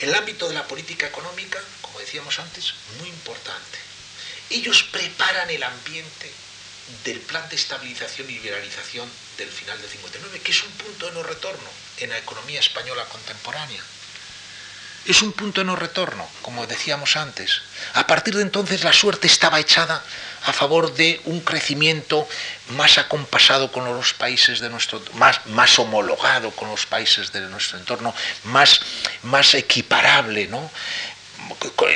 El 0.00 0.14
ámbito 0.14 0.48
de 0.48 0.54
la 0.54 0.66
política 0.66 1.06
económica, 1.06 1.60
como 1.80 1.98
decíamos 1.98 2.38
antes, 2.38 2.74
muy 2.98 3.08
importante. 3.08 3.91
Ellos 4.50 4.82
preparan 4.84 5.50
el 5.50 5.62
ambiente 5.62 6.30
del 7.04 7.20
plan 7.20 7.48
de 7.48 7.56
estabilización 7.56 8.28
y 8.28 8.34
liberalización 8.34 9.08
del 9.38 9.48
final 9.48 9.80
del 9.80 9.90
59, 9.90 10.40
que 10.40 10.52
es 10.52 10.62
un 10.62 10.72
punto 10.72 11.06
de 11.06 11.12
no 11.12 11.22
retorno 11.22 11.68
en 11.98 12.10
la 12.10 12.18
economía 12.18 12.60
española 12.60 13.04
contemporánea. 13.06 13.82
Es 15.04 15.20
un 15.20 15.32
punto 15.32 15.60
de 15.60 15.64
no 15.64 15.74
retorno, 15.74 16.28
como 16.42 16.64
decíamos 16.68 17.16
antes. 17.16 17.62
A 17.94 18.06
partir 18.06 18.36
de 18.36 18.42
entonces 18.42 18.84
la 18.84 18.92
suerte 18.92 19.26
estaba 19.26 19.58
echada 19.58 20.04
a 20.44 20.52
favor 20.52 20.94
de 20.94 21.20
un 21.24 21.40
crecimiento 21.40 22.28
más 22.76 22.98
acompasado 22.98 23.72
con 23.72 23.84
los 23.84 24.14
países 24.14 24.60
de 24.60 24.70
nuestro 24.70 25.02
más, 25.14 25.44
más 25.46 25.76
homologado 25.80 26.52
con 26.52 26.68
los 26.68 26.86
países 26.86 27.32
de 27.32 27.40
nuestro 27.40 27.78
entorno, 27.78 28.14
más, 28.44 28.80
más 29.22 29.54
equiparable, 29.54 30.46
¿no? 30.46 30.70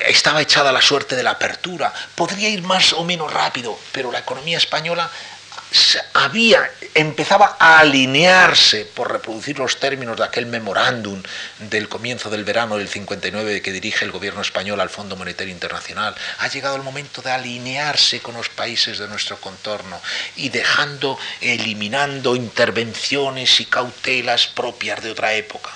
Estaba 0.06 0.42
echada 0.42 0.72
la 0.72 0.82
suerte 0.82 1.16
de 1.16 1.22
la 1.22 1.32
apertura, 1.32 1.92
podría 2.14 2.48
ir 2.48 2.62
más 2.62 2.92
o 2.92 3.04
menos 3.04 3.32
rápido, 3.32 3.78
pero 3.92 4.12
la 4.12 4.20
economía 4.20 4.58
española 4.58 5.10
había, 6.14 6.70
empezaba 6.94 7.56
a 7.58 7.80
alinearse, 7.80 8.84
por 8.84 9.10
reproducir 9.10 9.58
los 9.58 9.78
términos 9.78 10.16
de 10.16 10.24
aquel 10.24 10.46
memorándum 10.46 11.22
del 11.58 11.88
comienzo 11.88 12.30
del 12.30 12.44
verano 12.44 12.76
del 12.76 12.88
59 12.88 13.60
que 13.62 13.72
dirige 13.72 14.04
el 14.04 14.12
gobierno 14.12 14.40
español 14.40 14.80
al 14.80 14.90
Fondo 14.90 15.16
Monetario 15.16 15.52
Internacional. 15.52 16.14
Ha 16.38 16.48
llegado 16.48 16.76
el 16.76 16.82
momento 16.82 17.20
de 17.20 17.32
alinearse 17.32 18.20
con 18.20 18.34
los 18.34 18.48
países 18.48 18.98
de 18.98 19.08
nuestro 19.08 19.38
contorno 19.38 20.00
y 20.36 20.48
dejando, 20.50 21.18
eliminando 21.40 22.36
intervenciones 22.36 23.60
y 23.60 23.66
cautelas 23.66 24.46
propias 24.46 25.02
de 25.02 25.10
otra 25.10 25.34
época. 25.34 25.70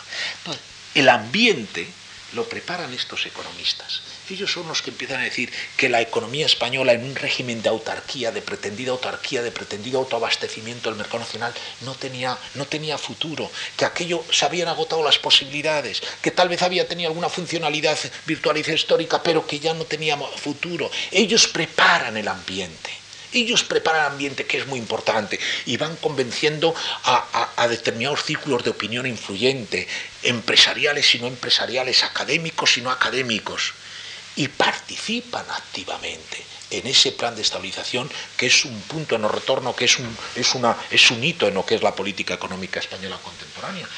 El 0.94 1.08
ambiente 1.08 1.88
lo 2.32 2.48
preparan 2.48 2.92
estos 2.94 3.26
economistas. 3.26 4.02
Ellos 4.28 4.52
son 4.52 4.68
los 4.68 4.82
que 4.82 4.90
empiezan 4.90 5.20
a 5.20 5.24
decir 5.24 5.52
que 5.76 5.88
la 5.88 6.00
economía 6.00 6.46
española 6.46 6.92
en 6.92 7.04
un 7.04 7.16
régimen 7.16 7.62
de 7.62 7.68
autarquía, 7.68 8.30
de 8.30 8.42
pretendida 8.42 8.92
autarquía, 8.92 9.42
de 9.42 9.50
pretendido 9.50 9.98
autoabastecimiento 9.98 10.88
del 10.88 10.98
mercado 10.98 11.20
nacional, 11.20 11.52
no 11.80 11.94
tenía, 11.94 12.38
no 12.54 12.66
tenía 12.66 12.96
futuro, 12.98 13.50
que 13.76 13.84
aquello 13.84 14.24
se 14.30 14.44
habían 14.44 14.68
agotado 14.68 15.02
las 15.02 15.18
posibilidades, 15.18 16.02
que 16.22 16.30
tal 16.30 16.48
vez 16.48 16.62
había 16.62 16.86
tenido 16.86 17.08
alguna 17.08 17.28
funcionalidad 17.28 17.98
virtual 18.26 18.58
y 18.58 18.70
histórica, 18.72 19.22
pero 19.22 19.46
que 19.46 19.58
ya 19.58 19.74
no 19.74 19.84
tenía 19.84 20.16
futuro. 20.16 20.90
Ellos 21.10 21.48
preparan 21.48 22.16
el 22.16 22.28
ambiente. 22.28 22.99
Ellos 23.32 23.62
preparan 23.64 24.02
el 24.02 24.12
ambiente, 24.12 24.46
que 24.46 24.58
es 24.58 24.66
muy 24.66 24.78
importante, 24.78 25.38
y 25.66 25.76
van 25.76 25.96
convenciendo 25.96 26.74
a, 27.04 27.66
determinados 27.68 28.24
círculos 28.24 28.64
de 28.64 28.70
opinión 28.70 29.06
influyente, 29.06 29.86
empresariales 30.22 31.14
y 31.14 31.18
no 31.20 31.26
empresariales, 31.26 32.02
académicos 32.02 32.76
y 32.78 32.80
no 32.80 32.90
académicos, 32.90 33.74
y 34.36 34.48
participan 34.48 35.44
activamente 35.50 36.44
en 36.70 36.86
ese 36.86 37.12
plan 37.12 37.34
de 37.34 37.42
estabilización 37.42 38.08
que 38.36 38.46
es 38.46 38.64
un 38.64 38.80
punto 38.82 39.16
de 39.16 39.22
no 39.22 39.28
retorno, 39.28 39.74
que 39.74 39.84
es 39.84 39.98
un, 39.98 40.16
es 40.36 40.54
una, 40.54 40.76
es 40.90 41.10
un 41.10 41.22
hito 41.22 41.48
en 41.48 41.54
lo 41.54 41.66
que 41.66 41.74
es 41.74 41.82
la 41.82 41.94
política 41.94 42.34
económica 42.34 42.80
española 42.80 43.18
contemporánea. 43.22 43.88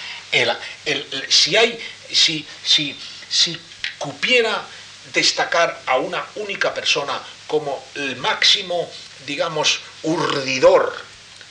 si 1.28 1.56
hay, 1.56 1.78
si, 2.10 2.46
si, 2.64 2.98
si 3.28 3.58
cupiera 3.98 4.66
destacar 5.12 5.82
a 5.86 5.96
una 5.96 6.24
única 6.36 6.72
persona 6.72 7.20
como 7.46 7.84
el 7.94 8.16
máximo 8.16 8.90
digamos, 9.26 9.80
urdidor 10.02 10.94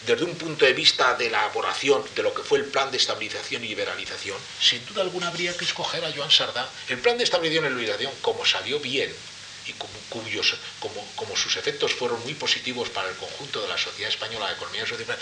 desde 0.06 0.24
un 0.24 0.36
punto 0.36 0.66
de 0.66 0.74
vista 0.74 1.14
de 1.14 1.30
la 1.30 1.42
elaboración 1.46 2.04
de 2.16 2.24
lo 2.24 2.34
que 2.34 2.42
fue 2.42 2.58
el 2.60 2.66
plan 2.66 2.90
de 2.90 2.98
estabilización 2.98 3.64
y 3.64 3.68
liberalización, 3.68 4.38
sin 4.60 4.84
duda 4.86 5.04
alguna 5.04 5.28
habría 5.28 5.56
que 5.56 5.66
escoger 5.66 6.04
a 6.04 6.12
Joan 6.12 6.32
Sardá. 6.32 6.68
El 6.90 7.00
plan 7.00 7.18
de 7.18 7.24
estabilización 7.24 7.66
y 7.66 7.70
liberalización, 7.70 8.14
como 8.22 8.46
salió 8.46 8.80
bien 8.80 9.14
y 9.68 9.74
como, 9.74 9.94
cuyos, 10.10 10.56
como, 10.80 11.06
como 11.16 11.36
sus 11.38 11.56
efectos 11.56 11.94
fueron 11.94 12.22
muy 12.24 12.34
positivos 12.34 12.90
para 12.90 13.10
el 13.10 13.16
conjunto 13.16 13.62
de 13.62 13.68
la 13.68 13.78
sociedad 13.78 14.10
española, 14.10 14.48
la 14.48 14.56
economía 14.56 14.88
social, 14.88 15.18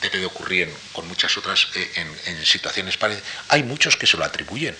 debe 0.00 0.18
de 0.18 0.26
ocurrir 0.26 0.72
con 0.94 1.06
muchas 1.06 1.36
otras 1.36 1.68
eh, 1.74 1.90
en, 1.96 2.20
en 2.24 2.46
situaciones 2.46 2.96
parecidas. 2.96 3.28
Hay 3.48 3.62
muchos 3.62 3.98
que 3.98 4.06
se 4.06 4.16
lo 4.16 4.24
atribuyen 4.24 4.74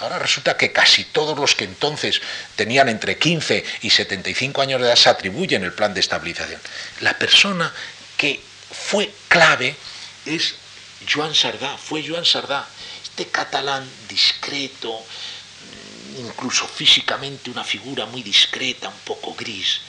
Ahora 0.00 0.18
resulta 0.20 0.56
que 0.56 0.72
casi 0.72 1.04
todos 1.04 1.36
los 1.36 1.56
que 1.56 1.64
entonces 1.64 2.20
tenían 2.54 2.88
entre 2.88 3.18
15 3.18 3.64
y 3.82 3.90
75 3.90 4.62
años 4.62 4.80
de 4.80 4.86
edad 4.86 4.96
se 4.96 5.08
atribuyen 5.08 5.64
el 5.64 5.72
plan 5.72 5.92
de 5.92 6.00
estabilización. 6.00 6.60
La 7.00 7.18
persona 7.18 7.72
que 8.16 8.40
fue 8.70 9.12
clave 9.28 9.74
es 10.24 10.54
Joan 11.12 11.34
Sardá, 11.34 11.76
fue 11.76 12.06
Joan 12.06 12.24
Sardá, 12.24 12.68
este 13.02 13.26
catalán 13.26 13.88
discreto, 14.08 15.00
mm, 15.00 16.26
incluso 16.26 16.68
físicamente 16.68 17.50
una 17.50 17.64
figura 17.64 18.06
muy 18.06 18.22
discreta, 18.22 18.88
un 18.88 19.00
poco 19.00 19.34
gris, 19.34 19.80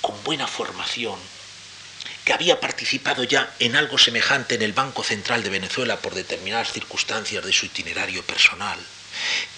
con 0.00 0.22
buena 0.22 0.46
formación, 0.46 1.18
que 2.24 2.32
había 2.32 2.60
participado 2.60 3.24
ya 3.24 3.52
en 3.58 3.74
algo 3.74 3.98
semejante 3.98 4.54
en 4.54 4.62
el 4.62 4.74
Banco 4.74 5.02
Central 5.02 5.42
de 5.42 5.50
Venezuela 5.50 5.96
por 5.96 6.14
determinadas 6.14 6.72
circunstancias 6.72 7.44
de 7.44 7.52
su 7.52 7.66
itinerario 7.66 8.22
personal 8.22 8.78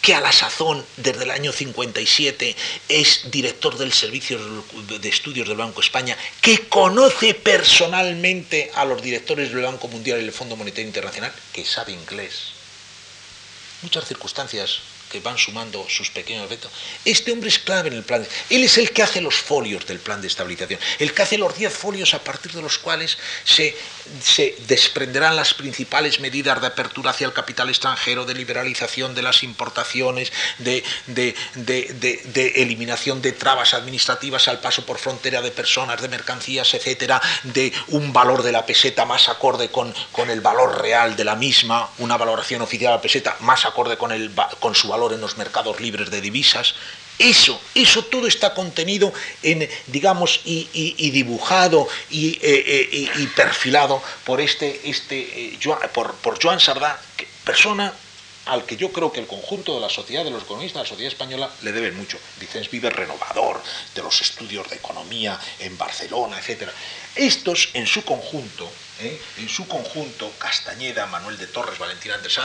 que 0.01 0.15
a 0.15 0.21
la 0.21 0.33
sazón, 0.33 0.85
desde 0.97 1.25
el 1.25 1.31
año 1.31 1.53
57, 1.53 2.57
es 2.89 3.31
director 3.31 3.77
del 3.77 3.93
Servicio 3.93 4.39
de 4.99 5.09
Estudios 5.09 5.49
del 5.49 5.57
Banco 5.57 5.81
España, 5.81 6.17
que 6.41 6.69
conoce 6.69 7.35
personalmente 7.35 8.71
a 8.75 8.85
los 8.85 9.03
directores 9.03 9.53
del 9.53 9.63
Banco 9.63 9.89
Mundial 9.89 10.21
y 10.21 10.25
del 10.25 10.33
Fondo 10.33 10.57
Monetario 10.57 10.87
Internacional, 10.87 11.33
que 11.53 11.65
sabe 11.65 11.93
inglés. 11.93 12.53
Muchas 13.83 14.07
circunstancias 14.07 14.81
que 15.11 15.21
van 15.21 15.37
sumando 15.37 15.85
sus 15.89 16.11
pequeños 16.11 16.47
efectos. 16.47 16.71
Este 17.05 17.33
hombre 17.33 17.49
es 17.49 17.59
clave 17.59 17.89
en 17.89 17.95
el 17.95 18.05
plan. 18.05 18.27
Él 18.49 18.65
es 18.65 18.79
el 18.79 18.93
que 18.93 19.03
hace 19.03 19.21
los 19.21 19.35
folios 19.35 19.85
del 19.87 19.99
plan 19.99 20.21
de 20.21 20.29
estabilización, 20.29 20.79
el 20.99 21.13
que 21.13 21.23
hace 21.23 21.37
los 21.37 21.55
10 21.57 21.73
folios 21.73 22.15
a 22.15 22.23
partir 22.23 22.53
de 22.53 22.63
los 22.63 22.79
cuales 22.79 23.19
se, 23.45 23.77
se 24.23 24.57
desprenderán 24.67 25.37
las 25.37 25.55
principales 25.55 26.21
medidas 26.21 26.61
de 26.61 26.67
apertura 26.67 27.11
hacia 27.11 27.27
el 27.27 27.33
capital 27.33 27.69
extranjero, 27.69 28.25
de 28.25 28.35
liberalización 28.35 29.15
de 29.15 29.23
las 29.23 29.43
importaciones, 29.43 30.33
de, 30.59 30.85
eliminación 32.57 33.23
de 33.23 33.33
trabas 33.33 33.75
administrativas 33.75 34.49
al 34.49 34.61
paso 34.61 34.85
por 34.85 34.99
frontera 34.99 35.43
de 35.43 35.51
personas, 35.51 36.01
de 36.01 36.09
mercancías, 36.09 36.75
etcétera, 36.75 37.21
de 37.45 37.73
un 37.89 38.13
valor 38.13 38.43
de 38.43 38.53
la 38.53 38.67
peseta 38.67 39.05
más 39.05 39.29
acorde 39.29 39.71
con, 39.71 39.95
con 40.13 40.31
el 40.31 40.41
valor 40.41 40.81
real 40.81 41.17
de 41.17 41.25
la 41.25 41.37
misma, 41.37 41.91
una 41.99 42.17
valoración 42.17 42.63
oficial 42.63 42.93
de 42.93 42.97
la 42.97 43.03
peseta 43.03 43.37
más 43.41 43.65
acorde 43.65 43.97
con, 43.97 44.13
el, 44.13 44.33
con 44.59 44.75
su 44.75 44.89
valor 44.89 45.13
en 45.13 45.21
los 45.21 45.37
mercados 45.37 45.81
libres 45.81 46.11
de 46.11 46.21
divisas. 46.21 46.75
Eso, 47.21 47.61
eso 47.75 48.03
todo 48.07 48.27
está 48.27 48.55
contenido 48.55 49.13
en, 49.43 49.69
digamos, 49.89 50.41
y, 50.47 51.11
dibujado 51.11 51.87
y, 52.09 52.39
perfilado 53.37 54.03
por 54.25 54.41
este, 54.41 54.81
este 54.89 55.59
por, 55.93 56.15
por 56.15 56.43
Joan 56.43 56.61
Sardá, 56.61 56.99
persona 57.45 57.93
al 58.47 58.65
que 58.65 58.79
yo 58.79 58.91
creo 58.91 59.13
que 59.13 59.21
el 59.21 59.27
conjunto 59.27 59.75
de 59.75 59.81
la 59.81 59.91
sociedad, 59.91 60.25
de 60.25 60.31
los 60.31 60.45
economistas 60.45 60.81
de 60.81 60.85
la 60.85 60.89
sociedad 60.89 61.13
española, 61.13 61.51
le 61.61 61.73
deben 61.73 61.95
mucho. 61.95 62.19
Vicens 62.41 62.71
Vive 62.71 62.89
renovador 62.89 63.63
de 63.95 64.03
los 64.03 64.19
estudios 64.23 64.69
de 64.71 64.77
economía 64.77 65.39
en 65.59 65.77
Barcelona, 65.77 66.41
etc. 66.41 66.71
Estos, 67.15 67.69
en 67.75 67.87
su 67.87 68.03
conjunto, 68.03 68.67
¿eh? 69.01 69.21
en 69.37 69.49
su 69.49 69.69
conjunto, 69.69 70.33
Castañeda, 70.39 71.05
Manuel 71.05 71.37
de 71.37 71.49
Torres, 71.49 71.79
Valentín 71.79 72.13
Andrés 72.13 72.39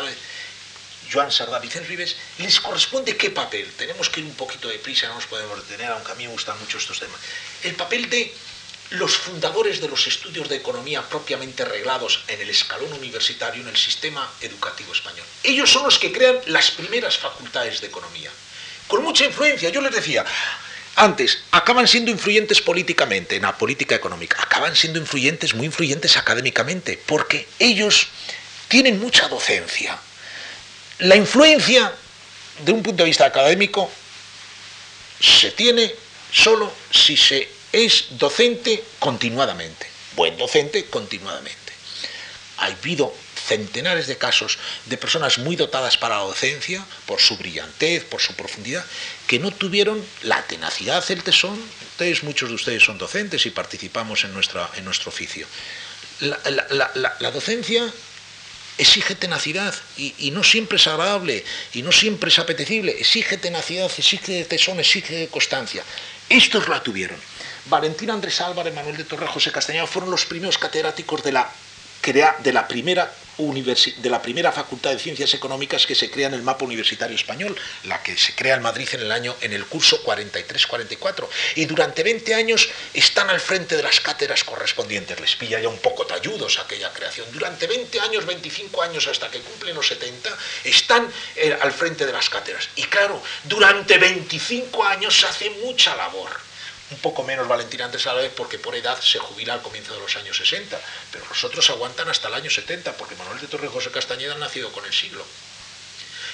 Joan 1.11 1.31
Sardá, 1.31 1.59
Vicens 1.59 1.87
Vives, 1.87 2.15
les 2.39 2.59
corresponde 2.59 3.17
qué 3.17 3.29
papel. 3.29 3.69
Tenemos 3.77 4.09
que 4.09 4.21
ir 4.21 4.25
un 4.25 4.35
poquito 4.35 4.67
de 4.67 4.79
prisa, 4.79 5.07
no 5.07 5.15
nos 5.15 5.25
podemos 5.25 5.57
detener, 5.67 5.91
aunque 5.91 6.11
a 6.11 6.15
mí 6.15 6.25
me 6.25 6.33
gustan 6.33 6.59
mucho 6.59 6.77
estos 6.77 6.99
temas. 6.99 7.19
El 7.63 7.75
papel 7.75 8.09
de 8.09 8.33
los 8.91 9.17
fundadores 9.17 9.81
de 9.81 9.87
los 9.87 10.05
estudios 10.07 10.47
de 10.47 10.57
economía 10.57 11.01
propiamente 11.01 11.65
reglados 11.65 12.23
en 12.27 12.39
el 12.41 12.49
escalón 12.49 12.93
universitario 12.93 13.61
en 13.61 13.69
el 13.69 13.77
sistema 13.77 14.31
educativo 14.41 14.93
español. 14.93 15.25
Ellos 15.43 15.71
son 15.71 15.83
los 15.83 15.97
que 15.97 16.11
crean 16.11 16.37
las 16.45 16.71
primeras 16.71 17.17
facultades 17.17 17.81
de 17.81 17.87
economía, 17.87 18.29
con 18.87 19.03
mucha 19.03 19.25
influencia. 19.25 19.69
Yo 19.69 19.81
les 19.81 19.93
decía, 19.93 20.23
antes, 20.95 21.39
acaban 21.51 21.87
siendo 21.87 22.11
influyentes 22.11 22.61
políticamente 22.61 23.35
en 23.35 23.41
la 23.41 23.57
política 23.57 23.95
económica, 23.95 24.41
acaban 24.41 24.75
siendo 24.75 24.99
influyentes, 24.99 25.53
muy 25.55 25.65
influyentes 25.65 26.15
académicamente, 26.15 27.01
porque 27.05 27.47
ellos 27.59 28.07
tienen 28.67 28.99
mucha 28.99 29.27
docencia. 29.27 29.99
La 30.99 31.15
influencia, 31.15 31.93
de 32.59 32.71
un 32.71 32.81
punto 32.81 33.03
de 33.03 33.09
vista 33.09 33.25
académico, 33.25 33.91
se 35.19 35.51
tiene 35.51 35.93
solo 36.31 36.71
si 36.91 37.17
se 37.17 37.49
es 37.71 38.05
docente 38.11 38.83
continuadamente, 38.99 39.87
buen 40.15 40.37
docente 40.37 40.85
continuadamente. 40.85 41.73
Ha 42.57 42.67
habido 42.67 43.13
centenares 43.45 44.07
de 44.07 44.17
casos 44.17 44.57
de 44.85 44.97
personas 44.97 45.37
muy 45.37 45.55
dotadas 45.55 45.97
para 45.97 46.17
la 46.17 46.23
docencia, 46.23 46.85
por 47.05 47.19
su 47.19 47.37
brillantez, 47.37 48.03
por 48.05 48.21
su 48.21 48.33
profundidad, 48.33 48.83
que 49.27 49.39
no 49.39 49.51
tuvieron 49.51 50.03
la 50.23 50.41
tenacidad, 50.43 51.03
el 51.11 51.23
tesón. 51.23 51.59
Muchos 52.23 52.49
de 52.49 52.55
ustedes 52.55 52.83
son 52.83 52.97
docentes 52.97 53.45
y 53.45 53.51
participamos 53.51 54.23
en, 54.23 54.33
nuestra, 54.33 54.69
en 54.75 54.85
nuestro 54.85 55.09
oficio. 55.09 55.47
La, 56.19 57.31
docencia 57.31 57.83
exige 58.77 59.15
tenacidad 59.15 59.73
y, 59.97 60.31
no 60.31 60.43
siempre 60.43 60.77
es 60.77 60.87
agradable 60.87 61.43
y 61.73 61.81
no 61.81 61.91
siempre 61.91 62.29
es 62.29 62.39
apetecible, 62.39 62.91
exige 62.99 63.37
tenacidad, 63.37 63.91
exige 63.97 64.43
tesón, 64.45 64.79
exige 64.79 65.27
constancia. 65.29 65.83
Estos 66.29 66.67
la 66.67 66.81
tuvieron. 66.81 67.17
Valentín 67.65 68.11
Andrés 68.11 68.41
Álvarez, 68.41 68.73
Manuel 68.73 68.97
de 68.97 69.03
Torre, 69.03 69.27
José 69.27 69.51
Castañeda 69.51 69.87
fueron 69.87 70.11
los 70.11 70.25
primeros 70.25 70.57
catedráticos 70.57 71.23
de 71.23 71.31
la, 71.31 71.49
de 72.43 72.53
la 72.53 72.67
primera 72.67 73.11
de 73.37 74.09
la 74.09 74.21
primera 74.21 74.51
Facultad 74.51 74.91
de 74.91 74.99
Ciencias 74.99 75.33
Económicas 75.33 75.85
que 75.85 75.95
se 75.95 76.09
crea 76.09 76.27
en 76.27 76.33
el 76.35 76.41
mapa 76.41 76.63
universitario 76.63 77.15
español, 77.15 77.55
la 77.83 78.01
que 78.01 78.17
se 78.17 78.33
crea 78.33 78.55
en 78.55 78.61
Madrid 78.61 78.87
en 78.93 79.01
el 79.01 79.11
año 79.11 79.35
en 79.41 79.51
el 79.51 79.65
curso 79.65 80.01
43-44 80.03 81.27
y 81.55 81.65
durante 81.65 82.03
20 82.03 82.33
años 82.33 82.69
están 82.93 83.29
al 83.29 83.39
frente 83.39 83.75
de 83.75 83.83
las 83.83 83.99
cátedras 83.99 84.43
correspondientes, 84.43 85.19
les 85.19 85.35
pilla 85.35 85.59
ya 85.59 85.67
un 85.67 85.79
poco 85.79 86.05
talludos 86.05 86.59
aquella 86.59 86.91
creación. 86.93 87.27
Durante 87.31 87.67
20 87.67 87.99
años, 87.99 88.25
25 88.25 88.81
años 88.81 89.07
hasta 89.07 89.29
que 89.29 89.39
cumplen 89.39 89.75
los 89.75 89.87
70 89.87 90.29
están 90.63 91.11
eh, 91.35 91.57
al 91.61 91.71
frente 91.71 92.05
de 92.05 92.13
las 92.13 92.29
cátedras. 92.29 92.69
Y 92.75 92.83
claro, 92.83 93.21
durante 93.43 93.97
25 93.97 94.83
años 94.83 95.19
se 95.19 95.25
hace 95.25 95.49
mucha 95.49 95.95
labor 95.95 96.29
un 96.91 96.97
poco 96.99 97.23
menos 97.23 97.47
Valentín 97.47 97.81
Andrés 97.81 98.05
vez 98.15 98.31
porque 98.35 98.59
por 98.59 98.75
edad 98.75 98.99
se 99.01 99.19
jubila 99.19 99.53
al 99.53 99.61
comienzo 99.61 99.93
de 99.93 99.99
los 99.99 100.15
años 100.17 100.37
60, 100.37 100.79
pero 101.11 101.25
los 101.27 101.43
otros 101.43 101.69
aguantan 101.69 102.09
hasta 102.09 102.27
el 102.27 102.35
año 102.35 102.49
70 102.49 102.93
porque 102.93 103.15
Manuel 103.15 103.39
de 103.41 103.47
Torre 103.47 103.67
José 103.67 103.89
Castañeda 103.91 104.33
han 104.33 104.39
nacido 104.39 104.71
con 104.71 104.85
el 104.85 104.93
siglo. 104.93 105.25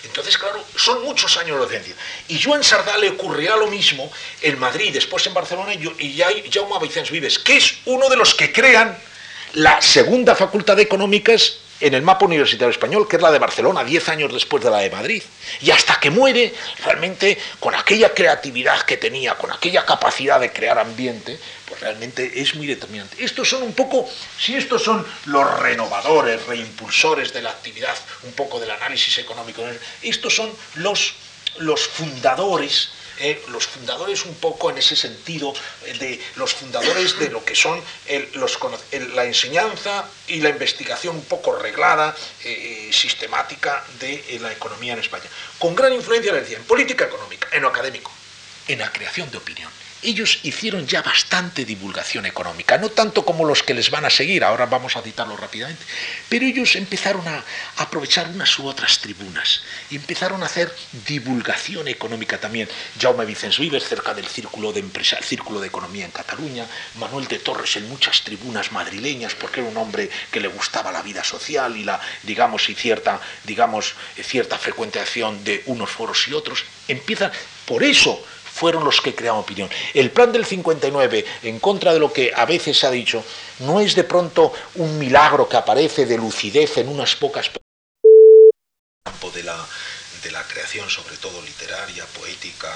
Entonces, 0.04 0.38
claro, 0.38 0.66
son 0.76 1.04
muchos 1.04 1.38
años 1.38 1.58
de 1.58 1.64
docencia. 1.64 1.96
Y 2.28 2.42
Joan 2.42 2.64
Sardá 2.64 2.98
le 2.98 3.10
ocurrirá 3.10 3.56
lo 3.56 3.68
mismo 3.68 4.12
en 4.42 4.58
Madrid, 4.58 4.92
después 4.92 5.26
en 5.28 5.34
Barcelona 5.34 5.74
y 5.74 6.52
Jaume 6.52 6.80
Vicens 6.82 7.12
Vives, 7.12 7.38
que 7.38 7.58
es 7.58 7.76
uno 7.86 8.10
de 8.10 8.16
los 8.18 8.34
que 8.34 8.52
crean 8.52 8.98
la 9.54 9.82
segunda 9.82 10.36
facultad 10.36 10.76
de 10.76 10.84
económicas 10.84 11.58
en 11.82 11.94
el 11.96 12.04
mapa 12.04 12.26
universitario 12.26 12.72
español, 12.72 13.08
que 13.08 13.18
es 13.18 13.22
la 13.22 13.32
de 13.32 13.40
Barcelona, 13.40 13.84
diez 13.84 14.08
años 14.08 14.32
después 14.32 14.64
de 14.64 14.70
la 14.70 14.78
de 14.78 14.90
Madrid. 14.90 15.24
Y 15.62 15.72
hasta 15.72 16.00
que 16.00 16.12
muere, 16.12 16.54
realmente, 16.86 17.38
con 17.60 17.76
aquella 17.76 18.14
creatividad 18.14 18.82
que 18.84 18.98
tenía, 18.98 19.36
con 19.36 19.52
aquella 19.52 19.86
capacidad 19.86 20.40
de 20.40 20.54
crear 20.54 20.78
ambiente, 20.78 21.40
pues 21.68 21.82
realmente 21.82 22.40
es 22.40 22.56
muy 22.56 22.68
determinante. 22.68 23.24
Estos 23.24 23.50
son 23.50 23.64
un 23.64 23.74
poco, 23.74 24.08
si 24.38 24.56
estos 24.56 24.84
son 24.84 25.06
los 25.26 25.60
renovadores, 25.60 26.46
reimpulsores 26.46 27.34
de 27.34 27.42
la 27.42 27.50
actividad, 27.50 27.98
un 28.24 28.34
poco 28.34 28.60
del 28.60 28.72
análisis 28.72 29.18
económico, 29.18 29.64
estos 30.02 30.36
son 30.36 30.52
los, 30.76 31.16
los 31.58 31.88
fundadores 31.88 32.90
eh, 33.22 33.40
los 33.50 33.68
fundadores 33.68 34.26
un 34.26 34.34
poco 34.36 34.72
en 34.72 34.80
ese 34.80 34.96
sentido, 34.96 35.54
eh, 35.86 35.94
de 35.94 36.22
los 36.38 36.56
fundadores 36.56 37.20
de 37.20 37.30
lo 37.30 37.46
que 37.46 37.56
son 37.56 37.82
la 39.14 39.26
enseñanza 39.26 40.10
y 40.28 40.42
la 40.42 40.50
investigación 40.50 41.16
un 41.18 41.26
poco 41.26 41.56
reglada, 41.56 42.16
eh, 42.44 42.90
sistemática 42.92 43.86
de 44.00 44.40
la 44.42 44.52
economía 44.52 44.94
en 44.94 45.00
España. 45.00 45.30
Con 45.60 45.76
gran 45.76 45.94
influencia, 45.94 46.34
le 46.34 46.42
decía, 46.42 46.58
en 46.58 46.64
política 46.64 47.06
económica, 47.06 47.48
en 47.52 47.62
lo 47.62 47.68
académico, 47.68 48.12
en 48.68 48.80
la 48.80 48.92
creación 48.92 49.30
de 49.30 49.38
opinión 49.38 49.72
ellos 50.04 50.40
hicieron 50.44 50.88
ya 50.88 51.02
bastante 51.02 51.66
divulgación 51.66 52.26
económica, 52.26 52.78
no 52.78 52.90
tanto 52.90 53.24
como 53.26 53.46
los 53.46 53.64
que 53.64 53.74
les 53.74 53.90
van 53.92 54.06
a 54.06 54.10
seguir, 54.10 54.44
ahora 54.44 54.66
vamos 54.66 54.96
a 54.96 55.02
citarlo 55.02 55.38
rápidamente, 55.38 55.84
pero 56.30 56.46
ellos 56.46 56.76
empezaron 56.76 57.28
a 57.28 57.44
aprovechar 57.78 58.28
unas 58.30 58.58
u 58.60 58.68
otras 58.68 59.00
tribunas 59.00 59.62
empezaron 59.92 60.44
a 60.44 60.46
hacer 60.46 60.74
divulgación 61.08 61.88
económica 61.88 62.40
también. 62.40 62.68
Jaume 63.00 63.26
Vicens 63.26 63.60
Vives 63.60 63.88
cerca 63.88 64.14
del 64.14 64.28
círculo 64.28 64.74
de 64.74 64.80
empresa, 64.80 65.18
círculo 65.22 65.60
de 65.60 65.68
economía 65.68 66.06
en 66.06 66.12
Cataluña, 66.12 66.66
Manuel 66.96 67.28
de 67.28 67.40
Torres 67.40 67.76
en 67.78 67.88
muchas 67.90 68.22
tribunas 68.22 68.72
madrileñas 68.72 69.36
porque 69.36 69.62
era 69.62 69.70
un 69.70 69.78
hombre 69.78 70.10
que 70.32 70.40
le 70.40 70.48
gustaba 70.48 70.92
la 70.92 71.02
vida 71.02 71.24
social 71.24 71.78
y 71.78 71.84
la 71.84 72.00
digamos 72.24 72.70
y 72.70 72.76
cierta 72.76 73.20
digamos 73.44 73.96
cierta 74.22 74.58
frecuentación 74.58 75.44
de 75.44 75.64
unos 75.66 75.90
foros 75.90 76.28
y 76.28 76.34
otros. 76.34 76.66
Empiezan 76.88 77.32
por 77.66 77.84
eso 77.84 78.24
fueron 78.54 78.84
los 78.84 79.02
que 79.02 79.16
crearon 79.16 79.40
opinión. 79.40 79.70
El 79.94 80.12
plan 80.12 80.32
del 80.32 80.46
59, 80.46 81.26
en 81.44 81.60
contra 81.60 81.94
de 81.94 82.00
lo 82.00 82.12
que 82.12 82.32
a 82.36 82.46
veces 82.46 82.78
se 82.78 82.88
ha 82.88 82.92
dicho, 82.92 83.24
no 83.60 83.80
es 83.80 83.96
de 83.96 84.04
pronto 84.04 84.54
un 84.76 84.98
milagro 85.00 85.48
que 85.48 85.58
aparece 85.58 86.06
de 86.06 86.18
lucidez 86.18 86.78
en 86.78 86.90
unas 86.90 87.16
pocas 87.16 87.50
campo 89.04 89.32
de 89.32 89.44
la, 89.44 89.58
de 90.24 90.32
la 90.32 90.44
creación, 90.44 90.88
sobre 90.90 91.18
todo 91.18 91.42
literaria, 91.42 92.06
poética, 92.06 92.72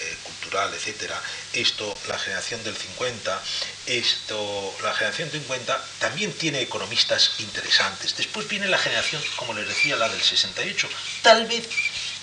eh, 0.00 0.16
cultural, 0.24 0.72
etcétera. 0.74 1.20
Esto, 1.52 1.94
la 2.08 2.18
generación 2.18 2.62
del 2.64 2.76
50, 2.76 3.42
esto, 3.86 4.74
la 4.82 4.92
generación 4.94 5.30
del 5.30 5.40
50 5.42 5.84
también 6.00 6.32
tiene 6.32 6.60
economistas 6.60 7.32
interesantes. 7.38 8.16
Después 8.16 8.48
viene 8.48 8.66
la 8.66 8.78
generación, 8.78 9.22
como 9.36 9.54
les 9.54 9.68
decía, 9.68 9.96
la 9.96 10.08
del 10.08 10.20
68. 10.20 10.88
Tal 11.22 11.46
vez 11.46 11.68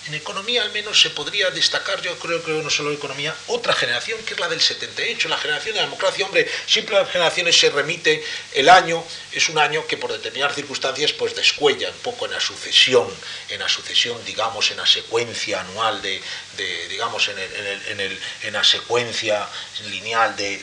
en 0.08 0.14
economía 0.14 0.62
al 0.62 0.72
menos 0.72 1.00
se 1.00 1.10
podría 1.10 1.50
destacar, 1.50 2.00
yo 2.00 2.16
creo 2.18 2.42
que 2.42 2.52
no 2.52 2.70
solo 2.70 2.92
economía, 2.92 3.34
otra 3.48 3.72
generación 3.72 4.20
que 4.24 4.34
es 4.34 4.40
la 4.40 4.48
del 4.48 4.60
78, 4.60 5.28
la 5.28 5.38
generación 5.38 5.74
de 5.74 5.80
la 5.80 5.86
democracia. 5.86 6.24
Hombre, 6.24 6.48
siempre 6.66 6.94
las 6.94 7.10
generaciones 7.10 7.58
se 7.58 7.70
remite 7.70 8.24
el 8.54 8.68
año, 8.68 9.02
es 9.32 9.48
un 9.48 9.58
año 9.58 9.86
que 9.86 9.96
por 9.96 10.12
determinadas 10.12 10.54
circunstancias 10.54 11.12
pues 11.12 11.34
descuella 11.34 11.90
un 11.90 11.98
poco 11.98 12.26
en 12.26 12.32
la 12.32 12.40
sucesión, 12.40 13.08
en 13.48 13.60
la 13.60 13.68
sucesión, 13.68 14.24
digamos, 14.24 14.70
en 14.70 14.76
la 14.76 14.86
secuencia 14.86 15.60
anual 15.60 16.00
de, 16.02 16.22
digamos, 16.56 17.28
en, 17.28 17.38
el, 17.38 18.20
en, 18.42 18.52
la 18.52 18.64
secuencia 18.64 19.46
lineal 19.90 20.36
de, 20.36 20.60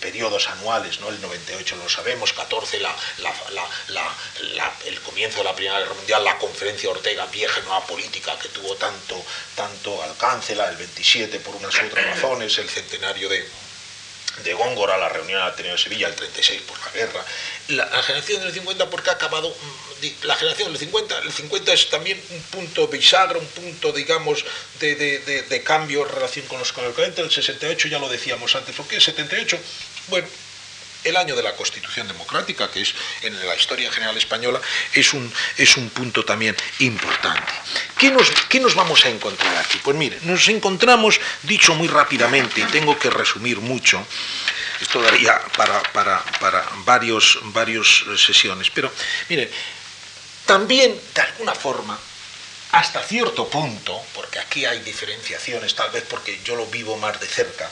periodos 0.00 0.48
anuales, 0.48 1.00
¿no? 1.00 1.08
El 1.08 1.20
98 1.20 1.76
lo 1.76 1.88
sabemos, 1.88 2.32
14 2.32 2.80
la, 2.80 2.94
el 4.84 5.00
comienzo 5.00 5.38
de 5.38 5.44
la 5.44 5.54
Primera 5.54 5.78
Guerra 5.78 5.94
Mundial, 5.94 6.24
la 6.24 6.38
conferencia 6.38 6.90
Ortega, 6.90 7.26
vieja 7.26 7.60
nueva 7.62 7.84
política, 7.86 8.38
que 8.38 8.48
tuvo 8.48 8.76
tanto, 8.76 9.22
tanto 9.54 10.02
alcance, 10.02 10.54
la 10.54 10.68
del 10.68 10.76
27 10.76 11.40
por 11.40 11.56
unas 11.56 11.74
u 11.74 11.86
otras 11.86 12.04
razones, 12.04 12.58
el 12.58 12.68
centenario 12.68 13.28
de, 13.28 13.48
de 14.44 14.54
Góngora, 14.54 14.96
la 14.98 15.08
reunión 15.08 15.40
del 15.40 15.48
Ateneo 15.48 15.72
de 15.72 15.78
Sevilla, 15.78 16.08
el 16.08 16.14
36 16.14 16.62
por 16.62 16.78
la 16.80 16.90
guerra, 16.92 17.24
la, 17.68 18.02
generación 18.02 18.42
del 18.42 18.52
50 18.52 18.90
porque 18.90 19.10
ha 19.10 19.14
acabado, 19.14 19.48
mm, 19.50 20.26
la 20.26 20.36
generación 20.36 20.72
del 20.72 20.78
50, 20.78 21.18
el 21.18 21.32
50 21.32 21.72
es 21.72 21.90
también 21.90 22.20
un 22.30 22.42
punto 22.42 22.88
bisagra, 22.88 23.38
un 23.38 23.46
punto, 23.46 23.92
digamos, 23.92 24.44
de, 24.80 24.94
de, 24.94 25.62
cambio 25.62 26.06
en 26.06 26.14
relación 26.14 26.46
con 26.46 26.58
los 26.58 26.72
con 26.72 26.84
el 26.84 26.92
40, 26.92 27.22
el 27.22 27.30
68 27.30 27.88
ya 27.88 27.98
lo 27.98 28.08
decíamos 28.08 28.54
antes, 28.54 28.74
porque 28.76 28.96
el 28.96 29.02
78, 29.02 29.58
bueno, 30.08 30.28
el 31.06 31.16
año 31.16 31.36
de 31.36 31.42
la 31.42 31.54
Constitución 31.54 32.08
Democrática, 32.08 32.70
que 32.70 32.82
es 32.82 32.94
en 33.22 33.46
la 33.46 33.56
historia 33.56 33.90
general 33.92 34.16
española, 34.16 34.60
es 34.92 35.14
un, 35.14 35.32
es 35.56 35.76
un 35.76 35.88
punto 35.90 36.24
también 36.24 36.56
importante. 36.80 37.52
¿Qué 37.98 38.10
nos, 38.10 38.28
¿Qué 38.48 38.60
nos 38.60 38.74
vamos 38.74 39.04
a 39.04 39.08
encontrar 39.08 39.56
aquí? 39.56 39.78
Pues 39.82 39.96
mire, 39.96 40.18
nos 40.22 40.48
encontramos, 40.48 41.20
dicho 41.42 41.74
muy 41.74 41.88
rápidamente, 41.88 42.60
y 42.60 42.64
tengo 42.64 42.98
que 42.98 43.10
resumir 43.10 43.60
mucho, 43.60 44.04
esto 44.80 45.00
daría 45.00 45.40
para, 45.56 45.82
para, 45.92 46.22
para 46.40 46.66
varios, 46.84 47.38
varios 47.44 48.04
sesiones, 48.16 48.70
pero 48.70 48.92
miren, 49.28 49.48
también 50.44 51.00
de 51.14 51.20
alguna 51.22 51.54
forma 51.54 51.98
hasta 52.72 53.02
cierto 53.02 53.48
punto, 53.48 54.00
porque 54.14 54.38
aquí 54.38 54.64
hay 54.64 54.80
diferenciaciones, 54.80 55.74
tal 55.74 55.90
vez 55.90 56.04
porque 56.08 56.40
yo 56.44 56.56
lo 56.56 56.66
vivo 56.66 56.96
más 56.98 57.18
de 57.20 57.26
cerca, 57.26 57.70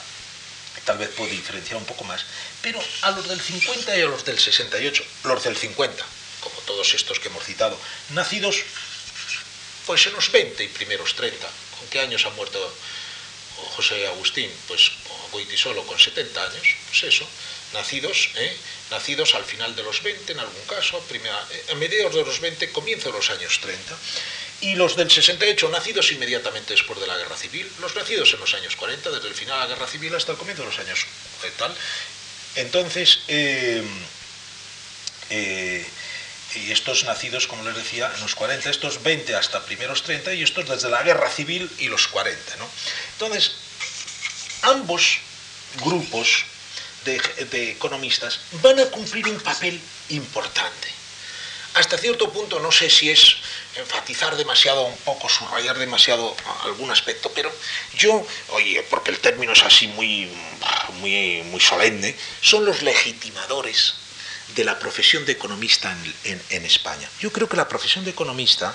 tal 0.85 0.97
vez 0.97 1.09
puedo 1.09 1.29
diferenciar 1.29 1.77
un 1.77 1.85
poco 1.85 2.03
más, 2.03 2.21
pero 2.61 2.81
a 3.01 3.11
los 3.11 3.27
del 3.27 3.41
50 3.41 3.97
y 3.97 4.01
a 4.01 4.05
los 4.05 4.23
del 4.23 4.39
68, 4.39 5.03
los 5.23 5.43
del 5.43 5.57
50, 5.57 6.05
como 6.41 6.55
todos 6.61 6.93
estos 6.93 7.19
que 7.19 7.27
hemos 7.27 7.43
citado, 7.43 7.77
nacidos 8.11 8.63
pues 9.85 10.05
en 10.07 10.13
los 10.13 10.31
20 10.31 10.63
y 10.63 10.67
primeros 10.67 11.15
30, 11.15 11.47
¿con 11.79 11.87
qué 11.89 11.99
años 11.99 12.25
ha 12.25 12.29
muerto 12.31 12.59
José 13.75 14.07
Agustín? 14.07 14.51
Pues 14.67 14.91
solo 15.57 15.85
con 15.85 15.99
70 15.99 16.43
años, 16.43 16.67
pues 16.87 17.03
eso, 17.03 17.27
nacidos, 17.73 18.29
¿eh? 18.35 18.57
nacidos 18.89 19.35
al 19.35 19.43
final 19.43 19.75
de 19.75 19.83
los 19.83 20.01
20 20.01 20.31
en 20.31 20.39
algún 20.39 20.65
caso, 20.65 20.97
a, 20.97 21.71
a 21.71 21.75
mediados 21.75 22.15
de 22.15 22.23
los 22.23 22.39
20, 22.39 22.71
comienzo 22.71 23.11
de 23.11 23.17
los 23.17 23.29
años 23.29 23.59
30 23.59 23.97
y 24.65 24.73
los 24.73 24.95
del 24.95 25.11
68 25.11 25.69
nacidos 25.69 26.11
inmediatamente 26.11 26.73
después 26.73 26.99
de 26.99 27.05
la 27.05 27.15
guerra 27.15 27.37
civil, 27.37 27.71
los 27.79 27.95
nacidos 27.95 28.33
en 28.33 28.39
los 28.39 28.51
años 28.55 28.75
40, 28.75 29.11
desde 29.11 29.27
el 29.27 29.35
final 29.35 29.59
de 29.59 29.63
la 29.63 29.75
guerra 29.75 29.87
civil 29.87 30.15
hasta 30.15 30.31
el 30.31 30.39
comienzo 30.39 30.63
de 30.63 30.69
los 30.69 30.79
años 30.79 31.05
tal. 31.59 31.71
Entonces, 32.55 33.19
eh, 33.27 33.83
eh, 35.29 35.85
y 36.55 36.71
estos 36.71 37.03
nacidos, 37.03 37.45
como 37.45 37.63
les 37.63 37.75
decía, 37.75 38.11
en 38.15 38.21
los 38.21 38.33
40, 38.33 38.67
estos 38.71 39.03
20 39.03 39.35
hasta 39.35 39.63
primeros 39.65 40.01
30 40.01 40.33
y 40.33 40.41
estos 40.41 40.67
desde 40.67 40.89
la 40.89 41.03
guerra 41.03 41.29
civil 41.29 41.69
y 41.77 41.87
los 41.87 42.07
40. 42.07 42.55
¿no? 42.55 42.67
Entonces, 43.13 43.51
ambos 44.63 45.19
grupos 45.83 46.45
de 47.03 47.69
economistas 47.69 48.39
van 48.63 48.79
a 48.79 48.85
cumplir 48.85 49.27
un 49.27 49.39
papel 49.39 49.79
importante. 50.09 51.04
Hasta 51.75 51.97
cierto 51.97 52.31
punto, 52.31 52.59
no 52.61 52.71
sé 52.71 52.89
si 52.89 53.09
es 53.09 53.35
enfatizar 53.75 54.37
demasiado 54.37 54.85
un 54.85 54.97
poco, 54.99 55.27
subrayar 55.27 55.77
demasiado 55.77 56.33
algún 56.63 56.89
aspecto, 56.89 57.29
pero 57.35 57.51
yo, 57.97 58.25
oye, 58.51 58.81
porque 58.89 59.11
el 59.11 59.19
término 59.19 59.51
es 59.51 59.61
así 59.61 59.87
muy, 59.87 60.29
muy, 61.01 61.43
muy 61.51 61.59
solemne, 61.59 62.15
son 62.41 62.63
los 62.63 62.81
legitimadores 62.81 63.95
de 64.55 64.63
la 64.63 64.79
profesión 64.79 65.25
de 65.25 65.33
economista 65.33 65.93
en, 66.23 66.41
en, 66.49 66.65
España. 66.65 67.09
Yo 67.19 67.33
creo 67.33 67.49
que 67.49 67.57
la 67.57 67.67
profesión 67.67 68.05
de 68.05 68.11
economista, 68.11 68.73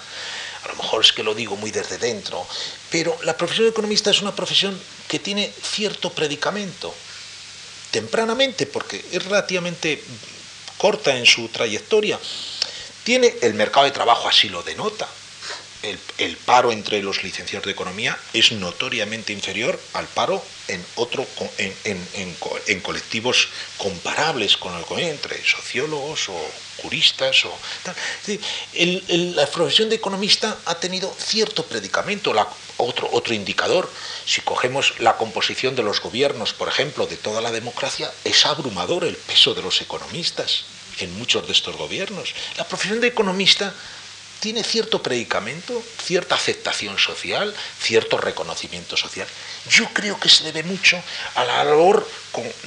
a 0.65 0.69
lo 0.69 0.75
mejor 0.75 1.03
es 1.03 1.13
que 1.15 1.23
lo 1.23 1.35
digo 1.35 1.57
muy 1.57 1.71
desde 1.71 1.97
dentro, 1.97 2.47
pero 2.91 3.17
la 3.23 3.35
profesión 3.35 3.65
de 3.65 3.71
economista 3.71 4.11
es 4.11 4.21
una 4.21 4.37
profesión 4.37 4.79
que 5.09 5.19
tiene 5.19 5.51
cierto 5.63 6.13
predicamento, 6.13 6.95
tempranamente, 7.93 8.67
porque 8.67 9.03
es 9.11 9.25
relativamente 9.25 10.05
corta 10.77 11.17
en 11.17 11.25
su 11.25 11.49
trayectoria, 11.49 12.19
tiene 13.05 13.35
el 13.43 13.55
mercado 13.55 13.87
de 13.87 13.93
trabajo 13.93 14.29
así 14.29 14.49
lo 14.49 14.63
denota. 14.63 15.09
El, 16.19 16.37
paro 16.37 16.73
entre 16.73 17.03
los 17.03 17.23
licenciados 17.23 17.65
de 17.65 17.73
economía 17.73 18.19
es 18.35 18.53
notoriamente 18.53 19.33
inferior 19.33 19.81
al 19.95 20.07
paro 20.09 20.45
en 20.69 20.85
otro 20.97 21.27
en, 21.57 22.81
colectivos 22.83 23.49
comparables 23.79 24.59
con 24.59 24.75
el 24.77 24.85
entre 25.05 25.43
sociólogos 25.43 26.29
o 26.29 26.51
juristas 26.83 27.47
o 27.47 27.59
la 29.07 29.47
profesión 29.47 29.89
de 29.89 29.97
economista 29.97 30.59
ha 30.67 30.75
tenido 30.75 31.15
cierto 31.19 31.65
predicamento. 31.65 32.35
otro, 32.77 33.09
otro 33.13 33.33
indicador, 33.33 33.91
si 34.27 34.43
cogemos 34.43 35.01
la 35.01 35.17
composición 35.17 35.77
de 35.77 35.83
los 35.83 36.03
gobiernos, 36.03 36.53
por 36.53 36.69
ejemplo, 36.69 37.07
de 37.07 37.17
toda 37.17 37.41
la 37.41 37.53
democracia, 37.53 38.13
es 38.25 38.45
abrumador 38.45 39.05
el 39.05 39.17
peso 39.17 39.55
de 39.55 39.63
los 39.63 39.81
economistas 39.81 40.65
en 40.99 41.17
muchos 41.19 41.47
de 41.47 41.53
estos 41.53 41.77
gobiernos. 41.77 42.35
La 42.57 42.67
profesión 42.67 43.01
de 43.01 43.09
economista 43.09 43.73
tiene 44.41 44.65
cierto 44.65 45.03
predicamento, 45.03 45.83
cierta 46.03 46.35
aceptación 46.35 46.99
social, 46.99 47.55
cierto 47.79 48.17
reconocimiento 48.17 48.97
social. 48.97 49.29
Yo 49.69 49.87
creo 49.93 50.19
que 50.19 50.31
se 50.31 50.45
debe 50.45 50.63
mucho 50.63 51.01
a 51.35 51.45
la 51.45 51.63
labor, 51.63 52.09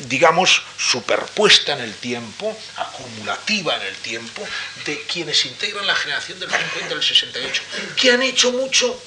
digamos, 0.05 0.61
superpuesta 0.77 1.73
en 1.73 1.81
el 1.81 1.95
tiempo, 1.95 2.55
acumulativa 2.77 3.75
en 3.77 3.81
el 3.87 3.95
tiempo, 3.95 4.47
de 4.85 5.01
quienes 5.03 5.45
integran 5.45 5.87
la 5.87 5.95
generación 5.95 6.39
del 6.39 6.49
50 6.49 6.85
y 6.85 6.89
del 6.89 7.03
68, 7.03 7.63
que 7.99 8.11
han 8.11 8.21
hecho 8.21 8.51
mucho 8.51 9.01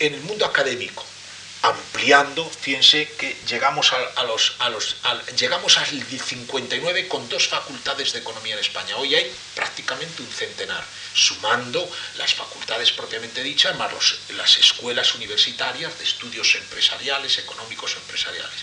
en 0.00 0.14
el 0.14 0.20
mundo 0.22 0.44
académico, 0.44 1.04
ampliando, 1.62 2.48
fíjense 2.48 3.08
que 3.18 3.36
llegamos 3.48 3.92
a, 3.92 4.22
los, 4.24 4.54
a 4.60 4.70
los 4.70 4.96
llegamos 5.36 5.76
al 5.78 6.04
59 6.04 7.08
con 7.08 7.28
dos 7.28 7.48
facultades 7.48 8.12
de 8.12 8.20
economía 8.20 8.54
en 8.54 8.60
España. 8.60 8.96
Hoy 8.96 9.14
hay 9.14 9.32
prácticamente 9.54 10.22
un 10.22 10.28
centenar, 10.28 10.84
sumando 11.14 11.90
las 12.16 12.34
facultades 12.34 12.92
propiamente 12.92 13.42
dichas, 13.42 13.76
más 13.76 13.92
las 14.36 14.56
escuelas 14.58 15.14
universitarias 15.14 15.98
de 15.98 16.04
estudios 16.04 16.54
empresariales, 16.54 17.38
económicos 17.38 17.96
empresariales. 17.96 18.60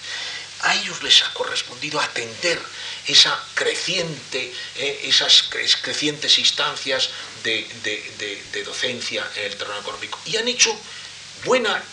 A 0.62 0.74
ellos 0.76 1.04
les 1.04 1.22
ha 1.22 1.34
correspondido 1.34 2.00
atender 2.00 2.60
esa 3.08 3.38
creciente, 3.56 4.54
eh, 4.78 5.02
esas 5.04 5.50
crecientes 5.82 6.40
instancias 6.40 7.10
de, 7.44 7.68
de 8.54 8.64
docencia 8.64 9.28
en 9.36 9.52
el 9.52 9.58
terreno 9.58 9.80
económico. 9.80 10.18
Y 10.26 10.38
han 10.38 10.48
hecho 10.48 10.76
buena 11.44 11.84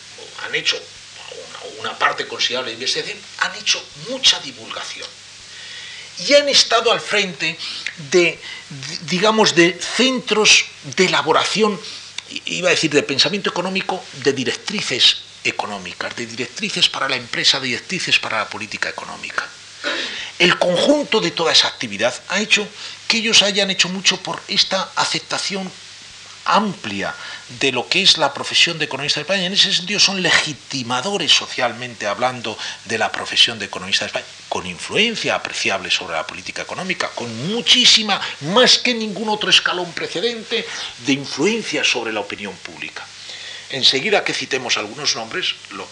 han 0.44 0.54
hecho 0.54 0.80
una, 1.80 1.98
parte 1.98 2.26
considerable 2.26 2.70
de 2.70 2.74
investigación, 2.74 3.18
han 3.38 3.54
hecho 3.56 3.84
mucha 4.08 4.38
divulgación. 4.40 5.08
Y 6.26 6.34
han 6.34 6.48
estado 6.48 6.92
al 6.92 7.00
frente 7.00 7.58
de, 8.10 8.38
digamos, 9.02 9.54
de 9.54 9.78
centros 9.80 10.66
de 10.96 11.06
elaboración, 11.06 11.80
iba 12.44 12.68
a 12.68 12.72
decir, 12.72 12.90
de 12.90 13.02
pensamiento 13.02 13.50
económico, 13.50 14.04
de 14.22 14.32
directrices 14.32 15.18
económicas, 15.44 16.14
de 16.16 16.26
directrices 16.26 16.88
para 16.88 17.08
la 17.08 17.16
empresa, 17.16 17.58
de 17.60 17.68
directrices 17.68 18.18
para 18.18 18.38
la 18.38 18.48
política 18.48 18.88
económica. 18.88 19.48
El 20.38 20.58
conjunto 20.58 21.20
de 21.20 21.30
toda 21.30 21.52
esa 21.52 21.68
actividad 21.68 22.14
ha 22.28 22.40
hecho 22.40 22.66
que 23.08 23.18
ellos 23.18 23.42
hayan 23.42 23.70
hecho 23.70 23.88
mucho 23.88 24.16
por 24.22 24.40
esta 24.48 24.90
aceptación 24.96 25.70
amplia 26.44 27.14
de 27.60 27.72
lo 27.72 27.88
que 27.88 28.02
es 28.02 28.18
la 28.18 28.32
profesión 28.32 28.78
de 28.78 28.86
economista 28.86 29.20
de 29.20 29.22
España. 29.22 29.46
En 29.46 29.52
ese 29.52 29.72
sentido 29.72 30.00
son 30.00 30.22
legitimadores 30.22 31.32
socialmente 31.32 32.06
hablando 32.06 32.58
de 32.86 32.98
la 32.98 33.12
profesión 33.12 33.58
de 33.58 33.66
economista 33.66 34.04
de 34.04 34.08
España, 34.08 34.26
con 34.48 34.66
influencia 34.66 35.34
apreciable 35.34 35.90
sobre 35.90 36.16
la 36.16 36.26
política 36.26 36.62
económica, 36.62 37.08
con 37.14 37.48
muchísima, 37.48 38.20
más 38.52 38.78
que 38.78 38.94
ningún 38.94 39.28
otro 39.28 39.50
escalón 39.50 39.92
precedente, 39.92 40.66
de 41.06 41.12
influencia 41.12 41.84
sobre 41.84 42.12
la 42.12 42.20
opinión 42.20 42.54
pública. 42.56 43.06
Enseguida 43.70 44.22
que 44.22 44.34
citemos 44.34 44.76
algunos 44.76 45.16
nombres, 45.16 45.54
lo, 45.70 45.88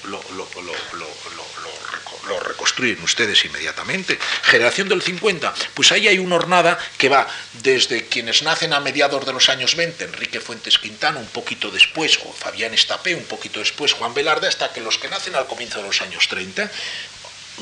reconstruyen 2.39 3.03
ustedes 3.03 3.45
inmediatamente. 3.45 4.19
Generación 4.43 4.89
del 4.89 5.03
50, 5.03 5.53
pues 5.75 5.91
ahí 5.91 6.07
hay 6.07 6.19
una 6.19 6.37
hornada 6.37 6.79
que 6.99 7.09
va 7.09 7.27
desde 7.55 8.07
quienes 8.07 8.43
nacen 8.43 8.73
a 8.73 8.81
mediados 8.81 9.27
de 9.27 9.33
los 9.33 9.49
años 9.49 9.75
20, 9.75 10.05
Enrique 10.05 10.41
Fuentes 10.41 10.79
Quintana 10.79 11.19
un 11.19 11.27
poquito 11.27 11.71
después, 11.71 12.19
o 12.25 12.33
Fabián 12.33 12.75
Estapé 12.75 13.15
un 13.15 13.25
poquito 13.25 13.61
después, 13.61 13.95
Juan 13.95 14.15
Velarde, 14.15 14.49
hasta 14.49 14.73
que 14.73 14.81
los 14.81 14.99
que 14.99 15.09
nacen 15.09 15.35
al 15.35 15.47
comienzo 15.47 15.79
de 15.79 15.87
los 15.87 16.01
años 16.03 16.29
30, 16.29 16.71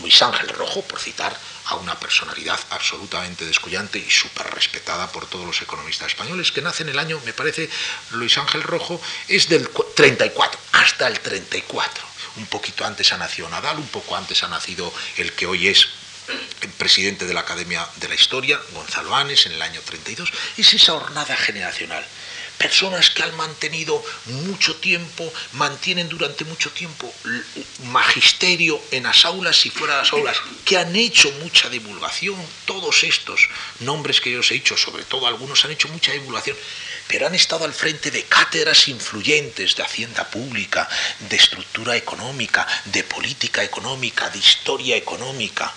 Luis 0.01 0.21
Ángel 0.23 0.49
Rojo, 0.51 0.83
por 0.83 1.01
citar 1.01 1.37
a 1.67 1.75
una 1.77 1.99
personalidad 1.99 2.59
absolutamente 2.71 3.45
descollante 3.45 3.99
y 3.99 4.11
súper 4.11 4.47
respetada 4.55 5.11
por 5.13 5.27
todos 5.27 5.47
los 5.47 5.61
economistas 5.61 6.09
españoles, 6.09 6.53
que 6.53 6.63
nace 6.63 6.83
en 6.83 6.91
el 6.91 6.99
año, 6.99 7.21
me 7.25 7.33
parece, 7.33 7.69
Luis 8.13 8.39
Ángel 8.39 8.63
Rojo, 8.63 9.01
es 9.29 9.49
del 9.49 9.69
34, 9.69 10.61
hasta 10.73 11.09
el 11.09 11.21
34 11.21 12.09
un 12.39 12.47
poquito 12.47 12.85
antes 12.85 13.13
ha 13.13 13.19
nacido 13.19 13.49
Nadal, 13.49 13.79
un 13.79 13.89
poco 13.89 14.17
antes 14.17 14.43
ha 14.43 14.49
nacido 14.49 14.93
el 15.17 15.33
que 15.33 15.47
hoy 15.47 15.69
es 15.69 15.89
presidente 16.79 17.27
de 17.27 17.35
la 17.35 17.41
Academia 17.41 17.87
de 17.97 18.09
la 18.09 18.15
Historia, 18.15 18.61
Gonzalo 18.73 19.15
Anes, 19.15 19.47
en 19.47 19.53
el 19.53 19.63
año 19.63 19.81
32, 19.83 20.31
es 20.57 20.75
esa 20.75 20.95
hornada 20.95 21.37
generacional. 21.37 22.05
Personas 22.59 23.11
que 23.11 23.23
han 23.23 23.37
mantenido 23.37 24.03
mucho 24.27 24.75
tiempo, 24.77 25.33
mantienen 25.53 26.09
durante 26.09 26.45
mucho 26.45 26.71
tiempo 26.73 27.13
magisterio 27.85 28.81
en 28.91 29.05
las 29.05 29.25
aulas 29.25 29.65
y 29.65 29.71
fuera 29.71 29.95
de 29.95 30.03
las 30.03 30.13
aulas, 30.13 30.37
que 30.65 30.77
han 30.77 30.95
hecho 30.97 31.31
mucha 31.41 31.69
divulgación, 31.69 32.37
todos 32.65 33.05
estos 33.05 33.49
nombres 33.81 34.21
que 34.21 34.33
yo 34.33 34.41
os 34.41 34.51
he 34.51 34.55
dicho, 34.55 34.77
sobre 34.77 35.05
todo 35.05 35.29
algunos 35.29 35.65
han 35.65 35.71
hecho 35.71 35.89
mucha 35.89 36.13
divulgación 36.13 36.57
pero 37.09 37.27
han 37.27 37.35
estado 37.35 37.65
al 37.65 37.73
frente 37.73 38.11
de 38.11 38.23
cátedras 38.25 38.87
influyentes 38.89 39.75
de 39.75 39.83
hacienda 39.83 40.25
pública, 40.25 40.89
de 41.29 41.37
estructura 41.37 41.97
económica, 41.97 42.67
de 42.85 43.03
política 43.03 43.65
económica, 43.65 44.31
de 44.31 44.39
historia 44.39 44.97
económica. 44.97 45.73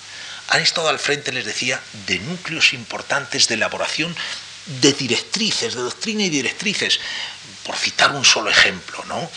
han 0.49 0.61
estado 0.61 0.89
al 0.89 0.99
frente, 0.99 1.31
les 1.31 1.45
decía, 1.45 1.81
de 2.07 2.19
núcleos 2.19 2.73
importantes 2.73 3.47
de 3.47 3.55
elaboración 3.55 4.13
de 4.65 4.93
directrices, 4.93 5.73
de 5.73 5.81
doctrina 5.81 6.23
y 6.23 6.29
directrices. 6.29 6.99
Por 7.65 7.75
citar 7.75 8.11
un 8.11 8.25
solo 8.25 8.49
ejemplo, 8.49 9.03
¿no? 9.07 9.29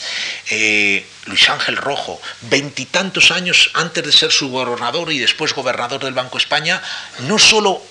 Eh, 0.50 1.06
Luis 1.26 1.48
Ángel 1.48 1.76
Rojo, 1.76 2.20
veintitantos 2.42 3.30
años 3.30 3.70
antes 3.74 4.02
de 4.02 4.12
ser 4.12 4.32
su 4.32 4.48
gobernador 4.48 5.12
y 5.12 5.18
después 5.18 5.52
gobernador 5.52 6.02
del 6.02 6.14
Banco 6.14 6.38
España, 6.38 6.82
no 7.20 7.38
solo 7.38 7.82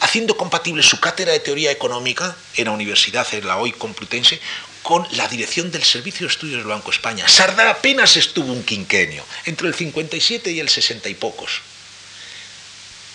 haciendo 0.00 0.36
compatible 0.36 0.82
su 0.82 1.00
cátedra 1.00 1.32
de 1.32 1.40
teoría 1.40 1.70
económica 1.70 2.36
en 2.56 2.66
la 2.66 2.72
universidad, 2.72 3.26
en 3.32 3.46
la 3.46 3.56
hoy 3.56 3.72
Complutense, 3.72 4.40
con 4.82 5.06
la 5.12 5.28
dirección 5.28 5.70
del 5.70 5.84
Servicio 5.84 6.26
de 6.26 6.32
Estudios 6.32 6.58
del 6.58 6.66
Banco 6.66 6.90
España. 6.90 7.28
Sardá 7.28 7.70
apenas 7.70 8.16
estuvo 8.16 8.52
un 8.52 8.64
quinquenio, 8.64 9.24
entre 9.46 9.68
el 9.68 9.74
57 9.74 10.50
y 10.50 10.60
el 10.60 10.68
60 10.68 11.08
y 11.08 11.14
pocos. 11.14 11.62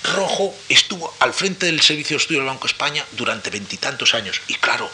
Rojo 0.03 0.55
estuvo 0.69 1.13
al 1.19 1.33
frente 1.33 1.65
del 1.65 1.81
Servicio 1.81 2.15
de 2.17 2.21
Estudios 2.21 2.41
del 2.41 2.53
Banco 2.53 2.67
España 2.67 3.05
durante 3.11 3.49
veintitantos 3.49 4.13
años 4.13 4.41
y 4.47 4.55
claro, 4.55 4.89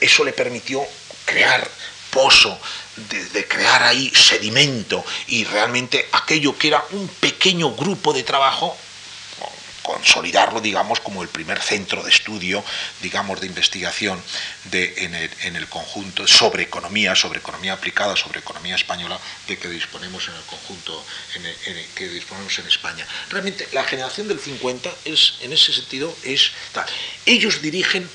eso 0.00 0.24
le 0.24 0.32
permitió 0.32 0.82
crear 1.24 1.68
pozo, 2.10 2.58
de, 2.96 3.46
crear 3.46 3.82
ahí 3.82 4.10
sedimento 4.14 5.04
y 5.26 5.44
realmente 5.44 6.08
aquello 6.12 6.56
que 6.56 6.68
era 6.68 6.82
un 6.92 7.06
pequeño 7.08 7.74
grupo 7.74 8.14
de 8.14 8.22
trabajo 8.22 8.76
consolidarlo, 9.86 10.60
digamos, 10.60 10.98
como 10.98 11.22
el 11.22 11.28
primer 11.28 11.62
centro 11.62 12.02
de 12.02 12.10
estudio, 12.10 12.64
digamos, 13.00 13.40
de 13.40 13.46
investigación 13.46 14.20
en, 14.72 15.14
el, 15.14 15.68
conjunto 15.68 16.26
sobre 16.26 16.64
economía, 16.64 17.14
sobre 17.14 17.38
economía 17.38 17.74
aplicada, 17.74 18.16
sobre 18.16 18.40
economía 18.40 18.74
española, 18.74 19.16
de 19.46 19.56
que 19.56 19.68
disponemos 19.68 20.26
en 20.26 20.34
el 20.34 20.42
conjunto 20.42 21.04
en 21.36 21.86
que 21.94 22.08
disponemos 22.08 22.58
en 22.58 22.66
España. 22.66 23.06
Realmente, 23.30 23.68
la 23.72 23.84
generación 23.84 24.26
del 24.26 24.40
50 24.40 24.92
es, 25.04 25.34
en 25.42 25.52
ese 25.52 25.72
sentido, 25.72 26.12
es 26.24 26.50
tal. 26.72 26.86
Ellos 27.24 27.62
dirigen 27.62 28.10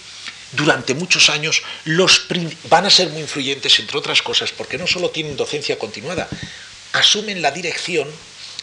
durante 0.51 0.93
muchos 0.93 1.29
años 1.29 1.63
los 1.85 2.27
van 2.69 2.85
a 2.85 2.89
ser 2.89 3.07
muy 3.11 3.21
influyentes, 3.21 3.79
entre 3.79 3.97
otras 3.97 4.21
cosas, 4.21 4.51
porque 4.51 4.77
no 4.77 4.87
solo 4.87 5.09
tienen 5.09 5.37
docencia 5.37 5.79
continuada, 5.79 6.27
asumen 6.91 7.41
la 7.41 7.51
dirección 7.51 8.11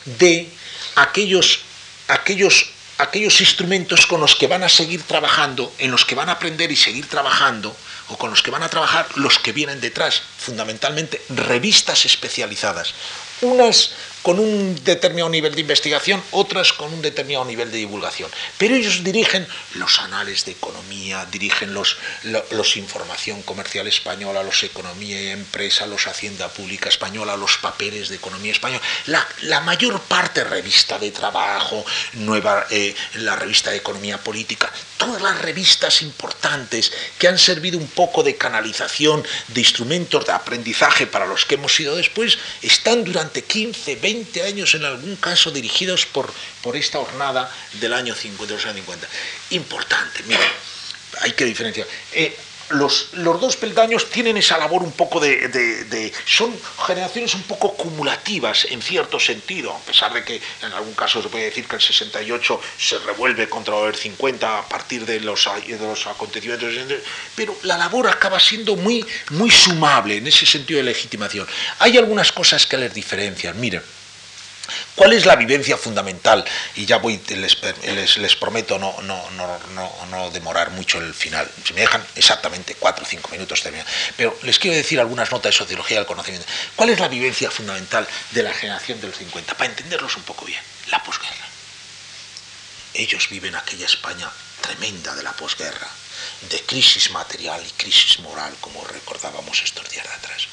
de 0.04 0.50
aquellos, 0.96 1.60
aquellos 2.08 2.76
aquellos 2.98 3.40
instrumentos 3.40 4.06
con 4.06 4.20
los 4.20 4.34
que 4.34 4.48
van 4.48 4.64
a 4.64 4.68
seguir 4.68 5.02
trabajando, 5.02 5.72
en 5.78 5.90
los 5.90 6.04
que 6.04 6.14
van 6.14 6.28
a 6.28 6.32
aprender 6.32 6.70
y 6.70 6.76
seguir 6.76 7.08
trabajando, 7.08 7.74
o 8.08 8.18
con 8.18 8.30
los 8.30 8.42
que 8.42 8.50
van 8.50 8.62
a 8.62 8.68
trabajar 8.68 9.06
los 9.16 9.38
que 9.38 9.52
vienen 9.52 9.80
detrás, 9.80 10.22
fundamentalmente 10.38 11.22
revistas 11.28 12.04
especializadas. 12.04 12.94
Unas 13.40 13.92
con 14.22 14.38
un 14.38 14.78
determinado 14.84 15.30
nivel 15.30 15.54
de 15.54 15.60
investigación, 15.60 16.22
otras 16.32 16.72
con 16.72 16.92
un 16.92 17.00
determinado 17.00 17.44
nivel 17.44 17.70
de 17.70 17.78
divulgación. 17.78 18.30
Pero 18.58 18.74
ellos 18.74 19.04
dirigen 19.04 19.46
los 19.74 20.00
anales 20.00 20.44
de 20.44 20.52
economía, 20.52 21.26
dirigen 21.30 21.72
los, 21.72 21.96
los, 22.50 22.76
información 22.76 23.42
comercial 23.42 23.86
española, 23.86 24.42
los 24.42 24.62
economía 24.64 25.20
y 25.20 25.28
empresa, 25.28 25.86
los 25.86 26.06
hacienda 26.06 26.48
pública 26.48 26.88
española, 26.88 27.36
los 27.36 27.58
papeles 27.58 28.08
de 28.08 28.16
economía 28.16 28.52
española, 28.52 28.82
la, 29.06 29.60
mayor 29.60 30.00
parte 30.02 30.44
revista 30.44 30.98
de 30.98 31.10
trabajo, 31.10 31.84
nueva, 32.14 32.66
eh, 32.70 32.94
la 33.14 33.36
revista 33.36 33.70
de 33.70 33.78
economía 33.78 34.18
política, 34.18 34.70
todas 34.96 35.22
las 35.22 35.40
revistas 35.40 36.02
importantes 36.02 36.92
que 37.18 37.28
han 37.28 37.38
servido 37.38 37.78
un 37.78 37.88
poco 37.88 38.22
de 38.22 38.36
canalización, 38.36 39.24
de 39.48 39.60
instrumentos 39.60 40.26
de 40.26 40.32
aprendizaje 40.32 41.06
para 41.06 41.26
los 41.26 41.44
que 41.44 41.54
hemos 41.54 41.74
sido 41.74 41.96
después, 41.96 42.38
están 42.62 43.04
durante 43.04 43.27
15, 43.32 43.96
20 43.96 44.18
20 44.18 44.42
años 44.42 44.74
en 44.74 44.84
algún 44.84 45.16
caso 45.16 45.50
dirigidos 45.50 46.06
por, 46.06 46.32
por 46.62 46.76
esta 46.76 46.98
jornada 46.98 47.50
del 47.80 47.92
año 47.92 48.14
50, 48.14 48.54
los 48.54 48.64
años 48.64 48.76
50. 48.76 49.08
Importante, 49.50 50.22
mira, 50.26 50.40
hay 51.20 51.32
que 51.32 51.44
diferenciar. 51.44 51.86
Eh, 52.12 52.36
los, 52.70 53.08
los, 53.14 53.40
dos 53.40 53.56
peldaños 53.56 54.10
tienen 54.10 54.36
esa 54.36 54.58
labor 54.58 54.82
un 54.82 54.92
poco 54.92 55.20
de, 55.20 56.12
son 56.26 56.54
generaciones 56.86 57.34
un 57.34 57.42
poco 57.42 57.74
cumulativas 57.74 58.66
en 58.70 58.82
cierto 58.82 59.18
sentido, 59.18 59.72
a 59.72 59.78
pesar 59.80 60.12
de 60.12 60.24
que 60.24 60.40
en 60.62 60.72
algún 60.72 60.94
caso 60.94 61.22
se 61.22 61.28
puede 61.28 61.46
decir 61.46 61.66
que 61.66 61.76
el 61.76 61.82
68 61.82 62.60
se 62.78 62.98
revuelve 62.98 63.48
contra 63.48 63.78
el 63.86 63.94
50 63.94 64.58
a 64.58 64.68
partir 64.68 65.06
de 65.06 65.20
los, 65.20 65.48
de 65.66 65.78
los 65.78 66.06
acontecimientos, 66.06 66.74
pero 67.34 67.56
la 67.62 67.76
labor 67.76 68.08
acaba 68.08 68.40
siendo 68.40 68.76
muy, 68.76 69.04
muy 69.30 69.50
sumable 69.50 70.16
en 70.16 70.26
ese 70.26 70.46
sentido 70.46 70.78
de 70.78 70.84
legitimación. 70.84 71.46
Hay 71.78 71.96
algunas 71.96 72.32
cosas 72.32 72.66
que 72.66 72.76
les 72.76 72.92
diferencian, 72.92 73.58
miren. 73.60 73.82
¿Cuál 74.94 75.12
es 75.12 75.26
la 75.26 75.36
vivencia 75.36 75.76
fundamental? 75.76 76.44
Y 76.76 76.86
ya 76.86 76.98
voy, 76.98 77.20
les, 77.28 78.36
prometo 78.36 78.78
no, 78.78 80.30
demorar 80.32 80.70
mucho 80.70 80.98
el 80.98 81.14
final. 81.14 81.50
Si 81.64 81.72
me 81.74 81.82
dejan 81.82 82.04
exactamente 82.16 82.74
cuatro 82.74 83.04
o 83.04 83.08
cinco 83.08 83.30
minutos 83.30 83.62
terminar. 83.62 83.86
Pero 84.16 84.36
les 84.42 84.58
quiero 84.58 84.76
decir 84.76 85.00
algunas 85.00 85.30
notas 85.30 85.52
de 85.52 85.58
sociología 85.58 85.98
del 85.98 86.06
conocimiento. 86.06 86.46
¿Cuál 86.76 86.90
es 86.90 87.00
la 87.00 87.08
vivencia 87.08 87.50
fundamental 87.50 88.06
de 88.32 88.42
la 88.42 88.52
generación 88.52 89.00
de 89.00 89.08
los 89.08 89.16
50? 89.16 89.54
Para 89.54 89.70
entenderlos 89.70 90.16
un 90.16 90.22
poco 90.22 90.44
bien. 90.44 90.60
La 90.90 91.02
posguerra. 91.02 91.34
Ellos 92.94 93.28
viven 93.28 93.54
aquella 93.54 93.86
España 93.86 94.28
tremenda 94.60 95.14
de 95.14 95.22
la 95.22 95.32
posguerra, 95.32 95.88
de 96.50 96.60
crisis 96.62 97.10
material 97.10 97.62
y 97.64 97.70
crisis 97.72 98.18
moral, 98.20 98.52
como 98.60 98.84
recordábamos 98.84 99.62
estos 99.62 99.88
días 99.90 100.06
atrás. 100.06 100.48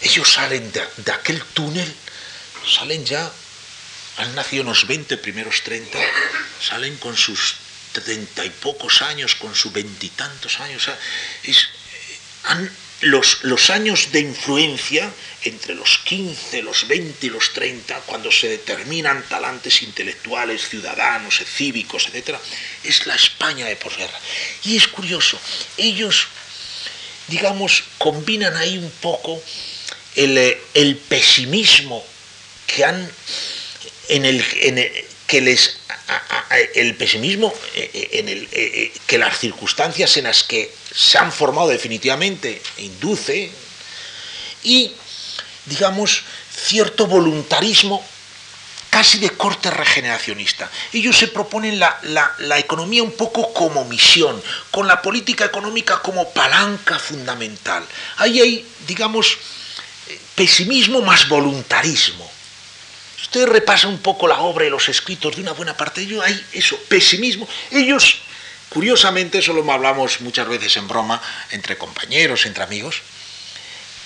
Ellos 0.00 0.32
salen 0.32 0.70
de 0.72 1.12
aquel 1.12 1.42
túnel 1.54 1.94
salen 2.66 3.04
ya, 3.04 3.30
han 4.16 4.34
nacido 4.34 4.62
unos 4.62 4.86
20 4.86 5.16
primeros 5.18 5.62
30, 5.62 5.98
salen 6.60 6.96
con 6.98 7.16
sus 7.16 7.56
treinta 7.92 8.44
y 8.44 8.50
pocos 8.50 9.02
años, 9.02 9.34
con 9.36 9.54
sus 9.54 9.72
veintitantos 9.72 10.60
años. 10.60 10.88
Es, 11.44 11.68
los, 13.00 13.44
los, 13.44 13.70
años 13.70 14.12
de 14.12 14.20
influencia, 14.20 15.10
entre 15.42 15.74
los 15.74 15.98
15, 16.04 16.62
los 16.62 16.88
20 16.88 17.26
y 17.26 17.30
los 17.30 17.52
30, 17.52 18.00
cuando 18.00 18.30
se 18.30 18.48
determinan 18.48 19.22
talantes 19.28 19.82
intelectuales, 19.82 20.68
ciudadanos, 20.68 21.42
cívicos, 21.44 22.08
etc., 22.12 22.36
es 22.82 23.06
la 23.06 23.14
España 23.14 23.66
de 23.66 23.76
posguerra. 23.76 24.18
Y 24.64 24.76
es 24.76 24.88
curioso, 24.88 25.38
ellos, 25.76 26.28
digamos, 27.28 27.84
combinan 27.98 28.56
ahí 28.56 28.78
un 28.78 28.90
poco 28.90 29.42
el, 30.16 30.56
el 30.74 30.96
pesimismo 30.96 32.04
que 32.66 32.84
han 32.84 33.10
en 34.08 34.24
el, 34.24 34.44
que 35.26 35.40
les 35.40 35.78
el 36.74 36.94
pesimismo 36.96 37.52
eh, 37.74 37.90
eh, 37.92 38.08
en 38.12 38.28
el, 38.28 38.48
eh, 38.52 38.92
que 39.06 39.18
las 39.18 39.38
circunstancias 39.38 40.16
en 40.16 40.24
las 40.24 40.44
que 40.44 40.72
se 40.94 41.18
han 41.18 41.32
formado 41.32 41.68
definitivamente 41.68 42.60
induce 42.78 43.50
y 44.62 44.92
digamos 45.64 46.22
cierto 46.54 47.06
voluntarismo 47.06 48.04
casi 48.90 49.18
de 49.18 49.30
corte 49.30 49.70
regeneracionista. 49.72 50.70
Ellos 50.92 51.18
se 51.18 51.26
proponen 51.26 51.80
la, 51.80 51.98
la, 52.38 52.58
economía 52.60 53.02
un 53.02 53.10
poco 53.10 53.52
como 53.52 53.84
misión, 53.86 54.40
con 54.70 54.86
la 54.86 55.02
política 55.02 55.44
económica 55.44 56.00
como 56.00 56.30
palanca 56.30 57.00
fundamental. 57.00 57.84
Ahí 58.18 58.40
hay, 58.40 58.66
digamos, 58.86 59.36
pesimismo 60.36 61.00
más 61.00 61.28
voluntarismo 61.28 62.30
usted 63.24 63.46
repasa 63.46 63.88
un 63.88 63.98
poco 63.98 64.28
la 64.28 64.40
obra 64.40 64.66
y 64.66 64.70
los 64.70 64.88
escritos 64.90 65.34
de 65.34 65.40
una 65.40 65.52
buena 65.52 65.74
parte 65.76 66.00
de 66.00 66.06
ellos, 66.06 66.24
hay 66.24 66.46
eso, 66.52 66.78
pesimismo. 66.88 67.48
Ellos, 67.70 68.20
curiosamente, 68.68 69.38
eso 69.38 69.54
lo 69.54 69.72
hablamos 69.72 70.20
muchas 70.20 70.46
veces 70.46 70.76
en 70.76 70.86
broma, 70.86 71.20
entre 71.50 71.78
compañeros, 71.78 72.44
entre 72.44 72.64
amigos, 72.64 73.00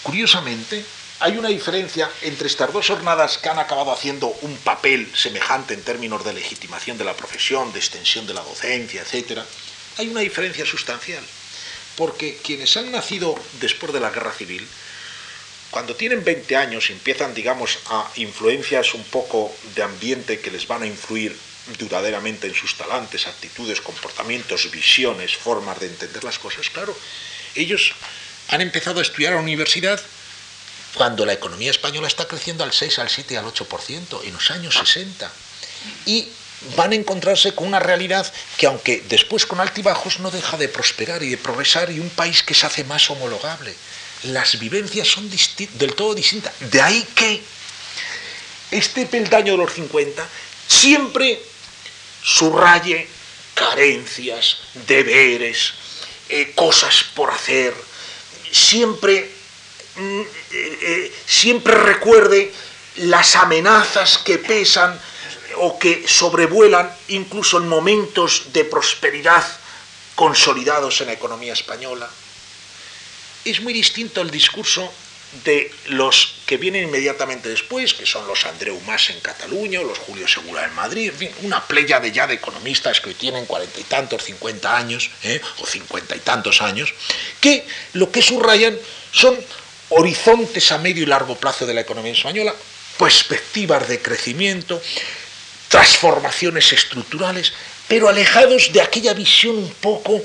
curiosamente, 0.04 0.84
hay 1.20 1.36
una 1.36 1.48
diferencia 1.48 2.08
entre 2.22 2.46
estas 2.46 2.72
dos 2.72 2.86
jornadas 2.86 3.38
que 3.38 3.48
han 3.48 3.58
acabado 3.58 3.90
haciendo 3.90 4.28
un 4.42 4.56
papel 4.58 5.10
semejante 5.16 5.74
en 5.74 5.82
términos 5.82 6.24
de 6.24 6.32
legitimación 6.32 6.96
de 6.96 7.04
la 7.04 7.14
profesión, 7.14 7.72
de 7.72 7.80
extensión 7.80 8.24
de 8.24 8.34
la 8.34 8.42
docencia, 8.42 9.02
etc. 9.02 9.40
Hay 9.96 10.06
una 10.08 10.20
diferencia 10.20 10.64
sustancial, 10.64 11.24
porque 11.96 12.38
quienes 12.44 12.76
han 12.76 12.92
nacido 12.92 13.34
después 13.60 13.92
de 13.92 13.98
la 13.98 14.10
guerra 14.10 14.32
civil, 14.32 14.64
cuando 15.70 15.94
tienen 15.94 16.24
20 16.24 16.56
años 16.56 16.88
y 16.88 16.92
empiezan, 16.92 17.34
digamos, 17.34 17.78
a 17.86 18.10
influencias 18.16 18.94
un 18.94 19.04
poco 19.04 19.54
de 19.74 19.82
ambiente 19.82 20.40
que 20.40 20.50
les 20.50 20.66
van 20.66 20.82
a 20.82 20.86
influir 20.86 21.36
duraderamente 21.78 22.46
en 22.46 22.54
sus 22.54 22.76
talantes, 22.76 23.26
actitudes, 23.26 23.80
comportamientos, 23.80 24.70
visiones, 24.70 25.36
formas 25.36 25.78
de 25.80 25.86
entender 25.86 26.24
las 26.24 26.38
cosas, 26.38 26.70
claro, 26.70 26.96
ellos 27.54 27.92
han 28.48 28.62
empezado 28.62 29.00
a 29.00 29.02
estudiar 29.02 29.32
a 29.32 29.36
la 29.36 29.42
universidad 29.42 30.00
cuando 30.94 31.26
la 31.26 31.34
economía 31.34 31.70
española 31.70 32.08
está 32.08 32.26
creciendo 32.26 32.64
al 32.64 32.72
6, 32.72 32.98
al 32.98 33.10
7 33.10 33.36
al 33.36 33.44
8% 33.44 34.24
en 34.24 34.32
los 34.32 34.50
años 34.50 34.74
60. 34.74 35.30
Y 36.06 36.28
van 36.76 36.92
a 36.92 36.96
encontrarse 36.96 37.54
con 37.54 37.68
una 37.68 37.78
realidad 37.78 38.30
que 38.56 38.66
aunque 38.66 39.04
después 39.08 39.46
con 39.46 39.60
altibajos 39.60 40.18
no 40.18 40.30
deja 40.30 40.56
de 40.56 40.68
prosperar 40.68 41.22
y 41.22 41.30
de 41.30 41.36
progresar 41.36 41.90
y 41.90 42.00
un 42.00 42.10
país 42.10 42.42
que 42.42 42.54
se 42.54 42.66
hace 42.66 42.84
más 42.84 43.10
homologable 43.10 43.74
las 44.24 44.58
vivencias 44.58 45.08
son 45.08 45.30
del 45.30 45.94
todo 45.94 46.14
distintas. 46.14 46.52
De 46.70 46.80
ahí 46.80 47.06
que 47.14 47.42
este 48.70 49.06
peldaño 49.06 49.52
de 49.52 49.58
los 49.58 49.72
50 49.72 50.26
siempre 50.66 51.40
subraye 52.22 53.08
carencias, 53.54 54.58
deberes, 54.86 55.72
eh, 56.28 56.52
cosas 56.54 57.04
por 57.14 57.30
hacer, 57.30 57.74
siempre, 58.52 59.30
mm, 59.96 60.20
eh, 60.20 60.26
eh, 60.52 61.12
siempre 61.26 61.74
recuerde 61.74 62.52
las 62.96 63.36
amenazas 63.36 64.18
que 64.18 64.38
pesan 64.38 65.00
o 65.56 65.78
que 65.78 66.06
sobrevuelan 66.06 66.92
incluso 67.08 67.58
en 67.58 67.68
momentos 67.68 68.52
de 68.52 68.64
prosperidad 68.64 69.44
consolidados 70.14 71.00
en 71.00 71.08
la 71.08 71.14
economía 71.14 71.52
española. 71.52 72.08
Es 73.44 73.60
muy 73.60 73.72
distinto 73.72 74.20
el 74.20 74.30
discurso 74.30 74.92
de 75.44 75.70
los 75.88 76.36
que 76.46 76.56
vienen 76.56 76.84
inmediatamente 76.84 77.50
después, 77.50 77.92
que 77.92 78.06
son 78.06 78.26
los 78.26 78.46
Andreu 78.46 78.80
Mas 78.86 79.10
en 79.10 79.20
Cataluña, 79.20 79.82
los 79.82 79.98
Julio 79.98 80.26
Segura 80.26 80.64
en 80.64 80.74
Madrid, 80.74 81.10
en 81.10 81.16
fin, 81.16 81.30
una 81.42 81.66
playa 81.66 82.00
de 82.00 82.12
ya 82.12 82.26
de 82.26 82.34
economistas 82.34 83.00
que 83.00 83.10
hoy 83.10 83.14
tienen 83.14 83.44
cuarenta 83.44 83.78
y 83.78 83.84
tantos, 83.84 84.24
cincuenta 84.24 84.76
años, 84.76 85.10
¿eh? 85.22 85.40
o 85.58 85.66
cincuenta 85.66 86.16
y 86.16 86.20
tantos 86.20 86.62
años, 86.62 86.94
que 87.40 87.66
lo 87.92 88.10
que 88.10 88.22
subrayan 88.22 88.78
son 89.12 89.38
horizontes 89.90 90.72
a 90.72 90.78
medio 90.78 91.02
y 91.02 91.06
largo 91.06 91.36
plazo 91.36 91.66
de 91.66 91.74
la 91.74 91.82
economía 91.82 92.12
española, 92.12 92.54
perspectivas 92.98 93.86
de 93.86 94.00
crecimiento, 94.00 94.80
transformaciones 95.68 96.72
estructurales, 96.72 97.52
pero 97.86 98.08
alejados 98.08 98.72
de 98.72 98.80
aquella 98.80 99.12
visión 99.12 99.56
un 99.56 99.72
poco 99.74 100.22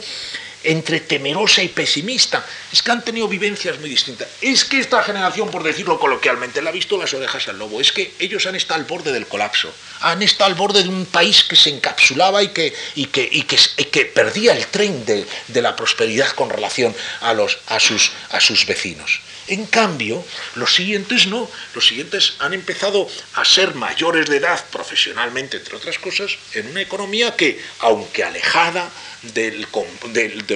entre 0.64 1.00
temerosa 1.02 1.62
y 1.64 1.70
pesimista. 1.70 2.46
Es 2.72 2.82
que 2.82 2.92
han 2.92 3.04
tenido 3.04 3.28
vivencias 3.28 3.80
muy 3.80 3.90
distintas. 3.90 4.28
Es 4.42 4.66
que 4.66 4.80
esta 4.80 5.04
generación, 5.04 5.50
por 5.52 5.64
decirlo 5.64 6.00
coloquialmente, 6.00 6.62
la 6.62 6.70
ha 6.70 6.74
visto 6.74 6.98
las 6.98 7.14
orejas 7.14 7.48
al 7.48 7.60
lobo. 7.60 7.82
Es 7.82 7.92
que 7.92 8.14
ellos 8.20 8.46
han 8.46 8.56
estado 8.56 8.80
al 8.80 8.86
borde 8.86 9.12
del 9.12 9.28
colapso. 9.28 9.74
Han 10.02 10.22
estado 10.22 10.50
al 10.50 10.56
borde 10.56 10.84
de 10.84 10.90
un 10.90 11.06
país 11.06 11.44
que 11.44 11.56
se 11.56 11.70
encapsulaba 11.70 12.44
y 12.44 12.50
que, 12.50 12.74
y 12.96 13.06
que, 13.08 13.30
y 13.32 13.44
que, 13.44 14.06
perdía 14.06 14.54
el 14.54 14.68
tren 14.68 15.06
de, 15.06 15.26
de, 15.48 15.62
la 15.62 15.76
prosperidad 15.76 16.30
con 16.32 16.50
relación 16.50 16.96
a, 17.22 17.34
los, 17.34 17.60
a, 17.68 17.80
sus, 17.80 18.12
a 18.30 18.40
sus 18.40 18.66
vecinos. 18.66 19.22
En 19.48 19.66
cambio, 19.66 20.24
los 20.56 20.74
siguientes 20.74 21.28
no, 21.28 21.50
los 21.74 21.88
siguientes 21.88 22.36
han 22.40 22.54
empezado 22.54 23.10
a 23.34 23.44
ser 23.44 23.76
mayores 23.76 24.30
de 24.30 24.38
edad 24.38 24.64
profesionalmente, 24.72 25.58
entre 25.58 25.76
otras 25.76 26.00
cosas, 26.00 26.38
en 26.54 26.68
una 26.68 26.82
economía 26.82 27.36
que, 27.36 27.62
aunque 27.80 28.24
alejada 28.24 28.90
de, 29.34 29.66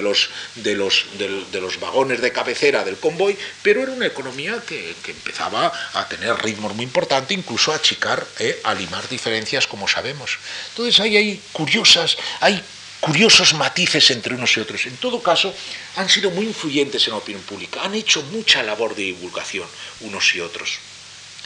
los, 0.02 1.80
vagones 1.80 2.20
de 2.20 2.32
cabecera 2.32 2.84
del 2.84 2.96
convoy, 2.96 3.36
pero 3.62 3.82
era 3.82 3.92
una 3.92 4.06
economía 4.06 4.62
que, 4.66 4.94
empezaba 5.06 5.72
a 5.94 6.08
tener 6.08 6.34
ritmos 6.42 6.74
muy 6.74 6.84
importantes, 6.84 7.36
incluso 7.36 7.72
a 7.72 7.76
achicar, 7.76 8.26
eh, 8.38 8.60
a 8.64 8.74
limar 8.74 9.08
diferencias, 9.08 9.66
como 9.66 9.88
sabemos. 9.88 10.38
Entonces 10.70 11.00
hay 11.00 11.40
curiosas, 11.52 12.16
hay 12.40 12.62
curiosos 13.00 13.54
matices 13.54 14.10
entre 14.10 14.34
unos 14.34 14.56
y 14.56 14.60
otros. 14.60 14.86
En 14.86 14.96
todo 14.96 15.22
caso, 15.22 15.54
han 15.96 16.08
sido 16.08 16.30
muy 16.30 16.46
influyentes 16.46 17.06
en 17.06 17.12
la 17.12 17.18
opinión 17.18 17.42
pública, 17.42 17.82
han 17.82 17.94
hecho 17.94 18.22
mucha 18.24 18.62
labor 18.62 18.94
de 18.94 19.04
divulgación 19.04 19.66
unos 20.00 20.34
y 20.34 20.40
otros, 20.40 20.78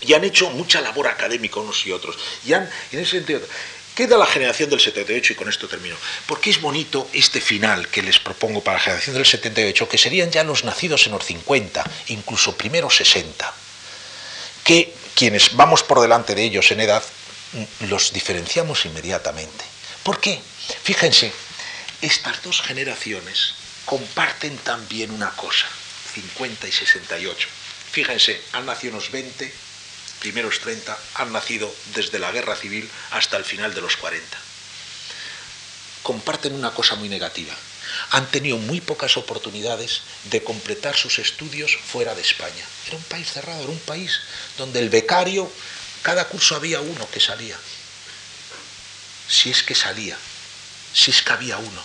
y 0.00 0.14
han 0.14 0.24
hecho 0.24 0.50
mucha 0.50 0.80
labor 0.80 1.08
académica 1.08 1.60
unos 1.60 1.86
y 1.86 1.92
otros, 1.92 2.16
y 2.44 2.52
han, 2.52 2.68
en 2.90 2.98
ese 2.98 3.12
sentido, 3.12 3.40
queda 3.94 4.16
la 4.16 4.26
generación 4.26 4.70
del 4.70 4.80
78 4.80 5.32
y 5.34 5.36
con 5.36 5.48
esto 5.48 5.68
termino, 5.68 5.96
porque 6.26 6.50
es 6.50 6.60
bonito 6.60 7.08
este 7.12 7.40
final 7.40 7.88
que 7.88 8.02
les 8.02 8.18
propongo 8.18 8.62
para 8.64 8.78
la 8.78 8.84
generación 8.84 9.16
del 9.16 9.26
78, 9.26 9.88
que 9.88 9.98
serían 9.98 10.30
ya 10.30 10.44
los 10.44 10.64
nacidos 10.64 11.06
en 11.06 11.12
los 11.12 11.24
50, 11.24 11.84
incluso 12.08 12.56
primero 12.56 12.88
60, 12.88 13.52
que 14.64 14.94
quienes 15.14 15.54
vamos 15.54 15.82
por 15.82 16.00
delante 16.00 16.34
de 16.34 16.44
ellos 16.44 16.70
en 16.70 16.80
edad, 16.80 17.02
los 17.88 18.12
diferenciamos 18.14 18.86
inmediatamente. 18.86 19.64
¿Por 20.02 20.18
qué? 20.18 20.40
Fíjense, 20.82 21.32
estas 22.00 22.42
dos 22.42 22.60
generaciones 22.62 23.54
comparten 23.84 24.56
también 24.58 25.10
una 25.10 25.30
cosa, 25.30 25.66
50 26.14 26.68
y 26.68 26.72
68. 26.72 27.48
Fíjense, 27.90 28.40
han 28.52 28.66
nacido 28.66 28.94
unos 28.94 29.10
20, 29.10 29.52
primeros 30.20 30.60
30, 30.60 30.98
han 31.14 31.32
nacido 31.32 31.72
desde 31.94 32.18
la 32.18 32.32
guerra 32.32 32.56
civil 32.56 32.88
hasta 33.10 33.36
el 33.36 33.44
final 33.44 33.74
de 33.74 33.80
los 33.80 33.96
40. 33.96 34.38
Comparten 36.02 36.54
una 36.54 36.72
cosa 36.72 36.94
muy 36.94 37.08
negativa. 37.08 37.54
Han 38.10 38.26
tenido 38.30 38.56
muy 38.56 38.80
pocas 38.80 39.16
oportunidades 39.16 40.02
de 40.24 40.42
completar 40.42 40.96
sus 40.96 41.18
estudios 41.18 41.76
fuera 41.76 42.14
de 42.14 42.22
España. 42.22 42.64
Era 42.86 42.96
un 42.96 43.02
país 43.04 43.30
cerrado, 43.30 43.62
era 43.62 43.70
un 43.70 43.80
país 43.80 44.20
donde 44.56 44.80
el 44.80 44.90
becario, 44.90 45.52
cada 46.02 46.26
curso 46.28 46.56
había 46.56 46.80
uno 46.80 47.08
que 47.10 47.20
salía. 47.20 47.56
Si 49.28 49.50
es 49.50 49.62
que 49.62 49.74
salía 49.74 50.16
si 50.92 51.10
es 51.10 51.22
que 51.22 51.32
había 51.32 51.58
uno. 51.58 51.82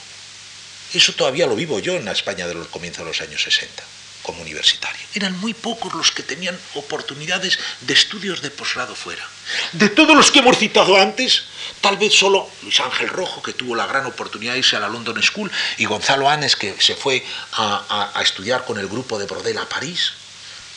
Eso 0.93 1.13
todavía 1.13 1.47
lo 1.47 1.55
vivo 1.55 1.79
yo 1.79 1.95
en 1.95 2.05
la 2.05 2.11
España 2.11 2.47
de 2.47 2.53
los 2.53 2.67
comienzos 2.67 3.03
de 3.03 3.11
los 3.11 3.21
años 3.21 3.43
60, 3.43 3.83
como 4.23 4.41
universitario. 4.41 5.05
Eran 5.13 5.37
muy 5.39 5.53
pocos 5.53 5.93
los 5.93 6.11
que 6.11 6.23
tenían 6.23 6.57
oportunidades 6.75 7.59
de 7.81 7.93
estudios 7.93 8.41
de 8.41 8.51
posgrado 8.51 8.95
fuera. 8.95 9.27
De 9.73 9.89
todos 9.89 10.15
los 10.15 10.31
que 10.31 10.39
hemos 10.39 10.57
citado 10.57 10.95
antes, 10.95 11.43
tal 11.81 11.97
vez 11.97 12.13
solo 12.13 12.49
Luis 12.63 12.79
Ángel 12.79 13.09
Rojo, 13.09 13.41
que 13.41 13.53
tuvo 13.53 13.75
la 13.75 13.85
gran 13.85 14.05
oportunidad 14.05 14.53
de 14.53 14.59
irse 14.59 14.77
a 14.77 14.79
la 14.79 14.87
London 14.87 15.21
School, 15.21 15.51
y 15.77 15.85
Gonzalo 15.85 16.29
Anes, 16.29 16.55
que 16.55 16.79
se 16.79 16.95
fue 16.95 17.25
a, 17.53 18.11
a 18.15 18.21
estudiar 18.21 18.63
con 18.65 18.79
el 18.79 18.87
grupo 18.87 19.19
de 19.19 19.25
Brodel 19.25 19.57
a 19.57 19.67
París, 19.67 20.13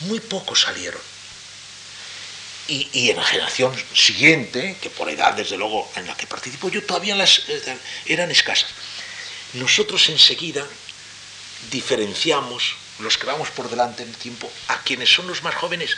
muy 0.01 0.19
pocos 0.19 0.61
salieron 0.61 1.10
y, 2.71 3.09
en 3.09 3.17
la 3.17 3.23
generación 3.23 3.73
siguiente, 3.93 4.77
que 4.81 4.89
por 4.89 5.09
edad 5.09 5.33
desde 5.33 5.57
luego 5.57 5.91
en 5.95 6.07
la 6.07 6.15
que 6.15 6.25
participo 6.25 6.69
yo, 6.69 6.83
todavía 6.83 7.15
las 7.15 7.43
eh, 7.49 7.77
eran 8.05 8.31
escasas. 8.31 8.69
Nosotros 9.53 10.07
enseguida 10.09 10.65
diferenciamos, 11.69 12.75
los 12.99 13.17
que 13.17 13.25
vamos 13.25 13.49
por 13.49 13.69
delante 13.69 14.03
en 14.03 14.09
el 14.09 14.15
tiempo, 14.15 14.49
a 14.69 14.81
quienes 14.83 15.09
son 15.09 15.27
los 15.27 15.43
más 15.43 15.55
jóvenes 15.55 15.97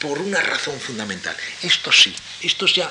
por 0.00 0.18
una 0.18 0.40
razón 0.40 0.80
fundamental. 0.80 1.36
Estos 1.62 2.02
sí, 2.02 2.14
estos 2.40 2.74
ya 2.74 2.90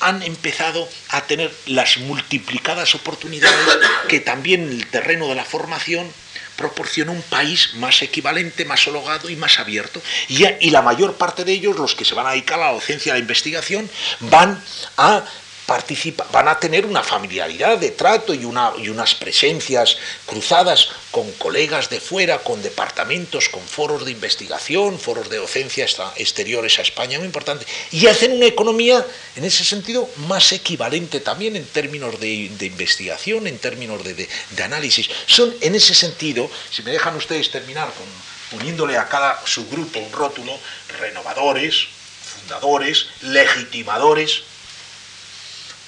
han 0.00 0.22
empezado 0.22 0.88
a 1.08 1.22
tener 1.22 1.54
las 1.66 1.96
multiplicadas 1.98 2.94
oportunidades 2.94 3.78
que 4.08 4.20
también 4.20 4.68
el 4.68 4.86
terreno 4.88 5.28
de 5.28 5.34
la 5.34 5.44
formación 5.44 6.12
proporciona 6.56 7.12
un 7.12 7.22
país 7.22 7.74
más 7.74 8.02
equivalente, 8.02 8.64
más 8.64 8.86
hologado 8.86 9.28
y 9.28 9.36
más 9.36 9.58
abierto. 9.58 10.00
Y, 10.28 10.44
y, 10.60 10.70
la 10.70 10.82
mayor 10.82 11.16
parte 11.16 11.44
de 11.44 11.52
ellos, 11.52 11.76
los 11.76 11.94
que 11.94 12.04
se 12.04 12.14
van 12.14 12.26
a 12.26 12.30
dedicar 12.30 12.60
a 12.60 12.66
la 12.66 12.72
docencia, 12.72 13.12
a 13.12 13.16
la 13.16 13.20
investigación, 13.20 13.88
van 14.20 14.62
a 14.96 15.24
participa, 15.66 16.26
van 16.32 16.48
a 16.48 16.58
tener 16.58 16.84
una 16.86 17.02
familiaridad 17.02 17.78
de 17.78 17.90
trato 17.90 18.34
y, 18.34 18.44
una, 18.44 18.72
y 18.78 18.88
unas 18.88 19.14
presencias 19.14 19.96
cruzadas 20.26 20.90
con 21.10 21.30
colegas 21.32 21.88
de 21.90 22.00
fuera, 22.00 22.38
con 22.38 22.62
departamentos, 22.62 23.48
con 23.48 23.62
foros 23.62 24.04
de 24.04 24.10
investigación, 24.10 24.98
foros 24.98 25.30
de 25.30 25.38
docencia 25.38 25.86
exteriores 26.16 26.78
a 26.78 26.82
España, 26.82 27.18
muy 27.18 27.26
importante, 27.26 27.66
y 27.92 28.06
hacen 28.06 28.32
una 28.32 28.46
economía, 28.46 29.04
en 29.36 29.44
ese 29.44 29.64
sentido, 29.64 30.08
más 30.28 30.52
equivalente 30.52 31.20
también 31.20 31.56
en 31.56 31.64
términos 31.66 32.18
de, 32.20 32.50
investigación, 32.60 33.46
en 33.46 33.58
términos 33.58 34.02
de, 34.04 34.14
de, 34.14 34.62
análisis. 34.62 35.08
Son, 35.26 35.54
en 35.60 35.74
ese 35.74 35.94
sentido, 35.94 36.50
si 36.70 36.82
me 36.82 36.92
dejan 36.92 37.16
ustedes 37.16 37.50
terminar 37.50 37.88
con, 37.92 38.58
poniéndole 38.58 38.96
a 38.96 39.08
cada 39.08 39.40
subgrupo 39.46 39.98
un 39.98 40.12
rótulo, 40.12 40.58
renovadores, 41.00 41.86
fundadores, 42.22 43.06
legitimadores, 43.22 44.42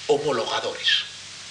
homologadores. 0.07 1.05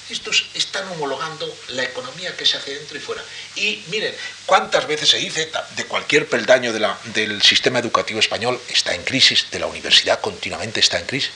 Estos 0.09 0.45
están 0.53 0.87
homologando 0.89 1.51
la 1.69 1.83
economía 1.83 2.35
que 2.37 2.45
se 2.45 2.57
hace 2.57 2.75
dentro 2.75 2.95
y 2.97 3.01
fuera. 3.01 3.23
Y 3.55 3.83
miren, 3.89 4.13
cuántas 4.45 4.85
veces 4.85 5.09
se 5.09 5.17
dice 5.17 5.49
de 5.75 5.85
cualquier 5.85 6.27
peldaño 6.27 6.71
del 7.05 7.41
sistema 7.41 7.79
educativo 7.79 8.19
español 8.19 8.59
está 8.69 8.93
en 8.93 9.03
crisis, 9.03 9.47
de 9.49 9.59
la 9.59 9.65
universidad 9.65 10.21
continuamente 10.21 10.79
está 10.79 10.99
en 10.99 11.05
crisis. 11.07 11.31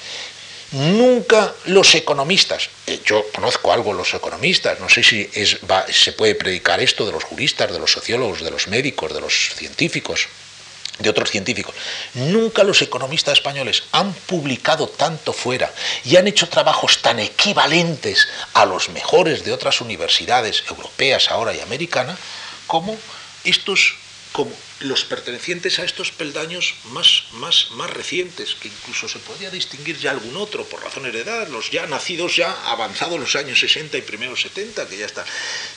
Nunca 0.72 1.56
los 1.66 1.96
economistas, 1.96 2.70
eh, 2.86 3.00
yo 3.04 3.26
conozco 3.34 3.74
algo 3.74 3.92
los 3.92 4.14
economistas, 4.14 4.80
no 4.80 4.88
sé 4.88 5.02
si 5.02 5.28
se 5.92 6.12
puede 6.12 6.36
predicar 6.36 6.80
esto 6.80 7.08
de 7.08 7.12
los 7.12 7.24
juristas, 7.24 7.72
de 7.72 7.80
los 7.80 7.92
sociólogos, 7.92 8.42
de 8.42 8.52
los 8.52 8.68
médicos, 8.68 9.12
de 9.12 9.20
los 9.20 9.56
científicos, 9.56 10.28
de 11.00 11.10
otros 11.10 11.32
científicos. 11.32 11.74
Nunca 12.14 12.64
los 12.64 12.82
economistas 12.82 13.34
españoles 13.34 13.84
han 13.92 14.14
publicado 14.14 14.88
tanto 14.88 15.34
fuera 15.34 15.74
y 16.06 16.18
han 16.18 16.28
hecho 16.28 16.48
trabajos 16.50 17.02
tan 17.02 17.20
equivalentes 17.20 18.28
a 18.54 18.66
los 18.66 18.90
mejores 18.90 19.44
de 19.44 19.54
otras 19.54 19.82
universidades 19.82 20.64
europeas 20.70 21.32
ahora 21.32 21.54
y 21.54 21.62
americanas 21.62 22.18
como 22.68 22.98
estos 23.44 23.96
como 24.32 24.52
los 24.82 25.04
pertenecientes 25.04 25.80
a 25.80 25.84
estos 25.84 26.12
peldaños 26.12 26.76
más, 26.92 27.24
más, 27.34 27.72
más 27.72 27.90
recientes, 27.90 28.56
que 28.56 28.70
incluso 28.70 29.10
se 29.10 29.20
podría 29.20 29.50
distinguir 29.50 29.98
ya 29.98 30.12
algún 30.12 30.38
otro 30.38 30.64
por 30.66 30.82
razones 30.82 31.14
de 31.14 31.22
edad, 31.22 31.48
los 31.50 31.70
ya 31.72 31.86
nacidos 31.88 32.36
ya 32.36 32.52
avanzados 32.72 33.20
los 33.20 33.36
años 33.36 33.60
60 33.60 33.98
y 33.98 34.02
primeros 34.02 34.42
70, 34.42 34.88
que 34.88 34.98
ya 34.98 35.06
está. 35.06 35.26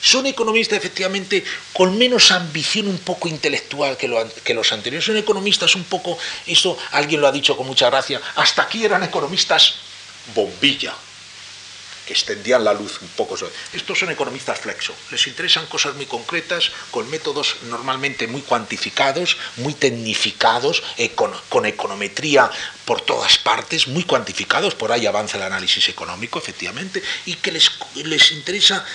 Son 0.01 0.25
economistas 0.25 0.77
efectivamente 0.77 1.43
con 1.73 1.97
menos 1.97 2.31
ambición 2.31 2.87
un 2.87 2.99
poco 2.99 3.27
intelectual 3.27 3.97
que, 3.97 4.09
que 4.43 4.53
los 4.53 4.71
anteriores, 4.71 5.05
son 5.05 5.17
economistas 5.17 5.75
un 5.75 5.83
poco, 5.83 6.17
eso 6.47 6.77
alguien 6.91 7.19
lo 7.19 7.27
ha 7.27 7.31
dicho 7.31 7.57
con 7.57 7.67
mucha 7.67 7.89
gracia, 7.89 8.21
hasta 8.35 8.63
aquí 8.63 8.85
eran 8.85 9.03
economistas 9.03 9.75
bombilla 10.33 10.95
que 12.05 12.13
extendían 12.13 12.63
la 12.63 12.73
luz 12.73 12.99
un 13.01 13.07
poco. 13.09 13.37
Estos 13.73 13.99
son 13.99 14.11
economistas 14.11 14.59
flexo, 14.59 14.93
les 15.11 15.27
interesan 15.27 15.65
cosas 15.67 15.95
muy 15.95 16.05
concretas, 16.05 16.71
con 16.91 17.09
métodos 17.09 17.55
normalmente 17.63 18.27
muy 18.27 18.41
cuantificados, 18.41 19.37
muy 19.57 19.73
tecnificados, 19.73 20.83
con, 21.49 21.65
econometría 21.65 22.49
por 22.85 23.01
todas 23.01 23.37
partes, 23.37 23.87
muy 23.87 24.03
cuantificados, 24.03 24.75
por 24.75 24.91
ahí 24.91 25.05
avanza 25.05 25.37
el 25.37 25.43
análisis 25.43 25.89
económico, 25.89 26.39
efectivamente, 26.39 27.01
y 27.25 27.35
que 27.35 27.51
les, 27.51 27.71
les 27.95 28.31
interesa 28.31 28.85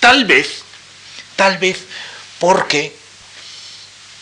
Tal 0.00 0.24
vez, 0.24 0.62
tal 1.36 1.58
vez 1.58 1.78
porque 2.38 2.94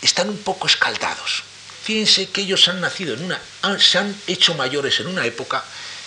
están 0.03 0.29
un 0.29 0.39
poco 0.39 0.67
escaldados. 0.67 1.43
Fíjense 1.83 2.31
que 2.31 2.43
ellos 2.43 2.67
han 2.69 2.81
nacido 2.81 3.15
en 3.15 3.25
una, 3.25 3.41
se 3.79 3.99
han 3.99 4.15
hecho 4.27 4.55
mayores 4.55 4.99
en 5.01 5.07
una 5.07 5.25
época 5.25 5.65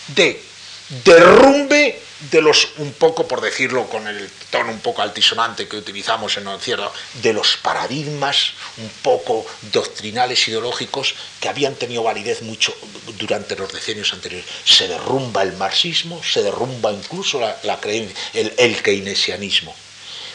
de 0.07 0.48
derrumbe 0.89 2.01
de 2.31 2.41
los, 2.41 2.69
un 2.77 2.91
poco 2.93 3.27
por 3.27 3.41
decirlo 3.41 3.87
con 3.87 4.07
el 4.07 4.29
tono 4.49 4.71
un 4.71 4.79
poco 4.79 5.01
altisonante 5.01 5.67
que 5.67 5.77
utilizamos 5.77 6.35
en 6.37 6.47
el 6.47 6.59
cierre, 6.59 6.83
de 7.21 7.31
los 7.31 7.57
paradigmas 7.57 8.51
un 8.77 8.89
poco 9.01 9.45
doctrinales 9.71 10.47
ideológicos 10.47 11.15
que 11.39 11.47
habían 11.47 11.75
tenido 11.75 12.03
validez 12.03 12.41
mucho 12.41 12.75
durante 13.17 13.55
los 13.55 13.71
decenios 13.71 14.11
anteriores. 14.13 14.47
Se 14.65 14.87
derrumba 14.87 15.43
el 15.43 15.53
marxismo, 15.53 16.21
se 16.23 16.41
derrumba 16.41 16.91
incluso 16.91 17.39
la, 17.39 17.79
creencia, 17.79 18.17
el, 18.33 18.53
el 18.57 18.81
keynesianismo. 18.81 19.73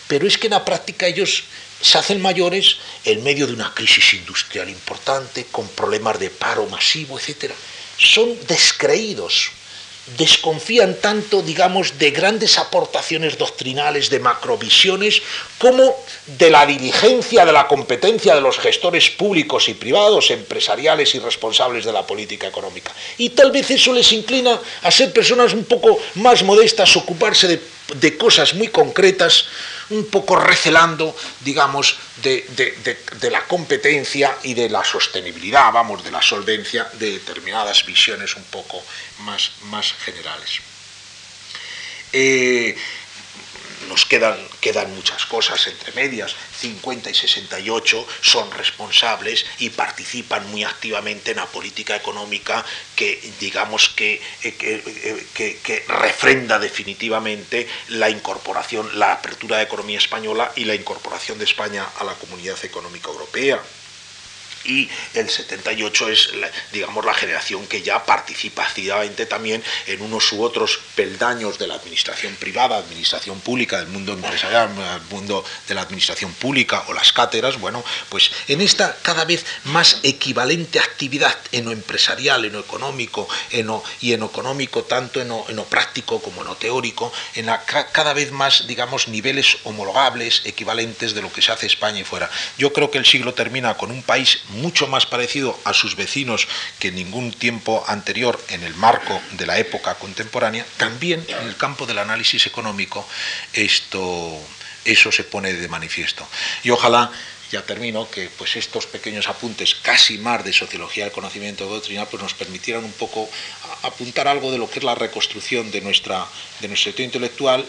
Pero 0.07 0.27
es 0.27 0.39
que 0.39 0.47
en 0.47 0.53
la 0.53 0.65
práctica 0.65 1.07
ellos 1.07 1.45
se 1.81 1.99
hacen 1.99 2.23
mayores 2.23 2.77
en 3.05 3.23
medio 3.23 3.47
de 3.47 3.53
una 3.53 3.75
crisis 3.75 4.15
industrial 4.15 4.71
importante, 4.71 5.47
con 5.51 5.69
problemas 5.69 6.19
de 6.19 6.31
paro 6.31 6.67
masivo, 6.67 7.19
etc. 7.19 7.53
Son 7.99 8.35
descreídos 8.47 9.51
desconfían 10.19 10.97
tanto, 11.01 11.41
digamos, 11.41 11.99
de 11.99 12.11
grandes 12.11 12.59
aportaciones 12.59 13.39
doctrinales, 13.39 14.11
de 14.11 14.21
macrovisiones, 14.21 15.23
como 15.59 15.97
de 16.27 16.51
la 16.51 16.67
diligencia, 16.67 17.47
de 17.47 17.53
la 17.53 17.67
competencia 17.67 18.35
de 18.35 18.41
los 18.41 18.59
gestores 18.59 19.09
públicos 19.11 19.69
y 19.69 19.75
privados, 19.75 20.31
empresariales 20.31 21.15
y 21.15 21.19
responsables 21.19 21.85
de 21.85 21.93
la 21.93 22.07
política 22.07 22.47
económica. 22.47 22.93
Y 23.17 23.31
tal 23.31 23.51
vez 23.51 23.71
eso 23.71 23.93
les 23.93 24.13
inclina 24.13 24.61
a 24.83 24.91
ser 24.91 25.13
personas 25.13 25.55
un 25.55 25.65
poco 25.65 25.99
más 26.17 26.43
modestas, 26.43 26.97
ocuparse 26.97 27.49
de, 27.49 27.61
de 27.95 28.19
cosas 28.19 28.55
muy 28.55 28.69
concretas, 28.69 29.47
un 29.91 30.07
poco 30.11 30.37
recelando, 30.37 31.15
digamos, 31.41 31.97
de, 32.23 33.31
la 33.31 33.45
competencia 33.47 34.37
y 34.43 34.55
de 34.55 34.69
la 34.69 34.85
sostenibilidad, 34.85 35.73
vamos, 35.73 36.05
de 36.05 36.11
la 36.11 36.23
solvencia 36.23 36.89
de 36.95 37.13
determinadas 37.13 37.85
visiones 37.85 38.37
un 38.37 38.45
poco 38.45 38.83
más, 39.21 39.53
más 39.65 39.93
generales. 39.93 40.61
Eh, 42.13 42.77
nos 43.89 44.05
quedan, 44.05 44.37
quedan 44.61 44.95
muchas 44.95 45.27
cosas 45.27 45.67
entre 45.67 45.93
medias. 45.93 46.35
50 46.61 47.11
y 47.11 47.15
68 47.15 48.07
son 48.21 48.51
responsables 48.53 49.45
y 49.59 49.71
participan 49.71 50.51
muy 50.51 50.65
activamente 50.65 51.33
en 51.33 51.39
la 51.39 51.47
política 51.47 51.97
económica 51.97 52.65
que, 52.97 53.21
digamos, 53.41 53.89
que, 53.91 54.15
eh, 54.43 54.57
eh, 54.61 55.27
que, 55.35 55.59
que, 55.59 55.85
refrenda 55.89 56.59
definitivamente 56.59 57.69
la 57.89 58.11
incorporación, 58.11 58.99
la 58.99 59.13
apertura 59.13 59.59
de 59.59 59.65
economía 59.65 59.99
española 59.99 60.53
y 60.57 60.65
la 60.65 60.75
incorporación 60.75 61.39
de 61.39 61.45
España 61.45 61.87
a 61.99 62.05
la 62.05 62.15
Comunidad 62.15 62.63
Económica 62.65 63.09
Europea 63.09 63.61
y 64.65 64.89
el 65.15 65.29
78 65.29 66.09
es, 66.09 66.31
digamos, 66.73 67.05
la 67.05 67.15
generación 67.15 67.67
que 67.67 67.83
ya 67.83 68.05
participa 68.05 68.65
activamente 68.65 69.27
también 69.27 69.63
en 69.87 70.01
unos 70.01 70.33
u 70.33 70.43
otros 70.43 70.81
peldaños 70.95 71.59
de 71.59 71.67
la 71.67 71.75
administración 71.75 72.35
privada, 72.37 72.79
administración 72.79 73.41
pública, 73.41 73.79
del 73.79 73.89
mundo 73.89 74.13
empresarial, 74.13 74.75
del 74.75 75.03
mundo 75.11 75.45
de 75.69 75.75
la 75.75 75.83
administración 75.83 76.33
pública 76.35 76.85
o 76.89 76.93
las 76.93 77.13
cátedras, 77.13 77.59
bueno, 77.59 77.85
pues 78.09 78.31
en 78.49 78.61
esta 78.61 78.97
cada 79.03 79.25
vez 79.25 79.45
más 79.65 79.99
equivalente 80.03 80.79
actividad 80.79 81.37
en 81.53 81.67
lo 81.67 81.73
empresarial, 81.73 82.45
en 82.45 82.53
lo 82.53 82.61
económico, 82.61 83.29
y 84.01 84.13
en 84.13 84.21
lo 84.21 84.27
económico 84.27 84.85
tanto 84.85 85.21
en 85.21 85.29
lo, 85.29 85.45
en 85.49 85.57
lo 85.57 85.65
práctico 85.65 86.21
como 86.21 86.43
en 86.43 86.49
lo 86.49 86.57
teórico, 86.57 87.13
en 87.35 87.47
la, 87.47 87.65
cada 87.65 88.13
vez 88.13 88.33
más, 88.33 88.67
digamos, 88.67 89.09
niveles 89.09 89.59
homologables, 89.65 90.43
equivalentes 90.45 91.15
de 91.15 91.23
lo 91.23 91.33
que 91.33 91.43
se 91.43 91.53
hace 91.53 91.67
España 91.67 92.01
y 92.01 92.05
fuera. 92.05 92.31
Yo 92.59 92.73
creo 92.73 92.91
que 92.91 92.99
el 92.99 93.07
siglo 93.07 93.35
termina 93.35 93.75
con 93.77 93.91
un 93.91 94.03
país 94.03 94.43
mucho 94.49 94.87
más 94.87 95.07
parecido 95.07 95.59
a 95.65 95.73
sus 95.73 95.97
vecinos 95.97 96.47
que 96.79 96.89
en 96.89 96.97
ningún 96.97 97.33
tiempo 97.33 97.85
anterior 97.87 98.41
en 98.49 98.63
el 98.63 98.75
marco 98.75 99.21
de 99.33 99.47
la 99.47 99.59
época 99.59 99.95
contemporánea, 99.95 100.67
también 100.85 101.25
en 101.29 101.49
el 101.49 101.57
campo 101.57 101.87
del 101.87 101.99
análisis 101.99 102.47
económico 102.47 103.07
esto, 103.53 104.39
eso 104.85 105.11
se 105.11 105.25
pone 105.25 105.53
de 105.53 105.69
manifiesto. 105.69 106.27
Y 106.63 106.71
ojalá 106.71 107.11
ya 107.51 107.63
termino, 107.63 108.11
que 108.11 108.29
pues 108.37 108.57
estos 108.57 108.87
pequeños 108.87 109.29
apuntes, 109.29 109.77
casi 109.77 110.19
más 110.19 110.45
de 110.45 110.53
sociología 110.53 111.05
del 111.05 111.13
conocimiento 111.13 111.67
doctrina, 111.67 112.05
pues 112.07 112.23
nos 112.23 112.35
permitieran 112.35 112.85
un 112.85 112.93
poco 112.93 113.29
apuntar 113.83 114.29
algo 114.29 114.51
de 114.51 114.59
lo 114.59 114.69
que 114.69 114.81
es 114.81 114.85
la 114.85 114.95
reconstrucción 114.95 115.71
de 115.71 115.81
nuestra 115.81 116.27
de 116.61 116.69
nuestro 116.69 116.93
intelectual 117.03 117.65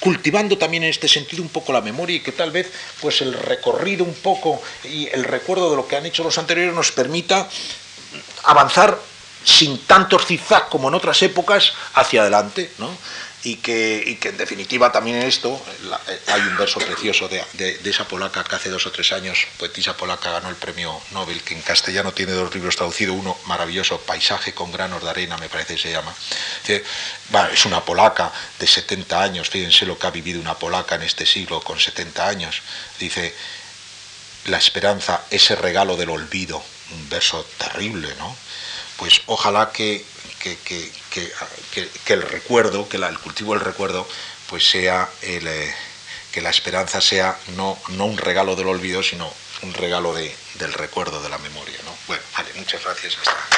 cultivando 0.00 0.56
también 0.56 0.84
en 0.84 0.90
este 0.90 1.08
sentido 1.08 1.42
un 1.42 1.48
poco 1.48 1.72
la 1.72 1.80
memoria 1.80 2.16
y 2.16 2.20
que 2.20 2.32
tal 2.32 2.52
vez 2.52 2.70
pues 3.00 3.20
el 3.20 3.32
recorrido 3.32 4.04
un 4.04 4.14
poco 4.14 4.62
y 4.84 5.08
el 5.08 5.24
recuerdo 5.24 5.70
de 5.70 5.76
lo 5.76 5.88
que 5.88 5.96
han 5.96 6.06
hecho 6.06 6.22
los 6.22 6.38
anteriores 6.38 6.72
nos 6.72 6.92
permita 6.92 7.48
avanzar 8.44 8.98
sin 9.44 9.78
tantos 9.86 10.26
zigzag 10.26 10.68
como 10.68 10.88
en 10.88 10.94
otras 10.94 11.22
épocas 11.22 11.72
hacia 11.94 12.22
adelante, 12.22 12.70
¿no? 12.78 12.90
y 13.44 13.56
que, 13.56 14.18
en 14.20 14.36
definitiva 14.36 14.90
también 14.90 15.18
en 15.18 15.22
esto 15.22 15.60
eh, 16.08 16.20
hay 16.26 16.40
un 16.40 16.56
verso 16.56 16.80
precioso 16.80 17.28
de, 17.28 17.80
esa 17.84 18.06
polaca 18.06 18.42
que 18.42 18.56
hace 18.56 18.68
dos 18.68 18.86
o 18.86 18.90
tres 18.90 19.12
años, 19.12 19.46
poetisa 19.58 19.96
polaca, 19.96 20.32
ganó 20.32 20.48
el 20.48 20.56
premio 20.56 21.00
Nobel, 21.12 21.42
que 21.42 21.54
en 21.54 21.62
castellano 21.62 22.12
tiene 22.12 22.32
dos 22.32 22.52
libros 22.54 22.76
traducidos, 22.76 23.16
uno 23.16 23.36
maravilloso, 23.46 24.00
Paisaje 24.00 24.52
con 24.52 24.72
granos 24.72 25.02
de 25.02 25.10
arena, 25.10 25.36
me 25.36 25.48
parece 25.48 25.76
que 25.76 25.82
se 25.82 25.92
llama. 25.92 26.12
Es 27.52 27.64
una 27.64 27.84
polaca 27.84 28.32
de 28.58 28.66
70 28.66 29.22
años, 29.22 29.48
fíjense 29.48 29.86
lo 29.86 29.98
que 29.98 30.06
ha 30.06 30.10
vivido 30.10 30.40
una 30.40 30.58
polaca 30.58 30.96
en 30.96 31.02
este 31.02 31.24
siglo 31.24 31.60
con 31.60 31.78
70 31.78 32.26
años. 32.26 32.62
Dice, 32.98 33.34
la 34.46 34.58
esperanza, 34.58 35.22
ese 35.30 35.54
regalo 35.54 35.96
del 35.96 36.10
olvido, 36.10 36.62
un 36.92 37.08
verso 37.08 37.46
terrible, 37.58 38.08
¿no? 38.18 38.36
pues 38.98 39.22
ojalá 39.26 39.70
que, 39.72 40.04
que, 40.42 40.58
que, 40.58 40.92
que 42.04 42.12
el 42.12 42.22
recuerdo, 42.22 42.88
que 42.88 42.98
la, 42.98 43.08
el 43.08 43.18
cultivo 43.18 43.54
del 43.54 43.64
recuerdo, 43.64 44.06
pues 44.48 44.68
sea 44.68 45.08
el, 45.22 45.46
eh, 45.46 45.74
que 46.32 46.40
la 46.40 46.50
esperanza 46.50 47.00
sea 47.00 47.38
no, 47.56 47.78
no 47.88 48.06
un 48.06 48.18
regalo 48.18 48.56
del 48.56 48.68
olvido, 48.68 49.02
sino 49.02 49.32
un 49.62 49.74
regalo 49.74 50.14
del 50.14 50.72
recuerdo, 50.74 51.22
de 51.22 51.28
la 51.28 51.38
memoria. 51.38 51.78
¿no? 51.84 51.96
Bueno, 52.06 52.22
vale, 52.36 52.50
muchas 52.54 52.84
gracias. 52.84 53.16
Hasta. 53.18 53.48